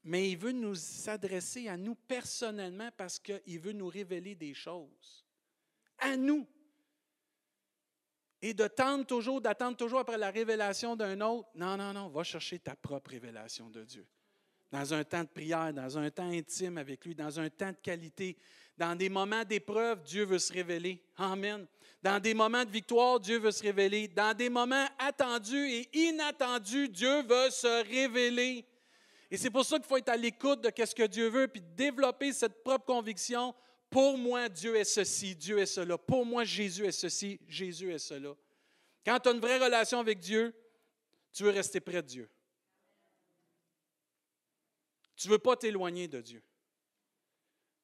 Mais 0.03 0.29
il 0.29 0.37
veut 0.37 0.51
nous 0.51 0.75
s'adresser 0.75 1.67
à 1.67 1.77
nous 1.77 1.95
personnellement 1.95 2.89
parce 2.95 3.17
qu'il 3.17 3.59
veut 3.59 3.73
nous 3.73 3.87
révéler 3.87 4.35
des 4.35 4.53
choses. 4.53 5.25
À 5.97 6.15
nous. 6.15 6.47
Et 8.41 8.53
de 8.53 8.67
tendre 8.67 9.05
toujours, 9.05 9.41
d'attendre 9.41 9.75
toujours 9.75 9.99
après 9.99 10.17
la 10.17 10.31
révélation 10.31 10.95
d'un 10.95 11.19
autre. 11.21 11.49
Non, 11.55 11.75
non, 11.75 11.93
non, 11.93 12.07
va 12.07 12.23
chercher 12.23 12.59
ta 12.59 12.75
propre 12.75 13.11
révélation 13.11 13.69
de 13.69 13.83
Dieu 13.83 14.07
dans 14.71 14.93
un 14.93 15.03
temps 15.03 15.23
de 15.23 15.29
prière, 15.29 15.73
dans 15.73 15.97
un 15.97 16.09
temps 16.09 16.29
intime 16.29 16.77
avec 16.77 17.03
lui, 17.05 17.15
dans 17.15 17.39
un 17.39 17.49
temps 17.49 17.71
de 17.71 17.77
qualité. 17.81 18.37
Dans 18.77 18.95
des 18.95 19.09
moments 19.09 19.43
d'épreuve, 19.43 20.03
Dieu 20.03 20.25
veut 20.25 20.39
se 20.39 20.53
révéler. 20.53 21.01
Amen. 21.17 21.65
Dans 22.01 22.19
des 22.19 22.33
moments 22.33 22.63
de 22.63 22.69
victoire, 22.69 23.19
Dieu 23.19 23.39
veut 23.39 23.51
se 23.51 23.63
révéler. 23.63 24.07
Dans 24.07 24.35
des 24.35 24.49
moments 24.49 24.87
attendus 24.97 25.69
et 25.69 25.89
inattendus, 25.93 26.87
Dieu 26.89 27.23
veut 27.23 27.49
se 27.49 27.83
révéler. 27.89 28.65
Et 29.31 29.37
c'est 29.37 29.49
pour 29.49 29.65
ça 29.65 29.77
qu'il 29.77 29.85
faut 29.87 29.97
être 29.97 30.09
à 30.09 30.17
l'écoute 30.17 30.61
de 30.61 30.85
ce 30.85 30.95
que 30.95 31.07
Dieu 31.07 31.29
veut, 31.29 31.47
puis 31.47 31.61
développer 31.75 32.31
cette 32.31 32.63
propre 32.63 32.85
conviction. 32.85 33.53
Pour 33.89 34.17
moi, 34.17 34.49
Dieu 34.49 34.75
est 34.75 34.83
ceci, 34.83 35.35
Dieu 35.35 35.59
est 35.59 35.65
cela. 35.65 35.97
Pour 35.97 36.25
moi, 36.25 36.43
Jésus 36.43 36.85
est 36.85 36.91
ceci, 36.91 37.39
Jésus 37.47 37.91
est 37.91 37.99
cela. 37.99 38.35
Quand 39.05 39.19
tu 39.19 39.29
as 39.29 39.31
une 39.31 39.39
vraie 39.39 39.57
relation 39.57 39.99
avec 39.99 40.19
Dieu, 40.19 40.53
tu 41.33 41.43
veux 41.43 41.49
rester 41.49 41.79
près 41.79 42.01
de 42.01 42.07
Dieu. 42.07 42.29
Tu 45.15 45.27
ne 45.27 45.33
veux 45.33 45.39
pas 45.39 45.55
t'éloigner 45.55 46.07
de 46.07 46.21
Dieu. 46.21 46.43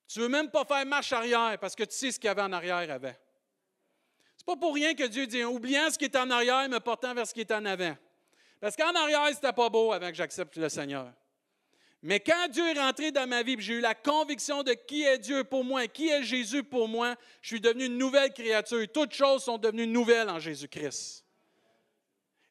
Tu 0.08 0.20
veux 0.20 0.30
même 0.30 0.52
pas 0.52 0.64
faire 0.64 0.86
marche 0.86 1.12
arrière 1.12 1.58
parce 1.60 1.76
que 1.76 1.84
tu 1.84 1.96
sais 1.96 2.12
ce 2.12 2.20
qu'il 2.20 2.28
y 2.28 2.30
avait 2.30 2.42
en 2.42 2.54
arrière 2.54 2.90
avant. 2.92 3.16
C'est 4.38 4.46
pas 4.46 4.56
pour 4.56 4.76
rien 4.76 4.94
que 4.94 5.08
Dieu 5.08 5.26
dit, 5.26 5.44
oubliant 5.44 5.90
ce 5.90 5.98
qui 5.98 6.06
est 6.06 6.16
en 6.16 6.30
arrière, 6.30 6.70
me 6.70 6.80
portant 6.80 7.14
vers 7.14 7.26
ce 7.26 7.34
qui 7.34 7.42
est 7.42 7.52
en 7.52 7.66
avant. 7.66 7.98
Parce 8.60 8.76
qu'en 8.76 8.94
arrière, 8.94 9.28
c'était 9.34 9.54
pas 9.54 9.70
beau 9.70 9.92
avant 9.92 10.10
que 10.10 10.16
j'accepte 10.16 10.56
le 10.58 10.70
Seigneur. 10.70 11.12
Mais 12.06 12.20
quand 12.20 12.50
Dieu 12.50 12.64
est 12.70 12.80
rentré 12.80 13.12
dans 13.12 13.26
ma 13.26 13.42
vie, 13.42 13.56
j'ai 13.58 13.74
eu 13.74 13.80
la 13.80 13.96
conviction 13.96 14.62
de 14.62 14.74
qui 14.74 15.02
est 15.02 15.18
Dieu 15.18 15.44
pour 15.44 15.64
moi, 15.64 15.88
qui 15.88 16.10
est 16.10 16.22
Jésus 16.22 16.64
pour 16.64 16.88
moi, 16.88 17.16
je 17.42 17.48
suis 17.48 17.60
devenu 17.60 17.86
une 17.86 17.98
nouvelle 17.98 18.32
créature. 18.32 18.86
Toutes 18.94 19.14
choses 19.14 19.44
sont 19.44 19.58
devenues 19.58 19.88
nouvelles 19.88 20.30
en 20.30 20.38
Jésus-Christ. 20.38 21.26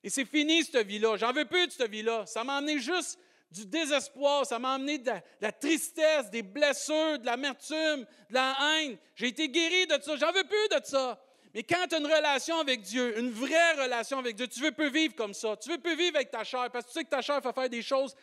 Et 0.02 0.10
c'est 0.10 0.24
fini 0.24 0.64
cette 0.64 0.84
vie-là. 0.84 1.16
J'en 1.18 1.32
veux 1.32 1.44
plus 1.44 1.68
de 1.68 1.72
cette 1.72 1.88
vie-là. 1.88 2.26
Ça 2.26 2.42
m'a 2.42 2.56
amené 2.56 2.80
juste 2.80 3.16
du 3.48 3.64
désespoir, 3.64 4.44
ça 4.44 4.58
m'a 4.58 4.74
amené 4.74 4.98
de 4.98 5.12
la, 5.40 5.52
tristesse, 5.52 6.30
des 6.30 6.42
blessures, 6.42 7.20
de 7.20 7.24
l'amertume, 7.24 8.04
de 8.30 8.34
la 8.34 8.56
haine. 8.60 8.96
J'ai 9.14 9.28
été 9.28 9.48
guéri 9.48 9.86
de 9.86 10.02
ça. 10.02 10.16
J'en 10.16 10.32
veux 10.32 10.42
plus 10.42 10.80
de 10.80 10.84
ça. 10.84 11.24
Mais 11.54 11.62
quand 11.62 11.86
tu 11.88 11.94
as 11.94 11.98
une 11.98 12.06
relation 12.06 12.58
avec 12.58 12.82
Dieu, 12.82 13.16
une 13.20 13.30
vraie 13.30 13.74
relation 13.80 14.18
avec 14.18 14.34
Dieu, 14.34 14.48
tu 14.48 14.58
veux 14.58 14.72
plus 14.72 14.90
vivre 14.90 15.14
comme 15.14 15.32
ça. 15.32 15.56
Tu 15.56 15.70
veux 15.70 15.78
plus 15.78 15.94
vivre 15.94 16.16
avec 16.16 16.32
ta 16.32 16.42
chair 16.42 16.68
parce 16.72 16.86
que 16.86 16.90
tu 16.90 16.98
sais 16.98 17.04
que 17.04 17.10
ta 17.10 17.22
chair 17.22 17.40
va 17.40 17.52
faire 17.52 17.70
des 17.70 17.82
choses 17.82 18.16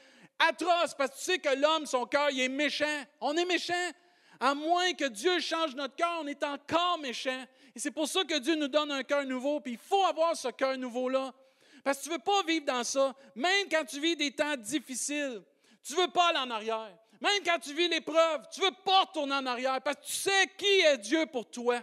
atroces 0.47 0.93
parce 0.97 1.11
que 1.11 1.17
tu 1.17 1.23
sais 1.23 1.39
que 1.39 1.55
l'homme, 1.55 1.85
son 1.85 2.05
cœur, 2.05 2.29
il 2.31 2.41
est 2.41 2.49
méchant. 2.49 3.03
On 3.19 3.35
est 3.35 3.45
méchant. 3.45 3.91
À 4.39 4.55
moins 4.55 4.93
que 4.93 5.05
Dieu 5.05 5.39
change 5.39 5.75
notre 5.75 5.95
cœur, 5.95 6.19
on 6.21 6.27
est 6.27 6.43
encore 6.43 6.97
méchant. 6.97 7.45
Et 7.75 7.79
c'est 7.79 7.91
pour 7.91 8.07
ça 8.07 8.23
que 8.23 8.39
Dieu 8.39 8.55
nous 8.55 8.67
donne 8.67 8.91
un 8.91 9.03
cœur 9.03 9.23
nouveau. 9.25 9.59
Puis 9.59 9.73
il 9.73 9.77
faut 9.77 10.03
avoir 10.03 10.35
ce 10.35 10.47
cœur 10.47 10.77
nouveau-là. 10.77 11.31
Parce 11.83 11.99
que 11.99 12.03
tu 12.03 12.09
ne 12.09 12.13
veux 12.15 12.21
pas 12.21 12.43
vivre 12.43 12.65
dans 12.65 12.83
ça. 12.83 13.15
Même 13.35 13.67
quand 13.69 13.85
tu 13.85 13.99
vis 13.99 14.15
des 14.15 14.31
temps 14.31 14.55
difficiles, 14.57 15.41
tu 15.83 15.93
ne 15.93 16.01
veux 16.01 16.07
pas 16.07 16.29
aller 16.29 16.39
en 16.39 16.49
arrière. 16.49 16.91
Même 17.19 17.43
quand 17.45 17.59
tu 17.59 17.73
vis 17.73 17.87
l'épreuve, 17.87 18.47
tu 18.51 18.61
ne 18.61 18.65
veux 18.65 18.75
pas 18.83 19.01
retourner 19.01 19.35
en 19.35 19.45
arrière 19.45 19.79
parce 19.81 19.97
que 19.97 20.05
tu 20.05 20.13
sais 20.13 20.47
qui 20.57 20.79
est 20.79 20.97
Dieu 20.97 21.27
pour 21.27 21.49
toi. 21.49 21.79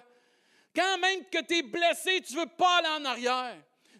Quand 0.74 0.98
même 0.98 1.24
que 1.26 1.40
tu 1.42 1.58
es 1.58 1.62
blessé, 1.62 2.20
tu 2.20 2.34
ne 2.34 2.40
veux 2.40 2.46
pas 2.46 2.78
aller 2.78 2.88
en 2.88 3.04
arrière. 3.04 3.56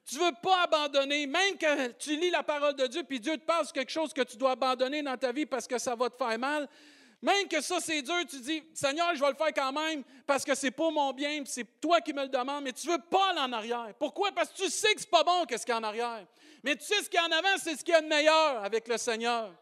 Tu 0.09 0.17
ne 0.17 0.25
veux 0.25 0.33
pas 0.43 0.63
abandonner. 0.63 1.27
Même 1.27 1.59
que 1.59 1.89
tu 1.93 2.17
lis 2.17 2.31
la 2.31 2.43
parole 2.43 2.75
de 2.75 2.87
Dieu, 2.87 3.03
puis 3.03 3.21
Dieu 3.21 3.37
te 3.37 3.45
passe 3.45 3.71
quelque 3.71 3.93
chose 3.93 4.15
que 4.15 4.23
tu 4.23 4.39
dois 4.39 4.53
abandonner 4.53 5.03
dans 5.03 5.19
ta 5.19 5.33
vie 5.33 5.45
parce 5.45 5.67
que 5.67 5.77
ça 5.79 5.95
va 5.95 6.09
te 6.09 6.17
faire 6.17 6.39
mal. 6.39 6.67
Même 7.21 7.47
que 7.49 7.61
ça, 7.61 7.79
c'est 7.81 8.01
dur, 8.01 8.25
tu 8.31 8.41
dis, 8.41 8.63
Seigneur, 8.73 9.15
je 9.15 9.21
vais 9.21 9.31
le 9.31 9.35
faire 9.35 9.53
quand 9.53 9.73
même 9.73 10.05
parce 10.27 10.45
que 10.45 10.55
c'est 10.55 10.71
pour 10.71 10.93
mon 10.93 11.13
bien, 11.13 11.43
c'est 11.45 11.81
toi 11.81 12.01
qui 12.01 12.13
me 12.13 12.23
le 12.23 12.29
demandes, 12.29 12.65
mais 12.65 12.73
tu 12.73 12.87
ne 12.87 12.93
veux 12.93 13.01
pas 13.11 13.31
aller 13.31 13.41
en 13.41 13.53
arrière. 13.53 13.93
Pourquoi? 13.99 14.31
Parce 14.33 14.51
que 14.51 14.57
tu 14.57 14.71
sais 14.71 14.95
que 14.95 15.01
ce 15.01 15.05
n'est 15.05 15.11
pas 15.11 15.25
bon 15.25 15.45
qu'est-ce 15.45 15.67
qu'il 15.67 15.75
y 15.75 15.77
a 15.77 15.81
en 15.81 15.85
arrière. 15.85 16.25
Mais 16.63 16.77
tu 16.77 16.85
sais 16.85 17.03
ce 17.03 17.11
qu'il 17.11 17.21
y 17.21 17.23
a 17.23 17.27
en 17.27 17.33
avant, 17.33 17.59
c'est 17.63 17.77
ce 17.77 17.85
qu'il 17.85 17.93
y 17.93 17.97
a 17.97 18.01
de 18.01 18.07
meilleur 18.07 18.65
avec 18.65 18.89
le 18.89 18.97
Seigneur. 18.97 19.53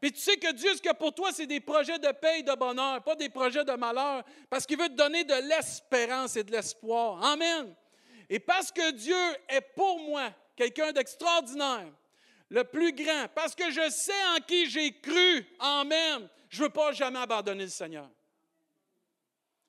Puis 0.00 0.12
tu 0.12 0.20
sais 0.20 0.36
que 0.36 0.52
Dieu, 0.52 0.74
ce 0.74 0.82
que 0.82 0.92
pour 0.92 1.14
toi, 1.14 1.30
c'est 1.32 1.46
des 1.46 1.60
projets 1.60 1.98
de 1.98 2.10
paix 2.12 2.40
et 2.40 2.42
de 2.42 2.54
bonheur, 2.54 3.02
pas 3.02 3.14
des 3.14 3.30
projets 3.30 3.64
de 3.64 3.72
malheur, 3.72 4.22
parce 4.50 4.66
qu'il 4.66 4.78
veut 4.78 4.88
te 4.88 4.94
donner 4.94 5.24
de 5.24 5.34
l'espérance 5.48 6.36
et 6.36 6.44
de 6.44 6.52
l'espoir. 6.52 7.24
Amen. 7.24 7.74
Et 8.34 8.40
parce 8.40 8.72
que 8.72 8.90
Dieu 8.90 9.14
est 9.48 9.60
pour 9.60 10.00
moi 10.00 10.34
quelqu'un 10.56 10.90
d'extraordinaire, 10.90 11.86
le 12.48 12.64
plus 12.64 12.92
grand, 12.92 13.28
parce 13.32 13.54
que 13.54 13.70
je 13.70 13.88
sais 13.90 14.24
en 14.36 14.40
qui 14.40 14.68
j'ai 14.68 14.90
cru, 14.98 15.46
Amen, 15.60 16.28
je 16.48 16.58
ne 16.58 16.64
veux 16.64 16.72
pas 16.72 16.90
jamais 16.90 17.20
abandonner 17.20 17.62
le 17.62 17.70
Seigneur. 17.70 18.10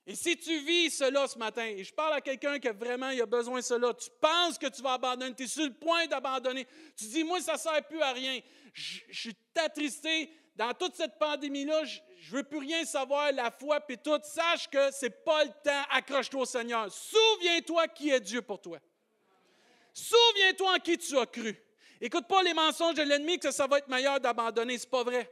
Et 0.07 0.15
si 0.15 0.35
tu 0.35 0.57
vis 0.61 0.89
cela 0.89 1.27
ce 1.27 1.37
matin, 1.37 1.63
et 1.63 1.83
je 1.83 1.93
parle 1.93 2.13
à 2.13 2.21
quelqu'un 2.21 2.57
qui 2.57 2.67
a 2.67 2.73
vraiment 2.73 3.11
il 3.11 3.21
a 3.21 3.27
besoin 3.27 3.59
de 3.59 3.63
cela, 3.63 3.93
tu 3.93 4.09
penses 4.19 4.57
que 4.57 4.65
tu 4.65 4.81
vas 4.81 4.93
abandonner, 4.93 5.35
tu 5.35 5.43
es 5.43 5.47
sur 5.47 5.65
le 5.65 5.73
point 5.73 6.07
d'abandonner, 6.07 6.65
tu 6.97 7.05
dis, 7.05 7.23
moi, 7.23 7.39
ça 7.41 7.53
ne 7.53 7.59
sert 7.59 7.87
plus 7.87 8.01
à 8.01 8.13
rien. 8.13 8.39
Je, 8.73 9.01
suis 9.11 9.35
attristé. 9.63 10.31
Dans 10.55 10.73
toute 10.73 10.95
cette 10.95 11.19
pandémie-là, 11.19 11.83
je 11.83 11.99
ne 12.31 12.37
veux 12.37 12.43
plus 12.43 12.59
rien 12.59 12.85
savoir, 12.85 13.31
la 13.33 13.51
foi, 13.51 13.81
puis 13.81 13.97
tout. 13.97 14.19
Sache 14.23 14.69
que 14.69 14.91
ce 14.91 15.05
n'est 15.05 15.09
pas 15.11 15.43
le 15.43 15.51
temps. 15.63 15.83
Accroche-toi 15.91 16.41
au 16.41 16.45
Seigneur. 16.45 16.87
Souviens-toi 16.91 17.87
qui 17.89 18.09
est 18.09 18.21
Dieu 18.21 18.41
pour 18.41 18.61
toi. 18.61 18.79
Souviens-toi 19.93 20.75
en 20.75 20.79
qui 20.79 20.97
tu 20.97 21.17
as 21.17 21.25
cru. 21.25 21.55
Écoute 21.99 22.27
pas 22.27 22.43
les 22.43 22.53
mensonges 22.53 22.95
de 22.95 23.03
l'ennemi 23.03 23.39
que 23.39 23.51
ça 23.51 23.67
va 23.67 23.79
être 23.79 23.87
meilleur 23.87 24.19
d'abandonner. 24.19 24.77
Ce 24.77 24.85
n'est 24.85 24.89
pas 24.89 25.03
vrai. 25.03 25.31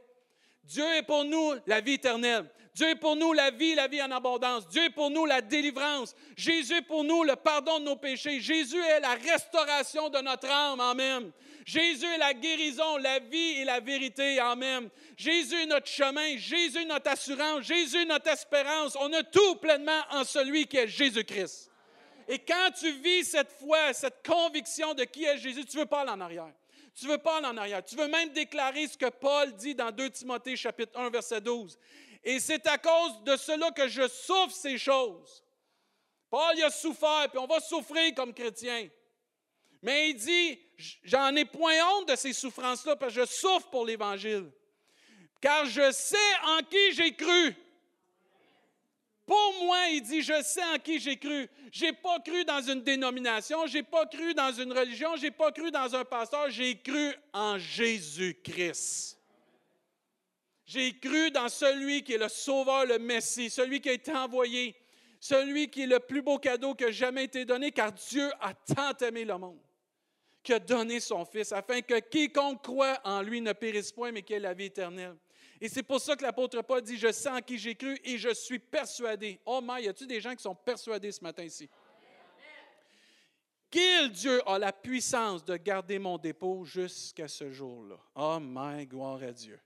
Dieu 0.62 0.84
est 0.94 1.02
pour 1.02 1.24
nous 1.24 1.54
la 1.66 1.80
vie 1.80 1.94
éternelle. 1.94 2.50
Dieu 2.74 2.88
est 2.88 2.96
pour 2.96 3.14
nous 3.14 3.32
la 3.32 3.52
vie, 3.52 3.76
la 3.76 3.86
vie 3.86 4.02
en 4.02 4.10
abondance. 4.10 4.66
Dieu 4.66 4.84
est 4.84 4.90
pour 4.90 5.08
nous 5.08 5.26
la 5.26 5.40
délivrance. 5.40 6.16
Jésus 6.36 6.74
est 6.74 6.82
pour 6.82 7.04
nous 7.04 7.22
le 7.22 7.36
pardon 7.36 7.78
de 7.78 7.84
nos 7.84 7.94
péchés. 7.94 8.40
Jésus 8.40 8.80
est 8.80 8.98
la 8.98 9.14
restauration 9.14 10.10
de 10.10 10.18
notre 10.18 10.50
âme. 10.50 10.80
Amen. 10.80 11.30
Jésus 11.64 12.04
est 12.04 12.18
la 12.18 12.34
guérison, 12.34 12.96
la 12.96 13.20
vie 13.20 13.60
et 13.60 13.64
la 13.64 13.78
vérité. 13.78 14.40
Amen. 14.40 14.88
Jésus 15.16 15.54
est 15.54 15.66
notre 15.66 15.86
chemin. 15.86 16.36
Jésus 16.36 16.78
est 16.78 16.84
notre 16.84 17.10
assurance. 17.10 17.62
Jésus 17.62 18.02
est 18.02 18.06
notre 18.06 18.28
espérance. 18.28 18.96
On 19.00 19.12
a 19.12 19.22
tout 19.22 19.54
pleinement 19.56 20.02
en 20.10 20.24
celui 20.24 20.66
qui 20.66 20.76
est 20.76 20.88
Jésus-Christ. 20.88 21.70
Et 22.26 22.40
quand 22.40 22.70
tu 22.76 22.90
vis 22.90 23.24
cette 23.24 23.52
foi, 23.52 23.92
cette 23.92 24.26
conviction 24.26 24.94
de 24.94 25.04
qui 25.04 25.24
est 25.24 25.38
Jésus, 25.38 25.64
tu 25.64 25.76
ne 25.76 25.82
veux 25.82 25.88
pas 25.88 26.00
aller 26.00 26.10
en 26.10 26.20
arrière. 26.20 26.52
Tu 26.94 27.06
veux 27.06 27.18
pas 27.18 27.38
aller 27.38 27.46
en 27.46 27.56
arrière. 27.56 27.84
Tu 27.84 27.96
veux 27.96 28.06
même 28.08 28.30
déclarer 28.30 28.86
ce 28.86 28.96
que 28.96 29.10
Paul 29.10 29.52
dit 29.52 29.74
dans 29.74 29.90
2 29.90 30.10
Timothée 30.10 30.56
chapitre 30.56 30.98
1 30.98 31.10
verset 31.10 31.40
12. 31.40 31.76
Et 32.24 32.40
c'est 32.40 32.66
à 32.66 32.78
cause 32.78 33.22
de 33.22 33.36
cela 33.36 33.70
que 33.70 33.86
je 33.86 34.08
souffre 34.08 34.54
ces 34.54 34.78
choses. 34.78 35.44
Paul 36.30 36.60
a 36.62 36.70
souffert, 36.70 37.28
puis 37.30 37.38
on 37.38 37.46
va 37.46 37.60
souffrir 37.60 38.14
comme 38.14 38.32
chrétien. 38.32 38.88
Mais 39.82 40.10
il 40.10 40.16
dit, 40.16 40.58
j'en 41.04 41.36
ai 41.36 41.44
point 41.44 41.76
honte 41.90 42.08
de 42.08 42.16
ces 42.16 42.32
souffrances-là, 42.32 42.96
parce 42.96 43.14
que 43.14 43.20
je 43.20 43.26
souffre 43.26 43.68
pour 43.68 43.84
l'Évangile. 43.84 44.50
Car 45.40 45.66
je 45.66 45.92
sais 45.92 46.16
en 46.46 46.60
qui 46.62 46.92
j'ai 46.92 47.14
cru. 47.14 47.54
Pour 49.26 49.54
moi, 49.62 49.88
il 49.90 50.00
dit, 50.00 50.22
je 50.22 50.42
sais 50.42 50.64
en 50.64 50.78
qui 50.78 50.98
j'ai 50.98 51.18
cru. 51.18 51.48
Je 51.70 51.84
n'ai 51.84 51.92
pas 51.92 52.18
cru 52.20 52.44
dans 52.44 52.62
une 52.62 52.82
dénomination, 52.82 53.66
je 53.66 53.74
n'ai 53.74 53.82
pas 53.82 54.06
cru 54.06 54.32
dans 54.34 54.52
une 54.52 54.72
religion, 54.72 55.16
je 55.16 55.22
n'ai 55.22 55.30
pas 55.30 55.52
cru 55.52 55.70
dans 55.70 55.94
un 55.94 56.04
pasteur, 56.04 56.50
j'ai 56.50 56.80
cru 56.80 57.14
en 57.32 57.58
Jésus-Christ. 57.58 59.18
J'ai 60.66 60.98
cru 60.98 61.30
dans 61.30 61.48
celui 61.48 62.02
qui 62.02 62.14
est 62.14 62.18
le 62.18 62.28
Sauveur, 62.28 62.86
le 62.86 62.98
Messie, 62.98 63.50
celui 63.50 63.80
qui 63.80 63.90
a 63.90 63.92
été 63.92 64.12
envoyé, 64.12 64.74
celui 65.20 65.68
qui 65.68 65.82
est 65.82 65.86
le 65.86 66.00
plus 66.00 66.22
beau 66.22 66.38
cadeau 66.38 66.74
qui 66.74 66.84
a 66.84 66.90
jamais 66.90 67.24
été 67.24 67.44
donné, 67.44 67.70
car 67.70 67.92
Dieu 67.92 68.30
a 68.40 68.54
tant 68.54 68.96
aimé 69.06 69.24
le 69.24 69.36
monde, 69.36 69.60
qu'il 70.42 70.54
a 70.54 70.58
donné 70.58 71.00
son 71.00 71.24
Fils, 71.26 71.52
afin 71.52 71.82
que 71.82 71.98
quiconque 72.00 72.62
croit 72.62 72.98
en 73.04 73.20
lui 73.20 73.40
ne 73.40 73.52
périsse 73.52 73.92
point, 73.92 74.10
mais 74.10 74.22
qu'il 74.22 74.36
ait 74.36 74.40
la 74.40 74.54
vie 74.54 74.66
éternelle. 74.66 75.16
Et 75.60 75.68
c'est 75.68 75.82
pour 75.82 76.00
ça 76.00 76.16
que 76.16 76.22
l'apôtre 76.22 76.60
Paul 76.62 76.82
dit, 76.82 76.96
je 76.96 77.12
sais 77.12 77.28
en 77.28 77.40
qui 77.40 77.58
j'ai 77.58 77.74
cru 77.74 77.98
et 78.04 78.18
je 78.18 78.32
suis 78.34 78.58
persuadé. 78.58 79.40
Oh 79.46 79.60
my, 79.62 79.82
y 79.82 79.88
a-t-il 79.88 80.06
des 80.06 80.20
gens 80.20 80.34
qui 80.34 80.42
sont 80.42 80.54
persuadés 80.54 81.12
ce 81.12 81.22
matin 81.22 81.44
ici? 81.44 81.68
Qu'il 83.70 84.10
Dieu 84.10 84.40
a 84.48 84.58
la 84.58 84.72
puissance 84.72 85.44
de 85.44 85.56
garder 85.56 85.98
mon 85.98 86.16
dépôt 86.16 86.64
jusqu'à 86.64 87.28
ce 87.28 87.50
jour-là. 87.50 87.96
Oh 88.14 88.38
my, 88.40 88.86
gloire 88.86 89.22
à 89.22 89.32
Dieu. 89.32 89.58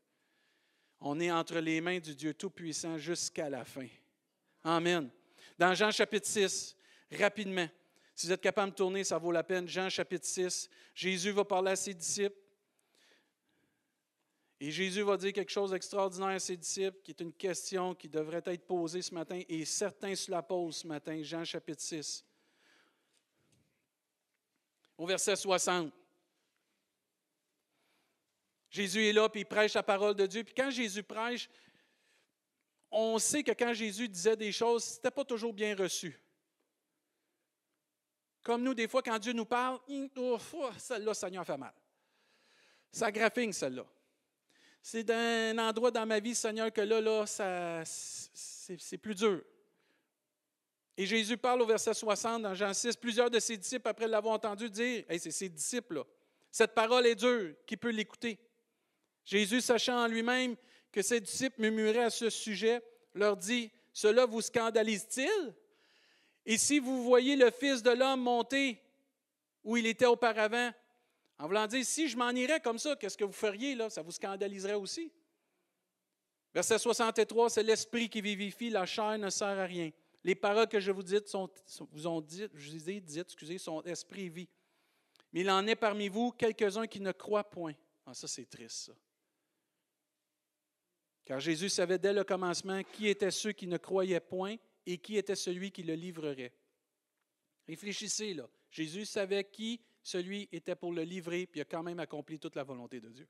On 1.00 1.20
est 1.20 1.30
entre 1.30 1.58
les 1.58 1.80
mains 1.80 2.00
du 2.00 2.14
Dieu 2.14 2.34
Tout-Puissant 2.34 2.98
jusqu'à 2.98 3.48
la 3.48 3.64
fin. 3.64 3.87
Amen. 4.64 5.11
Dans 5.58 5.74
Jean 5.74 5.90
chapitre 5.90 6.26
6, 6.26 6.76
rapidement, 7.12 7.68
si 8.14 8.26
vous 8.26 8.32
êtes 8.32 8.40
capable 8.40 8.72
de 8.72 8.76
tourner, 8.76 9.04
ça 9.04 9.16
vaut 9.16 9.30
la 9.30 9.44
peine. 9.44 9.68
Jean 9.68 9.88
chapitre 9.88 10.26
6, 10.26 10.68
Jésus 10.94 11.30
va 11.30 11.44
parler 11.44 11.70
à 11.70 11.76
ses 11.76 11.94
disciples. 11.94 12.37
Et 14.61 14.72
Jésus 14.72 15.02
va 15.02 15.16
dire 15.16 15.32
quelque 15.32 15.52
chose 15.52 15.70
d'extraordinaire 15.70 16.30
à 16.30 16.38
ses 16.40 16.56
disciples, 16.56 16.98
qui 17.04 17.12
est 17.12 17.20
une 17.20 17.32
question 17.32 17.94
qui 17.94 18.08
devrait 18.08 18.42
être 18.44 18.66
posée 18.66 19.02
ce 19.02 19.14
matin, 19.14 19.40
et 19.48 19.64
certains 19.64 20.16
se 20.16 20.30
la 20.32 20.42
posent 20.42 20.78
ce 20.78 20.87
matin, 20.88 21.22
Jean 21.22 21.44
chapitre 21.44 21.80
6. 21.80 22.24
Au 24.96 25.06
verset 25.06 25.37
60. 25.37 25.92
Jésus 28.70 29.07
est 29.07 29.12
là, 29.12 29.28
puis 29.28 29.42
il 29.42 29.46
prêche 29.46 29.74
la 29.74 29.83
parole 29.83 30.14
de 30.14 30.26
Dieu. 30.26 30.44
Puis 30.44 30.54
quand 30.54 30.70
Jésus 30.70 31.02
prêche, 31.02 31.48
on 32.90 33.18
sait 33.18 33.42
que 33.42 33.52
quand 33.52 33.72
Jésus 33.72 34.09
disait 34.09 34.37
des 34.37 34.52
choses, 34.52 34.85
ce 34.85 34.95
n'était 34.97 35.11
pas 35.11 35.24
toujours 35.24 35.53
bien 35.53 35.74
reçu. 35.74 36.20
Comme 38.43 38.62
nous, 38.62 38.74
des 38.74 38.88
fois, 38.88 39.03
quand 39.03 39.18
Dieu 39.18 39.32
nous 39.32 39.45
parle, 39.45 39.78
celle-là, 40.78 41.14
Seigneur, 41.14 41.45
fait 41.45 41.57
mal. 41.57 41.74
Ça 42.90 43.12
graphigne, 43.12 43.53
celle-là 43.53 43.86
c'est 44.82 45.05
d'un 45.05 45.59
endroit 45.59 45.90
dans 45.90 46.07
ma 46.07 46.18
vie, 46.18 46.34
Seigneur, 46.34 46.72
que 46.72 46.80
là, 46.80 47.01
là, 47.01 47.26
ça, 47.26 47.82
c'est 47.84 48.97
plus 48.97 49.14
dur. 49.14 49.43
Et 50.97 51.05
Jésus 51.05 51.36
parle 51.36 51.61
au 51.61 51.66
verset 51.66 51.93
60 51.93 52.43
dans 52.43 52.55
Jean 52.55 52.72
6, 52.72 52.97
plusieurs 52.97 53.30
de 53.30 53.38
ses 53.38 53.59
disciples, 53.59 53.86
après 53.86 54.09
l'avoir 54.09 54.34
entendu 54.34 54.70
dire, 54.70 55.05
hey, 55.09 55.18
c'est 55.18 55.30
ses 55.30 55.51
disciples, 55.51 56.05
cette 56.51 56.74
parole 56.74 57.07
est 57.07 57.14
dure, 57.14 57.55
qui 57.66 57.76
peut 57.76 57.90
l'écouter? 57.90 58.38
Jésus, 59.29 59.61
sachant 59.61 60.05
en 60.05 60.07
lui-même 60.07 60.57
que 60.91 61.03
ses 61.03 61.20
disciples 61.20 61.61
murmuraient 61.61 62.05
à 62.05 62.11
ce 62.11 62.31
sujet, 62.31 62.83
leur 63.12 63.37
dit, 63.37 63.70
cela 63.93 64.24
vous 64.24 64.41
scandalise-t-il? 64.41 65.55
Et 66.47 66.57
si 66.57 66.79
vous 66.79 67.05
voyez 67.05 67.37
le 67.37 67.51
Fils 67.51 67.83
de 67.83 67.91
l'homme 67.91 68.22
monter 68.22 68.81
où 69.62 69.76
il 69.76 69.87
était 69.87 70.07
auparavant, 70.07 70.72
en 71.39 71.47
voulant 71.47 71.66
dire, 71.66 71.85
si 71.85 72.09
je 72.09 72.16
m'en 72.16 72.31
irais 72.31 72.61
comme 72.61 72.79
ça, 72.79 72.97
qu'est-ce 72.97 73.18
que 73.18 73.24
vous 73.24 73.33
feriez 73.33 73.74
là? 73.74 73.91
Ça 73.91 74.01
vous 74.01 74.12
scandaliserait 74.12 74.72
aussi. 74.72 75.12
Verset 76.55 76.79
63, 76.79 77.51
c'est 77.51 77.62
l'esprit 77.62 78.09
qui 78.09 78.22
vivifie, 78.22 78.70
la 78.70 78.87
chair 78.87 79.18
ne 79.18 79.29
sert 79.29 79.59
à 79.59 79.64
rien. 79.64 79.91
Les 80.24 80.37
paroles 80.37 80.68
que 80.68 80.81
je 80.81 80.91
vous, 80.91 81.03
dis 81.03 81.18
sont, 81.26 81.51
vous 81.93 82.07
ont 82.07 82.22
dites, 82.22 82.51
je 82.55 82.70
dites, 82.70 83.14
excusez, 83.18 83.59
sont 83.59 83.83
esprit 83.83 84.24
et 84.24 84.29
vie. 84.31 84.49
Mais 85.35 85.41
il 85.41 85.51
en 85.51 85.66
est 85.66 85.76
parmi 85.76 86.09
vous 86.09 86.33
quelques-uns 86.33 86.87
qui 86.87 87.01
ne 87.01 87.12
croient 87.12 87.45
point. 87.45 87.74
Ah, 88.07 88.14
ça, 88.14 88.26
c'est 88.26 88.49
triste, 88.49 88.87
ça. 88.87 88.93
Car 91.29 91.41
Jésus 91.41 91.68
savait 91.68 91.99
dès 91.99 92.14
le 92.14 92.24
commencement 92.24 92.83
qui 92.83 93.07
étaient 93.07 93.31
ceux 93.31 93.53
qui 93.53 93.66
ne 93.66 93.76
croyaient 93.76 94.18
point 94.18 94.57
et 94.87 94.97
qui 94.97 95.18
était 95.18 95.37
celui 95.37 95.70
qui 95.70 95.83
le 95.83 95.93
livrerait. 95.93 96.55
Réfléchissez 97.66 98.33
là. 98.33 98.49
Jésus 98.70 99.05
savait 99.05 99.45
qui 99.45 99.79
celui 100.03 100.49
était 100.51 100.74
pour 100.74 100.91
le 100.91 101.03
livrer, 101.03 101.47
puis 101.47 101.61
a 101.61 101.66
quand 101.66 101.83
même 101.83 102.01
accompli 102.01 102.39
toute 102.39 102.57
la 102.57 102.64
volonté 102.64 102.99
de 102.99 103.11
Dieu. 103.11 103.29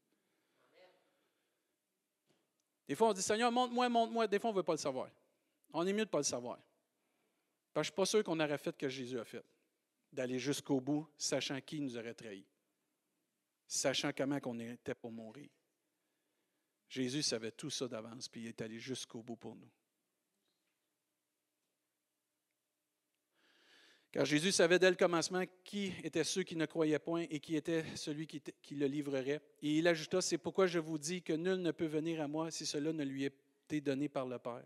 Des 2.86 2.94
fois, 2.94 3.08
on 3.08 3.12
dit 3.12 3.20
Seigneur, 3.20 3.50
montre-moi, 3.50 3.88
montre-moi. 3.88 4.28
Des 4.28 4.38
fois, 4.38 4.50
on 4.50 4.52
ne 4.52 4.58
veut 4.58 4.62
pas 4.62 4.74
le 4.74 4.78
savoir. 4.78 5.10
On 5.72 5.84
est 5.84 5.92
mieux 5.92 5.98
de 5.98 6.02
ne 6.02 6.04
pas 6.04 6.18
le 6.18 6.22
savoir. 6.22 6.60
Parce 7.74 7.88
que 7.90 7.96
je 7.96 8.00
ne 8.00 8.06
suis 8.06 8.12
pas 8.12 8.18
sûr 8.18 8.22
qu'on 8.22 8.38
aurait 8.38 8.58
fait 8.58 8.70
ce 8.70 8.78
que 8.78 8.88
Jésus 8.88 9.18
a 9.18 9.24
fait, 9.24 9.44
d'aller 10.12 10.38
jusqu'au 10.38 10.80
bout, 10.80 11.10
sachant 11.16 11.60
qui 11.60 11.80
nous 11.80 11.98
aurait 11.98 12.14
trahis, 12.14 12.46
sachant 13.66 14.12
comment 14.16 14.38
on 14.44 14.60
était 14.60 14.94
pour 14.94 15.10
mourir. 15.10 15.48
Jésus 16.88 17.22
savait 17.22 17.52
tout 17.52 17.70
ça 17.70 17.86
d'avance, 17.86 18.28
puis 18.28 18.42
il 18.42 18.46
est 18.48 18.60
allé 18.60 18.78
jusqu'au 18.78 19.22
bout 19.22 19.36
pour 19.36 19.54
nous. 19.54 19.70
Car 24.10 24.24
Jésus 24.24 24.52
savait 24.52 24.78
dès 24.78 24.88
le 24.88 24.96
commencement 24.96 25.44
qui 25.64 25.92
étaient 26.02 26.24
ceux 26.24 26.42
qui 26.42 26.56
ne 26.56 26.64
croyaient 26.64 26.98
point 26.98 27.26
et 27.28 27.40
qui 27.40 27.56
était 27.56 27.84
celui 27.94 28.26
qui, 28.26 28.74
le 28.74 28.86
livrerait. 28.86 29.42
Et 29.60 29.78
il 29.78 29.86
ajouta, 29.86 30.22
c'est 30.22 30.38
pourquoi 30.38 30.66
je 30.66 30.78
vous 30.78 30.96
dis 30.96 31.22
que 31.22 31.34
nul 31.34 31.60
ne 31.60 31.72
peut 31.72 31.86
venir 31.86 32.22
à 32.22 32.28
moi 32.28 32.50
si 32.50 32.64
cela 32.64 32.92
ne 32.92 33.04
lui 33.04 33.24
été 33.24 33.82
donné 33.82 34.08
par 34.08 34.26
le 34.26 34.38
Père. 34.38 34.64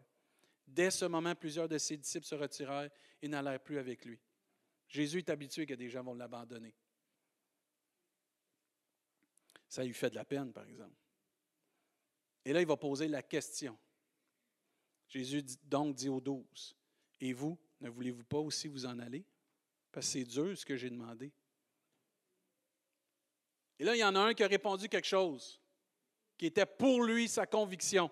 Dès 0.66 0.93
ce 0.93 1.07
moment, 1.07 1.35
plusieurs 1.35 1.68
de 1.68 1.77
ses 1.77 1.97
disciples 1.97 2.25
se 2.25 2.37
retirèrent 2.37 2.91
et 3.20 3.27
n'allèrent 3.27 3.61
plus 3.61 3.79
avec 3.79 4.05
lui. 4.05 4.20
Jésus 4.89 5.18
est 5.18 5.31
habitué 5.31 5.66
que 5.66 5.75
des 5.75 5.89
gens 5.89 6.05
vont 6.05 6.14
l'abandonner. 6.14 6.75
Ça 9.68 9.83
lui 9.83 9.95
fait 9.95 10.11
de 10.11 10.14
la 10.14 10.25
peine, 10.25 10.53
par 10.53 10.68
exemple. 10.68 11.01
Et 12.45 12.53
là, 12.53 12.61
il 12.61 12.66
va 12.66 12.76
poser 12.76 13.09
la 13.09 13.22
question. 13.22 13.78
Jésus 15.09 15.43
donc 15.64 15.95
dit 15.95 16.09
aux 16.09 16.20
douze, 16.20 16.76
Et 17.20 17.32
vous, 17.32 17.59
ne 17.80 17.88
voulez-vous 17.88 18.24
pas 18.24 18.38
aussi 18.38 18.68
vous 18.68 18.86
en 18.86 18.99
aller? 18.99 19.24
Parce 19.90 20.07
que 20.07 20.12
c'est 20.12 20.24
dur 20.24 20.57
ce 20.57 20.64
que 20.64 20.76
j'ai 20.76 20.90
demandé. 20.90 21.32
Et 23.78 23.84
là, 23.84 23.95
il 23.95 23.99
y 23.99 24.05
en 24.05 24.14
a 24.14 24.20
un 24.20 24.34
qui 24.34 24.43
a 24.43 24.49
répondu 24.49 24.88
quelque 24.88 25.07
chose 25.07 25.61
qui 26.38 26.47
était 26.47 26.66
pour 26.66 27.05
lui 27.05 27.28
sa 27.28 27.47
conviction, 27.47 28.11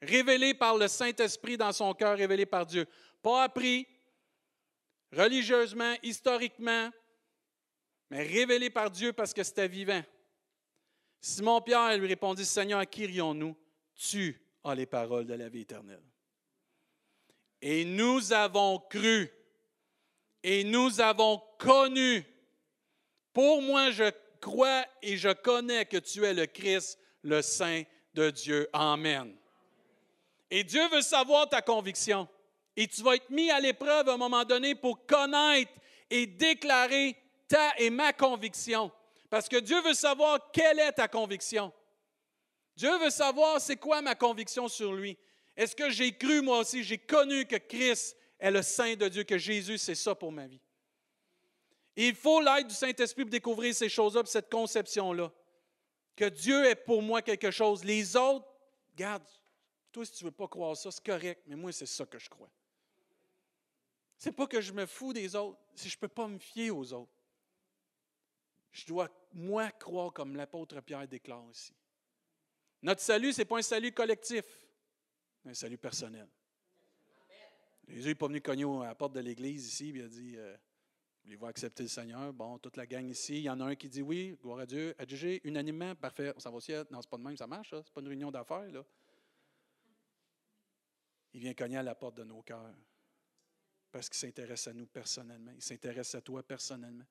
révélée 0.00 0.54
par 0.54 0.78
le 0.78 0.88
Saint-Esprit 0.88 1.58
dans 1.58 1.72
son 1.72 1.92
cœur, 1.92 2.16
révélée 2.16 2.46
par 2.46 2.64
Dieu. 2.64 2.86
Pas 3.22 3.44
appris 3.44 3.86
religieusement, 5.12 5.94
historiquement, 6.02 6.90
mais 8.10 8.22
révélé 8.22 8.70
par 8.70 8.90
Dieu 8.90 9.12
parce 9.12 9.34
que 9.34 9.42
c'était 9.42 9.68
vivant. 9.68 10.02
Simon-Pierre 11.26 11.96
lui 11.96 12.06
répondit, 12.06 12.44
Seigneur, 12.44 12.80
à 12.80 12.84
qui 12.84 13.06
rions-nous? 13.06 13.56
Tu 13.94 14.38
as 14.62 14.74
les 14.74 14.84
paroles 14.84 15.24
de 15.24 15.32
la 15.32 15.48
vie 15.48 15.62
éternelle. 15.62 16.02
Et 17.62 17.86
nous 17.86 18.30
avons 18.34 18.78
cru 18.90 19.30
et 20.42 20.64
nous 20.64 21.00
avons 21.00 21.40
connu. 21.58 22.26
Pour 23.32 23.62
moi, 23.62 23.90
je 23.90 24.10
crois 24.38 24.84
et 25.00 25.16
je 25.16 25.30
connais 25.30 25.86
que 25.86 25.96
tu 25.96 26.26
es 26.26 26.34
le 26.34 26.44
Christ, 26.44 26.98
le 27.22 27.40
Saint 27.40 27.84
de 28.12 28.28
Dieu. 28.28 28.68
Amen. 28.74 29.34
Et 30.50 30.62
Dieu 30.62 30.86
veut 30.90 31.00
savoir 31.00 31.48
ta 31.48 31.62
conviction. 31.62 32.28
Et 32.76 32.86
tu 32.86 33.00
vas 33.00 33.14
être 33.14 33.30
mis 33.30 33.50
à 33.50 33.60
l'épreuve 33.60 34.10
à 34.10 34.12
un 34.12 34.18
moment 34.18 34.44
donné 34.44 34.74
pour 34.74 35.06
connaître 35.06 35.72
et 36.10 36.26
déclarer 36.26 37.16
ta 37.48 37.78
et 37.78 37.88
ma 37.88 38.12
conviction. 38.12 38.92
Parce 39.34 39.48
que 39.48 39.56
Dieu 39.56 39.82
veut 39.82 39.94
savoir 39.94 40.52
quelle 40.52 40.78
est 40.78 40.92
ta 40.92 41.08
conviction. 41.08 41.72
Dieu 42.76 42.96
veut 42.98 43.10
savoir 43.10 43.60
c'est 43.60 43.74
quoi 43.74 44.00
ma 44.00 44.14
conviction 44.14 44.68
sur 44.68 44.92
lui. 44.92 45.18
Est-ce 45.56 45.74
que 45.74 45.90
j'ai 45.90 46.16
cru 46.16 46.40
moi 46.40 46.60
aussi, 46.60 46.84
j'ai 46.84 46.98
connu 46.98 47.44
que 47.44 47.56
Christ 47.56 48.16
est 48.38 48.52
le 48.52 48.62
Saint 48.62 48.94
de 48.94 49.08
Dieu, 49.08 49.24
que 49.24 49.36
Jésus, 49.36 49.76
c'est 49.76 49.96
ça 49.96 50.14
pour 50.14 50.30
ma 50.30 50.46
vie. 50.46 50.60
il 51.96 52.14
faut 52.14 52.40
l'aide 52.40 52.68
du 52.68 52.76
Saint-Esprit 52.76 53.24
pour 53.24 53.30
découvrir 53.32 53.74
ces 53.74 53.88
choses-là, 53.88 54.22
cette 54.24 54.48
conception-là. 54.48 55.32
Que 56.14 56.26
Dieu 56.26 56.66
est 56.66 56.76
pour 56.76 57.02
moi 57.02 57.20
quelque 57.20 57.50
chose. 57.50 57.82
Les 57.82 58.14
autres, 58.14 58.46
regarde, 58.92 59.24
toi, 59.90 60.04
si 60.04 60.12
tu 60.12 60.22
ne 60.22 60.28
veux 60.28 60.36
pas 60.36 60.46
croire 60.46 60.76
ça, 60.76 60.92
c'est 60.92 61.04
correct, 61.04 61.42
mais 61.48 61.56
moi, 61.56 61.72
c'est 61.72 61.86
ça 61.86 62.06
que 62.06 62.20
je 62.20 62.30
crois. 62.30 62.50
C'est 64.16 64.30
pas 64.30 64.46
que 64.46 64.60
je 64.60 64.72
me 64.72 64.86
fous 64.86 65.12
des 65.12 65.34
autres, 65.34 65.58
si 65.74 65.88
je 65.88 65.96
ne 65.96 66.00
peux 66.02 66.06
pas 66.06 66.28
me 66.28 66.38
fier 66.38 66.70
aux 66.70 66.92
autres. 66.92 67.10
Je 68.74 68.86
dois, 68.86 69.08
moi, 69.32 69.70
croire 69.70 70.12
comme 70.12 70.34
l'apôtre 70.34 70.80
Pierre 70.80 71.06
déclare 71.06 71.48
ici. 71.48 71.72
Notre 72.82 73.00
salut, 73.00 73.32
ce 73.32 73.38
n'est 73.38 73.44
pas 73.44 73.58
un 73.58 73.62
salut 73.62 73.92
collectif, 73.92 74.44
mais 75.44 75.52
un 75.52 75.54
salut 75.54 75.78
personnel. 75.78 76.28
Jésus 77.86 78.08
n'est 78.08 78.14
pas 78.16 78.26
venu 78.26 78.40
cogner 78.40 78.64
à 78.64 78.88
la 78.88 78.94
porte 78.96 79.12
de 79.12 79.20
l'église 79.20 79.68
ici, 79.68 79.90
il 79.90 80.02
a 80.02 80.08
dit 80.08 80.34
euh, 80.36 80.56
Voulez-vous 81.22 81.46
accepter 81.46 81.84
le 81.84 81.88
Seigneur? 81.88 82.32
Bon, 82.32 82.58
toute 82.58 82.76
la 82.76 82.86
gang 82.86 83.06
ici. 83.08 83.36
Il 83.36 83.42
y 83.42 83.50
en 83.50 83.60
a 83.60 83.64
un 83.64 83.76
qui 83.76 83.88
dit 83.88 84.02
Oui, 84.02 84.36
gloire 84.42 84.58
à 84.58 84.66
Dieu, 84.66 84.92
adjugé 84.98 85.40
unanimement, 85.44 85.94
parfait, 85.94 86.32
on 86.34 86.40
s'en 86.40 86.50
va 86.50 86.56
au 86.56 86.60
ciel. 86.60 86.84
Non, 86.90 87.00
c'est 87.00 87.08
pas 87.08 87.16
de 87.16 87.22
même, 87.22 87.36
ça 87.36 87.46
marche, 87.46 87.70
ce 87.70 87.76
n'est 87.76 87.82
pas 87.94 88.00
une 88.00 88.08
réunion 88.08 88.32
d'affaires. 88.32 88.70
là. 88.72 88.84
Il 91.32 91.40
vient 91.40 91.54
cogner 91.54 91.76
à 91.76 91.82
la 91.84 91.94
porte 91.94 92.16
de 92.16 92.24
nos 92.24 92.42
cœurs 92.42 92.74
parce 93.92 94.08
qu'il 94.08 94.18
s'intéresse 94.18 94.66
à 94.66 94.72
nous 94.72 94.86
personnellement. 94.86 95.52
Il 95.54 95.62
s'intéresse 95.62 96.16
à 96.16 96.20
toi 96.20 96.42
personnellement. 96.42 97.04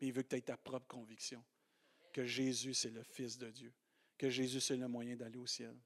Mais 0.00 0.08
il 0.08 0.12
veut 0.12 0.22
que 0.22 0.28
tu 0.28 0.36
aies 0.36 0.42
ta 0.42 0.56
propre 0.56 0.86
conviction 0.86 1.44
que 2.12 2.24
Jésus, 2.24 2.72
c'est 2.72 2.90
le 2.90 3.02
Fils 3.02 3.36
de 3.36 3.50
Dieu, 3.50 3.72
que 4.16 4.30
Jésus, 4.30 4.60
c'est 4.60 4.76
le 4.76 4.88
moyen 4.88 5.16
d'aller 5.16 5.36
au 5.36 5.46
ciel. 5.46 5.76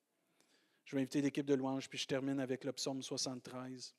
Je 0.85 0.95
vais 0.95 1.03
inviter 1.03 1.21
l'équipe 1.21 1.45
de 1.45 1.55
louange, 1.55 1.89
puis 1.89 1.99
je 1.99 2.07
termine 2.07 2.39
avec 2.39 2.63
le 2.65 2.73
psaume 2.73 3.03
73. 3.03 3.95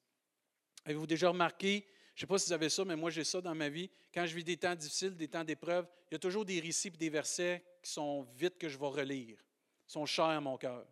Avez-vous 0.86 1.08
déjà 1.08 1.30
remarqué, 1.30 1.86
je 2.16 2.20
ne 2.20 2.20
sais 2.22 2.28
pas 2.28 2.40
si 2.40 2.48
vous 2.48 2.54
avez 2.54 2.70
ça, 2.70 2.86
mais 2.86 2.96
moi 2.96 3.10
j'ai 3.10 3.26
ça 3.26 3.42
dans 3.42 3.54
ma 3.54 3.68
vie, 3.68 3.90
quand 4.14 4.26
je 4.26 4.36
vis 4.36 4.44
des 4.44 4.58
temps 4.58 4.76
difficiles, 4.76 5.16
des 5.16 5.28
temps 5.28 5.44
d'épreuve, 5.44 5.88
il 6.10 6.14
y 6.14 6.16
a 6.16 6.20
toujours 6.20 6.46
des 6.46 6.60
récits 6.60 6.88
et 6.88 6.92
des 6.92 7.10
versets 7.10 7.64
qui 7.84 7.92
sont 7.92 8.24
vite 8.38 8.58
que 8.58 8.70
je 8.70 8.78
vais 8.78 8.88
relire, 8.88 9.38
qui 9.86 9.94
sont 9.94 10.06
chers 10.06 10.26
à 10.26 10.40
mon 10.40 10.58
cœur. 10.58 10.86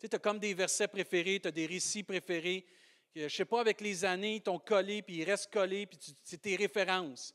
Tu 0.00 0.08
sais, 0.08 0.14
as 0.16 0.18
comme 0.18 0.38
des 0.38 0.52
versets 0.52 0.88
préférés, 0.88 1.38
tu 1.40 1.48
as 1.48 1.52
des 1.52 1.66
récits 1.66 2.02
préférés. 2.02 2.66
Je 3.14 3.22
ne 3.22 3.28
sais 3.28 3.44
pas, 3.44 3.60
avec 3.60 3.80
les 3.80 4.04
années, 4.04 4.36
ils 4.36 4.42
t'ont 4.42 4.58
collé, 4.58 5.00
puis 5.00 5.16
ils 5.16 5.24
restent 5.24 5.52
collés, 5.52 5.86
puis 5.86 5.98
c'est 6.22 6.42
tes 6.42 6.56
références. 6.56 7.34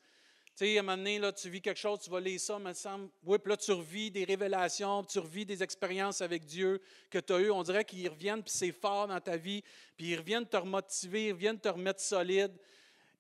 Tu 0.56 0.66
sais, 0.66 0.78
à 0.78 0.80
un 0.82 0.84
moment 0.84 0.98
donné, 0.98 1.18
là, 1.18 1.32
tu 1.32 1.50
vis 1.50 1.62
quelque 1.62 1.80
chose, 1.80 2.00
tu 2.00 2.10
vas 2.10 2.20
lire 2.20 2.40
ça, 2.40 2.60
me 2.60 2.74
semble. 2.74 3.10
Oui, 3.24 3.38
puis 3.40 3.50
là, 3.50 3.58
tu 3.58 3.72
revis 3.72 4.12
des 4.12 4.26
révélations, 4.26 5.04
tu 5.04 5.20
revis 5.20 5.46
des 5.46 5.64
expériences 5.64 6.22
avec 6.22 6.46
Dieu 6.46 6.82
que 7.10 7.20
tu 7.20 7.34
as 7.34 7.40
eues. 7.40 7.52
On 7.52 7.64
dirait 7.64 7.86
qu'ils 7.86 8.10
reviennent, 8.10 8.44
puis 8.44 8.54
c'est 8.54 8.72
fort 8.72 9.08
dans 9.08 9.20
ta 9.22 9.38
vie, 9.38 9.64
puis 9.96 10.10
ils 10.12 10.18
reviennent 10.18 10.46
te 10.46 10.58
remotiver, 10.58 11.28
ils 11.28 11.32
reviennent 11.32 11.60
te 11.60 11.70
remettre 11.70 12.02
solide. 12.02 12.52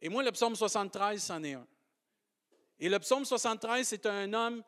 Et 0.01 0.09
moi, 0.09 0.23
le 0.23 0.32
psaume 0.32 0.55
73, 0.55 1.21
c'en 1.21 1.43
est 1.43 1.53
un. 1.53 1.67
Et 2.79 2.89
le 2.89 2.99
psaume 2.99 3.23
73, 3.23 3.88
c'est 3.88 4.05
un 4.07 4.34
homme 4.34 4.63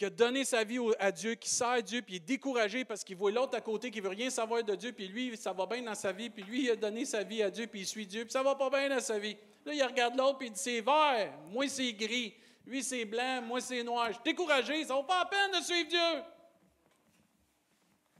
qui 0.00 0.06
a 0.06 0.08
donné 0.08 0.46
sa 0.46 0.64
vie 0.64 0.78
à 0.98 1.12
Dieu, 1.12 1.34
qui 1.34 1.50
sert 1.50 1.82
Dieu, 1.82 2.00
puis 2.00 2.14
il 2.14 2.16
est 2.16 2.20
découragé 2.20 2.86
parce 2.86 3.04
qu'il 3.04 3.18
voit 3.18 3.30
l'autre 3.30 3.54
à 3.54 3.60
côté 3.60 3.90
qui 3.90 4.00
veut 4.00 4.08
rien 4.08 4.30
savoir 4.30 4.64
de 4.64 4.74
Dieu, 4.74 4.92
puis 4.92 5.06
lui, 5.06 5.36
ça 5.36 5.52
va 5.52 5.66
bien 5.66 5.82
dans 5.82 5.94
sa 5.94 6.10
vie, 6.10 6.30
puis 6.30 6.42
lui, 6.42 6.62
il 6.62 6.70
a 6.70 6.76
donné 6.76 7.04
sa 7.04 7.22
vie 7.22 7.42
à 7.42 7.50
Dieu, 7.50 7.66
puis 7.66 7.80
il 7.80 7.86
suit 7.86 8.06
Dieu, 8.06 8.22
puis 8.24 8.32
ça 8.32 8.42
va 8.42 8.54
pas 8.54 8.70
bien 8.70 8.88
dans 8.88 9.00
sa 9.00 9.18
vie. 9.18 9.36
Là, 9.62 9.74
il 9.74 9.82
regarde 9.82 10.16
l'autre 10.16 10.38
et 10.40 10.46
il 10.46 10.52
dit 10.52 10.58
c'est 10.58 10.80
vert, 10.80 11.34
moi 11.50 11.68
c'est 11.68 11.92
gris, 11.92 12.34
lui 12.64 12.82
c'est 12.82 13.04
blanc, 13.04 13.42
moi 13.42 13.60
c'est 13.60 13.82
noir. 13.82 14.06
Je 14.06 14.14
suis 14.14 14.22
découragé, 14.24 14.86
ça 14.86 14.94
vaut 14.94 15.02
pas 15.02 15.18
la 15.18 15.26
peine 15.26 15.60
de 15.60 15.64
suivre 15.66 15.90
Dieu. 15.90 16.22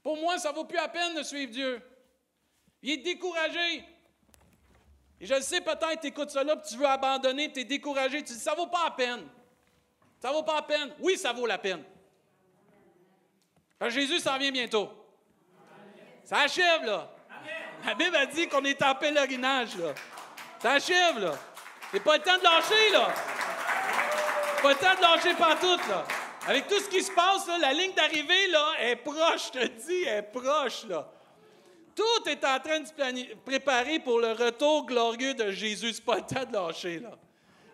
Pour 0.03 0.19
moi, 0.19 0.37
ça 0.37 0.53
vaut 0.53 0.67
plus 0.67 0.77
la 0.77 0.89
peine 0.89 1.15
de 1.15 1.23
suivre 1.23 1.51
Dieu. 1.51 1.81
Il 2.83 2.91
est 2.91 2.99
découragé. 2.99 3.87
Et 5.19 5.25
je 5.25 5.33
le 5.33 5.41
sais, 5.41 5.63
peut-être, 5.63 6.01
tu 6.03 6.09
écoutes 6.09 6.29
cela, 6.29 6.57
puis 6.57 6.69
tu 6.73 6.77
veux 6.77 6.87
abandonner, 6.87 7.51
tu 7.51 7.61
es 7.61 7.65
découragé, 7.65 8.19
tu 8.23 8.35
dis 8.35 8.39
ça 8.39 8.55
vaut 8.55 8.67
pas 8.67 8.85
la 8.85 8.91
peine. 8.91 9.27
Ça 10.21 10.29
ne 10.29 10.35
vaut 10.35 10.43
pas 10.43 10.57
la 10.57 10.63
peine. 10.63 10.91
Oui, 11.01 11.17
ça 11.17 11.33
vaut 11.33 11.47
la 11.47 11.59
peine. 11.59 11.83
Jésus 13.89 14.21
s'en 14.21 14.37
vient 14.37 14.53
bientôt. 14.53 14.91
Ça 16.25 16.41
achève, 16.41 16.85
là. 16.85 17.11
La 17.87 17.95
Bible 17.95 18.15
a 18.15 18.27
dit 18.27 18.47
qu'on 18.47 18.63
est 18.65 18.83
en 18.83 18.95
pèlerinage, 18.95 19.77
là. 19.77 19.95
Ça 20.59 20.73
achève, 20.73 21.19
là. 21.19 21.33
C'est 21.91 22.01
pas 22.01 22.19
le 22.19 22.23
temps 22.23 22.37
de 22.37 22.45
lâcher, 22.45 22.91
là. 22.93 23.09
Pas 24.63 24.69
le 24.69 24.75
temps 24.77 24.95
de 24.95 25.01
lâcher 25.01 25.35
partout, 25.35 25.79
là. 25.89 26.05
Avec 26.47 26.69
tout 26.69 26.79
ce 26.79 26.89
qui 26.89 27.03
se 27.03 27.11
passe, 27.13 27.47
là, 27.49 27.57
la 27.59 27.73
ligne 27.73 27.95
d'arrivée, 27.95 28.49
là, 28.49 28.73
est 28.81 28.97
proche, 28.97 29.47
je 29.47 29.61
te 29.61 29.67
dis, 29.67 30.03
est 30.05 30.23
proche, 30.23 30.85
là. 30.85 31.09
Tout 31.97 32.29
est 32.29 32.45
en 32.45 32.61
train 32.61 32.81
de 32.81 32.87
se 32.87 33.35
préparer 33.45 33.99
pour 33.99 34.21
le 34.21 34.33
retour 34.33 34.85
glorieux 34.85 35.33
de 35.33 35.51
Jésus. 35.51 35.95
C'est 35.95 36.05
pas 36.05 36.17
le 36.17 36.23
temps 36.23 36.45
de 36.45 36.53
lâcher, 36.53 36.99
là. 37.01 37.13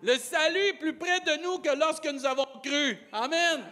Le 0.06 0.16
salut 0.18 0.68
est 0.68 0.74
plus 0.74 0.94
près 0.94 1.18
de 1.18 1.42
nous 1.42 1.58
que 1.58 1.76
lorsque 1.76 2.06
nous 2.06 2.24
avons 2.24 2.46
cru. 2.62 2.96
Amen. 3.10 3.64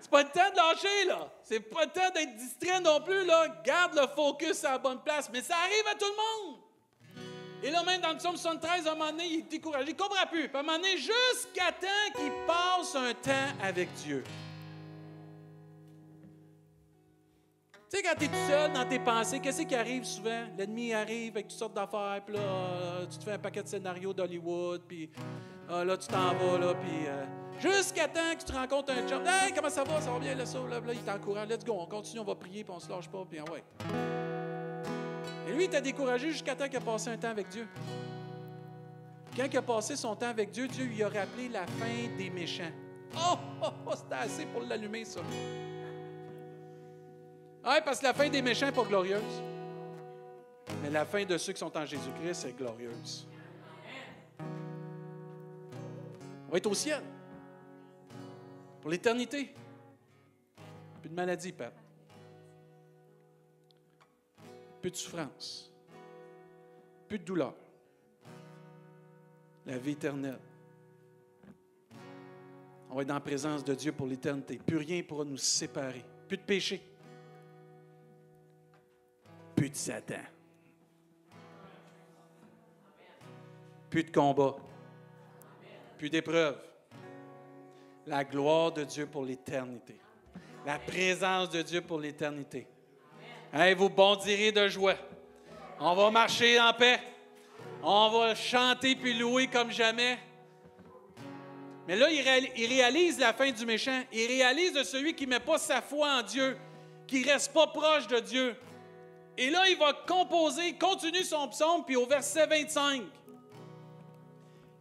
C'est 0.00 0.10
pas 0.10 0.24
le 0.24 0.28
temps 0.28 0.50
de 0.50 0.56
lâcher, 0.56 1.04
là. 1.06 1.32
C'est 1.44 1.60
pas 1.60 1.84
le 1.84 1.90
temps 1.92 2.10
d'être 2.12 2.34
distrait 2.34 2.80
non 2.80 3.00
plus, 3.00 3.24
là. 3.24 3.46
Garde 3.64 3.94
le 3.94 4.08
focus 4.08 4.64
à 4.64 4.72
la 4.72 4.78
bonne 4.78 5.00
place. 5.04 5.30
Mais 5.32 5.40
ça 5.40 5.54
arrive 5.54 5.86
à 5.88 5.94
tout 5.94 6.06
le 6.06 6.16
monde. 6.16 6.56
Et 7.62 7.70
là, 7.70 7.84
même 7.84 8.00
dans 8.00 8.10
le 8.10 8.16
psaume 8.16 8.36
73, 8.36 8.88
à 8.88 8.90
un 8.90 8.94
moment 8.96 9.12
donné, 9.12 9.24
il 9.24 9.38
est 9.38 9.42
découragé. 9.42 9.90
Il 9.90 9.94
ne 9.94 9.98
comprend 9.98 10.26
plus. 10.26 10.50
À 10.52 10.58
un 10.58 10.62
moment 10.64 10.78
donné, 10.78 10.96
jusqu'à 10.96 11.70
temps 11.70 12.12
qu'il 12.16 12.32
passe 12.44 12.96
un 12.96 13.14
temps 13.14 13.56
avec 13.62 13.92
Dieu. 13.94 14.24
Tu 17.92 17.98
sais, 17.98 18.04
quand 18.04 18.14
tu 18.18 18.24
es 18.24 18.28
tout 18.28 18.48
seul 18.48 18.72
dans 18.72 18.86
tes 18.86 18.98
pensées, 18.98 19.38
qu'est-ce 19.38 19.60
qui 19.60 19.74
arrive 19.74 20.04
souvent? 20.04 20.44
L'ennemi 20.56 20.94
arrive 20.94 21.32
avec 21.34 21.48
toutes 21.48 21.58
sortes 21.58 21.74
d'affaires, 21.74 22.22
puis 22.24 22.34
là, 22.34 22.40
euh, 22.40 23.06
tu 23.06 23.18
te 23.18 23.24
fais 23.24 23.32
un 23.32 23.38
paquet 23.38 23.62
de 23.62 23.68
scénarios 23.68 24.14
d'Hollywood, 24.14 24.80
puis 24.88 25.10
euh, 25.68 25.84
là, 25.84 25.98
tu 25.98 26.06
t'en 26.06 26.32
vas, 26.32 26.58
là, 26.58 26.72
puis 26.72 27.06
euh, 27.06 27.24
jusqu'à 27.60 28.08
temps 28.08 28.34
que 28.34 28.44
tu 28.44 28.52
rencontres 28.52 28.94
un 28.94 29.06
chum. 29.06 29.22
Hey, 29.26 29.52
comment 29.54 29.68
ça 29.68 29.84
va? 29.84 30.00
Ça 30.00 30.10
va 30.10 30.18
bien, 30.18 30.34
là, 30.34 30.46
ça? 30.46 30.58
Là, 30.60 30.80
là 30.80 30.92
il 30.94 31.02
t'encourage. 31.02 31.46
Let's 31.50 31.66
go, 31.66 31.76
on 31.78 31.84
continue, 31.84 32.20
on 32.20 32.24
va 32.24 32.34
prier, 32.34 32.64
puis 32.64 32.72
on 32.74 32.80
se 32.80 32.88
lâche 32.88 33.10
pas, 33.10 33.26
puis 33.28 33.40
ouais. 33.42 33.62
Et 35.46 35.52
lui, 35.52 35.64
il 35.64 35.68
t'a 35.68 35.82
découragé 35.82 36.30
jusqu'à 36.30 36.56
temps 36.56 36.68
qu'il 36.68 36.78
a 36.78 36.80
passé 36.80 37.10
un 37.10 37.18
temps 37.18 37.28
avec 37.28 37.50
Dieu. 37.50 37.68
Quand 39.36 39.44
il 39.52 39.56
a 39.58 39.62
passé 39.62 39.96
son 39.96 40.16
temps 40.16 40.30
avec 40.30 40.50
Dieu, 40.50 40.66
Dieu 40.66 40.86
lui 40.86 41.02
a 41.02 41.08
rappelé 41.10 41.50
la 41.50 41.66
fin 41.66 42.16
des 42.16 42.30
méchants. 42.30 42.72
Oh, 43.16 43.36
oh, 43.62 43.66
oh 43.86 43.92
c'était 43.94 44.14
assez 44.14 44.46
pour 44.46 44.62
l'allumer, 44.62 45.04
ça. 45.04 45.20
Ah, 47.64 47.80
parce 47.84 48.00
que 48.00 48.04
la 48.04 48.14
fin 48.14 48.28
des 48.28 48.42
méchants 48.42 48.66
n'est 48.66 48.72
pas 48.72 48.82
glorieuse. 48.82 49.42
Mais 50.82 50.90
la 50.90 51.04
fin 51.04 51.24
de 51.24 51.38
ceux 51.38 51.52
qui 51.52 51.60
sont 51.60 51.76
en 51.76 51.86
Jésus-Christ 51.86 52.46
est 52.46 52.52
glorieuse. 52.58 53.26
On 56.48 56.52
va 56.52 56.58
être 56.58 56.66
au 56.66 56.74
ciel. 56.74 57.02
Pour 58.80 58.90
l'éternité. 58.90 59.54
Plus 61.00 61.08
de 61.08 61.14
maladie, 61.14 61.52
Père. 61.52 61.72
Plus 64.80 64.90
de 64.90 64.96
souffrance. 64.96 65.72
Plus 67.06 67.20
de 67.20 67.24
douleur. 67.24 67.54
La 69.66 69.78
vie 69.78 69.92
éternelle. 69.92 70.40
On 72.90 72.96
va 72.96 73.02
être 73.02 73.08
dans 73.08 73.14
la 73.14 73.20
présence 73.20 73.64
de 73.64 73.74
Dieu 73.74 73.92
pour 73.92 74.08
l'éternité. 74.08 74.58
Plus 74.58 74.78
rien 74.78 75.02
pourra 75.02 75.24
nous 75.24 75.36
séparer. 75.36 76.04
Plus 76.26 76.36
de 76.36 76.42
péché 76.42 76.82
plus 79.62 79.70
de 79.70 79.76
Satan. 79.76 80.16
Plus 83.88 84.02
de 84.02 84.10
combat. 84.10 84.56
Plus 85.96 86.10
d'épreuves. 86.10 86.58
La 88.08 88.24
gloire 88.24 88.72
de 88.72 88.82
Dieu 88.82 89.06
pour 89.06 89.24
l'éternité. 89.24 90.00
La 90.66 90.80
présence 90.80 91.48
de 91.50 91.62
Dieu 91.62 91.80
pour 91.80 92.00
l'éternité. 92.00 92.66
Hey, 93.52 93.76
vous 93.76 93.88
bondirez 93.88 94.50
de 94.50 94.66
joie. 94.66 94.96
On 95.78 95.94
va 95.94 96.10
marcher 96.10 96.58
en 96.58 96.72
paix. 96.72 96.98
On 97.84 98.10
va 98.10 98.34
chanter 98.34 98.96
puis 98.96 99.16
louer 99.16 99.46
comme 99.46 99.70
jamais. 99.70 100.18
Mais 101.86 101.94
là, 101.94 102.10
il 102.10 102.66
réalise 102.66 103.16
la 103.20 103.32
fin 103.32 103.52
du 103.52 103.64
méchant. 103.64 104.02
Il 104.12 104.26
réalise 104.26 104.72
de 104.72 104.82
celui 104.82 105.14
qui 105.14 105.24
ne 105.24 105.34
met 105.34 105.40
pas 105.40 105.58
sa 105.58 105.80
foi 105.80 106.18
en 106.18 106.22
Dieu, 106.22 106.58
qui 107.06 107.20
ne 107.20 107.26
reste 107.26 107.52
pas 107.52 107.68
proche 107.68 108.08
de 108.08 108.18
Dieu. 108.18 108.56
Et 109.36 109.50
là, 109.50 109.68
il 109.68 109.76
va 109.78 109.92
composer, 110.06 110.74
continue 110.74 111.22
son 111.22 111.48
psaume, 111.48 111.84
puis 111.84 111.96
au 111.96 112.06
verset 112.06 112.46
25. 112.46 113.02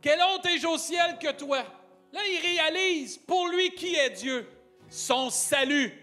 Quel 0.02 0.20
autre 0.22 0.48
est 0.50 0.66
au 0.66 0.78
ciel 0.78 1.18
que 1.20 1.32
toi? 1.32 1.64
Là, 2.12 2.20
il 2.28 2.40
réalise 2.42 3.18
pour 3.18 3.48
lui 3.48 3.72
qui 3.72 3.96
est 3.96 4.10
Dieu, 4.10 4.50
son 4.90 5.30
salut, 5.30 5.94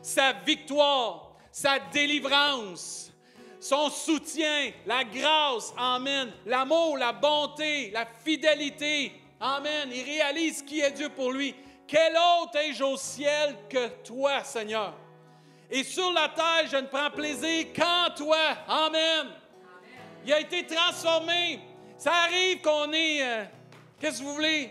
sa 0.00 0.32
victoire, 0.32 1.36
sa 1.50 1.78
délivrance, 1.78 3.12
son 3.60 3.90
soutien, 3.90 4.72
la 4.86 5.04
grâce, 5.04 5.74
Amen, 5.76 6.32
l'amour, 6.46 6.96
la 6.96 7.12
bonté, 7.12 7.90
la 7.90 8.06
fidélité, 8.06 9.12
Amen. 9.44 9.90
Il 9.92 10.04
réalise 10.04 10.62
qui 10.62 10.78
est 10.78 10.92
Dieu 10.92 11.08
pour 11.08 11.32
lui. 11.32 11.52
Quel 11.88 12.12
autre 12.12 12.56
ai-je 12.58 12.84
au 12.84 12.96
ciel 12.96 13.56
que 13.68 13.88
toi, 14.04 14.44
Seigneur? 14.44 14.94
Et 15.74 15.84
sur 15.84 16.12
la 16.12 16.28
terre, 16.28 16.66
je 16.70 16.76
ne 16.76 16.86
prends 16.86 17.10
plaisir 17.10 17.72
qu'en 17.74 18.14
toi. 18.14 18.36
Amen. 18.68 19.28
Il 20.22 20.30
a 20.30 20.38
été 20.38 20.66
transformé. 20.66 21.60
Ça 21.96 22.12
arrive 22.12 22.60
qu'on 22.60 22.92
est. 22.92 23.22
Euh, 23.22 23.44
qu'est-ce 23.98 24.18
que 24.18 24.24
vous 24.24 24.34
voulez? 24.34 24.70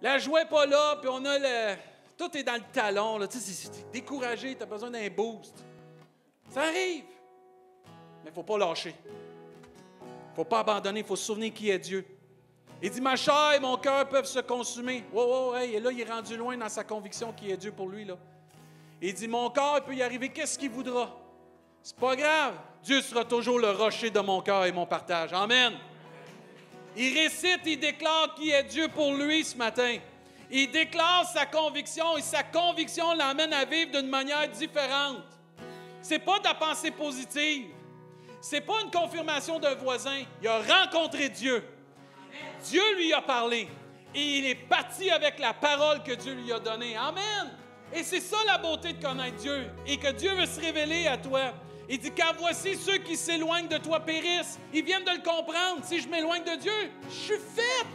La 0.00 0.18
joie 0.18 0.42
n'est 0.42 0.48
pas 0.48 0.64
là, 0.64 0.96
puis 0.96 1.10
on 1.12 1.22
a 1.26 1.38
le. 1.38 1.76
Tout 2.16 2.34
est 2.38 2.42
dans 2.42 2.54
le 2.54 2.72
talon. 2.72 3.18
Là. 3.18 3.28
Tu 3.28 3.38
sais, 3.38 3.52
c'est 3.52 3.90
découragé, 3.92 4.56
tu 4.56 4.62
as 4.62 4.66
besoin 4.66 4.90
d'un 4.90 5.10
boost. 5.10 5.62
Ça 6.48 6.62
arrive. 6.62 7.04
Mais 8.24 8.26
il 8.26 8.30
ne 8.30 8.34
faut 8.34 8.42
pas 8.42 8.56
lâcher. 8.56 8.94
Il 9.04 10.30
ne 10.30 10.34
faut 10.36 10.44
pas 10.44 10.60
abandonner, 10.60 11.00
il 11.00 11.06
faut 11.06 11.16
se 11.16 11.26
souvenir 11.26 11.52
qui 11.52 11.68
est 11.68 11.78
Dieu. 11.78 12.06
Il 12.80 12.90
dit 12.90 13.00
Ma 13.02 13.16
chair 13.16 13.52
et 13.56 13.60
mon 13.60 13.76
cœur 13.76 14.08
peuvent 14.08 14.24
se 14.24 14.38
consumer. 14.38 15.04
Wow, 15.12 15.50
wow, 15.50 15.56
hey, 15.56 15.74
et 15.74 15.80
là, 15.80 15.92
il 15.92 16.00
est 16.00 16.10
rendu 16.10 16.34
loin 16.38 16.56
dans 16.56 16.70
sa 16.70 16.82
conviction 16.82 17.30
qui 17.34 17.50
est 17.50 17.58
Dieu 17.58 17.72
pour 17.72 17.90
lui. 17.90 18.06
Là. 18.06 18.16
Il 19.02 19.14
dit, 19.14 19.28
mon 19.28 19.50
cœur 19.50 19.82
peut 19.84 19.94
y 19.94 20.02
arriver, 20.02 20.28
qu'est-ce 20.28 20.58
qu'il 20.58 20.70
voudra? 20.70 21.16
C'est 21.82 21.96
pas 21.96 22.14
grave. 22.14 22.54
Dieu 22.82 23.00
sera 23.00 23.24
toujours 23.24 23.58
le 23.58 23.70
rocher 23.70 24.10
de 24.10 24.20
mon 24.20 24.40
cœur 24.42 24.66
et 24.66 24.72
mon 24.72 24.86
partage. 24.86 25.32
Amen. 25.32 25.74
Il 26.96 27.18
récite, 27.18 27.60
il 27.64 27.78
déclare 27.78 28.34
qui 28.34 28.50
est 28.50 28.64
Dieu 28.64 28.88
pour 28.88 29.14
lui 29.14 29.44
ce 29.44 29.56
matin. 29.56 29.96
Il 30.50 30.70
déclare 30.70 31.24
sa 31.26 31.46
conviction 31.46 32.16
et 32.16 32.22
sa 32.22 32.42
conviction 32.42 33.14
l'amène 33.14 33.52
à 33.52 33.64
vivre 33.64 33.92
d'une 33.92 34.08
manière 34.08 34.48
différente. 34.48 35.22
C'est 36.02 36.18
pas 36.18 36.38
de 36.38 36.44
la 36.44 36.54
pensée 36.54 36.90
positive. 36.90 37.68
C'est 38.40 38.62
pas 38.62 38.80
une 38.82 38.90
confirmation 38.90 39.58
d'un 39.58 39.74
voisin. 39.74 40.22
Il 40.42 40.48
a 40.48 40.58
rencontré 40.58 41.28
Dieu. 41.28 41.62
Dieu 42.64 42.82
lui 42.96 43.12
a 43.12 43.20
parlé. 43.20 43.68
Et 44.14 44.38
il 44.38 44.46
est 44.46 44.54
parti 44.54 45.10
avec 45.10 45.38
la 45.38 45.54
parole 45.54 46.02
que 46.02 46.12
Dieu 46.12 46.32
lui 46.32 46.52
a 46.52 46.58
donnée. 46.58 46.96
Amen. 46.96 47.50
Et 47.94 48.02
c'est 48.02 48.20
ça 48.20 48.36
la 48.46 48.58
beauté 48.58 48.92
de 48.92 49.02
connaître 49.02 49.36
Dieu 49.36 49.68
et 49.86 49.96
que 49.96 50.12
Dieu 50.12 50.32
veut 50.34 50.46
se 50.46 50.60
révéler 50.60 51.06
à 51.06 51.16
toi. 51.16 51.52
Il 51.88 51.98
dit, 51.98 52.12
car 52.12 52.34
voici 52.38 52.76
ceux 52.76 52.98
qui 52.98 53.16
s'éloignent 53.16 53.66
de 53.66 53.78
toi 53.78 53.98
périssent. 53.98 54.60
Ils 54.72 54.84
viennent 54.84 55.04
de 55.04 55.10
le 55.10 55.22
comprendre. 55.22 55.82
Si 55.82 56.00
je 56.00 56.08
m'éloigne 56.08 56.44
de 56.44 56.56
Dieu, 56.56 56.92
je 57.08 57.14
suis 57.14 57.38
fait. 57.38 57.86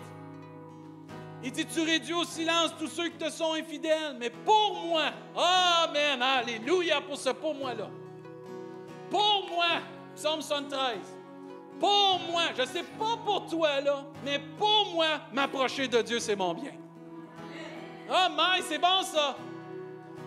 Il 1.41 1.51
dit, 1.51 1.65
tu 1.65 1.79
réduis 1.79 2.13
au 2.13 2.25
silence 2.25 2.71
tous 2.77 2.87
ceux 2.87 3.07
qui 3.07 3.17
te 3.17 3.29
sont 3.29 3.53
infidèles. 3.53 4.17
Mais 4.19 4.29
pour 4.29 4.83
moi, 4.85 5.11
Amen, 5.35 6.21
Alléluia 6.21 6.99
pour 6.99 7.17
ce 7.17 7.29
pour 7.29 7.55
moi-là. 7.55 7.87
Pour 9.09 9.47
moi, 9.49 9.79
Psaume 10.15 10.41
73. 10.41 10.97
Pour 11.79 12.19
moi, 12.31 12.43
je 12.55 12.61
ne 12.61 12.67
sais 12.67 12.83
pas 12.83 13.17
pour 13.23 13.47
toi 13.47 13.81
là, 13.81 14.05
mais 14.23 14.39
pour 14.57 14.93
moi, 14.93 15.07
m'approcher 15.33 15.87
de 15.87 16.01
Dieu, 16.01 16.19
c'est 16.19 16.35
mon 16.35 16.53
bien. 16.53 16.71
Oh, 18.09 18.27
c'est 18.67 18.77
bon 18.77 19.01
ça. 19.03 19.35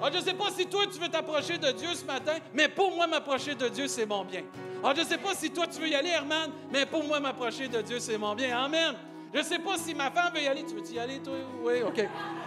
Ah, 0.01 0.11
je 0.13 0.19
ne 0.19 0.23
sais 0.23 0.35
pas 0.35 0.51
si 0.57 0.67
toi, 0.67 0.85
tu 0.87 0.99
veux 1.01 1.09
t'approcher 1.09 1.59
de 1.59 1.73
Dieu 1.73 1.89
ce 1.95 2.05
matin, 2.05 2.37
mais 2.55 2.69
pour 2.69 2.95
moi, 2.95 3.07
m'approcher 3.09 3.55
de 3.55 3.69
Dieu, 3.69 3.89
c'est 3.89 4.07
mon 4.07 4.25
bien. 4.25 4.43
Ah, 4.83 4.93
je 4.95 5.01
ne 5.01 5.07
sais 5.07 5.19
pas 5.19 5.35
si 5.35 5.51
toi, 5.51 5.67
tu 5.67 5.81
veux 5.81 5.89
y 5.89 5.95
aller, 5.95 6.11
Herman, 6.11 6.53
mais 6.71 6.87
pour 6.87 7.03
moi, 7.03 7.19
m'approcher 7.19 7.67
de 7.67 7.83
Dieu, 7.83 7.99
c'est 7.99 8.17
mon 8.17 8.35
bien. 8.35 8.57
Amen. 8.57 8.95
Je 9.35 9.41
ne 9.41 9.45
sais 9.45 9.59
pas 9.59 9.77
si 9.77 9.95
ma 9.95 10.11
femme 10.11 10.33
veut 10.35 10.43
y 10.43 10.47
aller. 10.47 10.65
Tu 10.65 10.75
veux 10.75 10.93
y 10.93 10.99
aller, 10.99 11.19
toi? 11.19 11.35
Oui, 11.63 11.83
OK. 11.83 12.01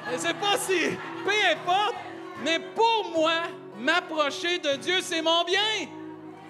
Je 0.10 0.14
ne 0.14 0.18
sais 0.18 0.34
pas 0.34 0.58
si, 0.58 0.96
peu 1.24 1.32
importe, 1.52 1.96
mais 2.44 2.60
pour 2.60 3.12
moi, 3.14 3.34
m'approcher 3.78 4.58
de 4.60 4.78
Dieu, 4.78 5.02
c'est 5.02 5.22
mon 5.22 5.44
bien. 5.44 5.88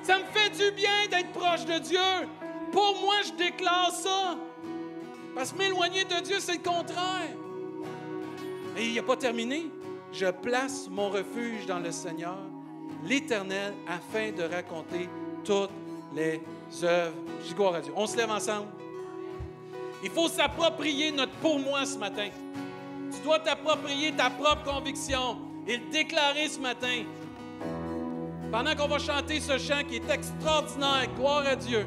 Ça 0.04 0.20
me 0.20 0.24
fait 0.26 0.50
du 0.52 0.72
bien 0.72 1.08
d'être 1.10 1.32
proche 1.32 1.66
de 1.66 1.80
Dieu. 1.80 2.00
Pour 2.72 2.96
moi, 3.02 3.16
je 3.26 3.32
déclare 3.34 3.92
ça. 3.92 4.38
Parce 5.36 5.52
que 5.52 5.58
m'éloigner 5.58 6.06
de 6.06 6.20
Dieu, 6.22 6.38
c'est 6.40 6.54
le 6.54 6.64
contraire. 6.64 7.36
Mais 8.76 8.86
il 8.86 8.96
n'a 8.96 9.04
pas 9.04 9.18
terminé 9.18 9.70
je 10.12 10.26
place 10.28 10.88
mon 10.90 11.10
refuge 11.10 11.66
dans 11.66 11.80
le 11.80 11.92
Seigneur, 11.92 12.38
l'Éternel, 13.04 13.74
afin 13.88 14.32
de 14.32 14.44
raconter 14.44 15.10
toutes 15.44 15.72
les 16.14 16.42
œuvres. 16.84 17.16
Gloire 17.56 17.76
à 17.76 17.82
Dieu. 17.82 17.94
On 17.96 18.06
se 18.06 18.18
lève 18.18 18.30
ensemble. 18.30 18.68
Il 20.04 20.10
faut 20.10 20.28
s'approprier 20.28 21.12
notre 21.12 21.34
pour 21.34 21.60
moi 21.60 21.86
ce 21.86 21.98
matin. 21.98 22.30
Tu 23.12 23.22
dois 23.24 23.40
t'approprier 23.40 24.12
ta 24.14 24.30
propre 24.30 24.64
conviction 24.64 25.38
et 25.68 25.78
le 25.78 25.92
déclarer 25.92 26.48
ce 26.48 26.60
matin. 26.60 27.04
Pendant 28.52 28.76
qu'on 28.76 28.88
va 28.88 29.00
chanter 29.00 29.40
ce 29.40 29.58
chant 29.58 29.84
qui 29.88 29.98
est 29.98 30.10
extraordinaire, 30.10 31.08
gloire 31.16 31.46
à 31.46 31.56
Dieu. 31.56 31.86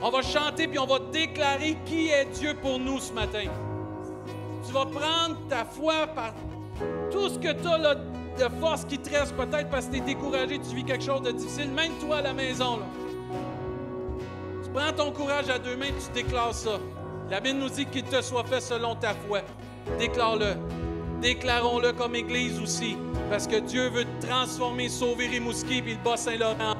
On 0.00 0.10
va 0.10 0.22
chanter 0.22 0.68
puis 0.68 0.78
on 0.78 0.86
va 0.86 1.00
déclarer 1.10 1.76
qui 1.84 2.08
est 2.08 2.26
Dieu 2.26 2.54
pour 2.54 2.78
nous 2.78 3.00
ce 3.00 3.12
matin 3.12 3.48
tu 4.68 4.74
vas 4.74 4.84
prendre 4.84 5.36
ta 5.48 5.64
foi 5.64 6.06
par 6.08 6.34
tout 7.10 7.30
ce 7.30 7.38
que 7.38 7.52
tu 7.52 7.66
as 7.66 7.94
de 7.94 8.54
force 8.60 8.84
qui 8.84 8.98
te 8.98 9.08
reste, 9.08 9.34
peut-être 9.34 9.70
parce 9.70 9.86
que 9.86 9.92
tu 9.92 9.96
es 9.98 10.00
découragé, 10.00 10.58
tu 10.58 10.76
vis 10.76 10.84
quelque 10.84 11.04
chose 11.04 11.22
de 11.22 11.32
difficile, 11.32 11.70
même 11.70 11.92
toi 12.06 12.18
à 12.18 12.22
la 12.22 12.34
maison. 12.34 12.76
Là. 12.76 12.86
Tu 14.62 14.70
prends 14.70 14.92
ton 14.92 15.10
courage 15.10 15.48
à 15.48 15.58
deux 15.58 15.74
mains, 15.74 15.86
tu 15.86 16.12
déclares 16.22 16.54
ça. 16.54 16.78
La 17.30 17.40
Bible 17.40 17.60
nous 17.60 17.70
dit 17.70 17.86
qu'il 17.86 18.02
te 18.02 18.20
soit 18.20 18.44
fait 18.44 18.60
selon 18.60 18.94
ta 18.94 19.14
foi. 19.14 19.40
Déclare-le. 19.98 20.54
Déclarons-le 21.22 21.92
comme 21.94 22.14
Église 22.14 22.60
aussi, 22.60 22.96
parce 23.30 23.46
que 23.46 23.56
Dieu 23.56 23.88
veut 23.88 24.06
transformer, 24.20 24.90
sauver 24.90 25.28
Rimouski 25.28 25.80
puis 25.80 25.94
le 25.94 26.04
Bas-Saint-Laurent. 26.04 26.76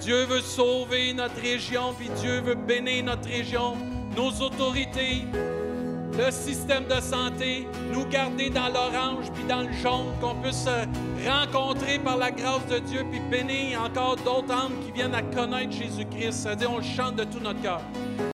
Dieu 0.00 0.24
veut 0.24 0.40
sauver 0.40 1.14
notre 1.14 1.40
région, 1.40 1.94
puis 1.98 2.10
Dieu 2.20 2.42
veut 2.42 2.54
bénir 2.54 3.04
notre 3.04 3.28
région, 3.28 3.76
nos 4.16 4.30
autorités, 4.40 5.24
le 6.26 6.30
système 6.30 6.84
de 6.84 7.00
santé, 7.00 7.66
nous 7.92 8.04
garder 8.06 8.50
dans 8.50 8.68
l'orange 8.68 9.30
puis 9.32 9.44
dans 9.44 9.62
le 9.62 9.72
jaune, 9.72 10.12
qu'on 10.20 10.34
puisse 10.36 10.64
se 10.64 11.28
rencontrer 11.28 11.98
par 11.98 12.18
la 12.18 12.30
grâce 12.30 12.66
de 12.66 12.78
Dieu, 12.78 13.04
puis 13.10 13.20
bénir 13.30 13.82
encore 13.82 14.16
d'autres 14.16 14.52
âmes 14.52 14.74
qui 14.84 14.92
viennent 14.92 15.14
à 15.14 15.22
connaître 15.22 15.72
Jésus-Christ. 15.72 16.32
C'est-à-dire, 16.32 16.70
on 16.70 16.78
le 16.78 16.82
chante 16.82 17.16
de 17.16 17.24
tout 17.24 17.40
notre 17.40 17.62
cœur. 17.62 17.80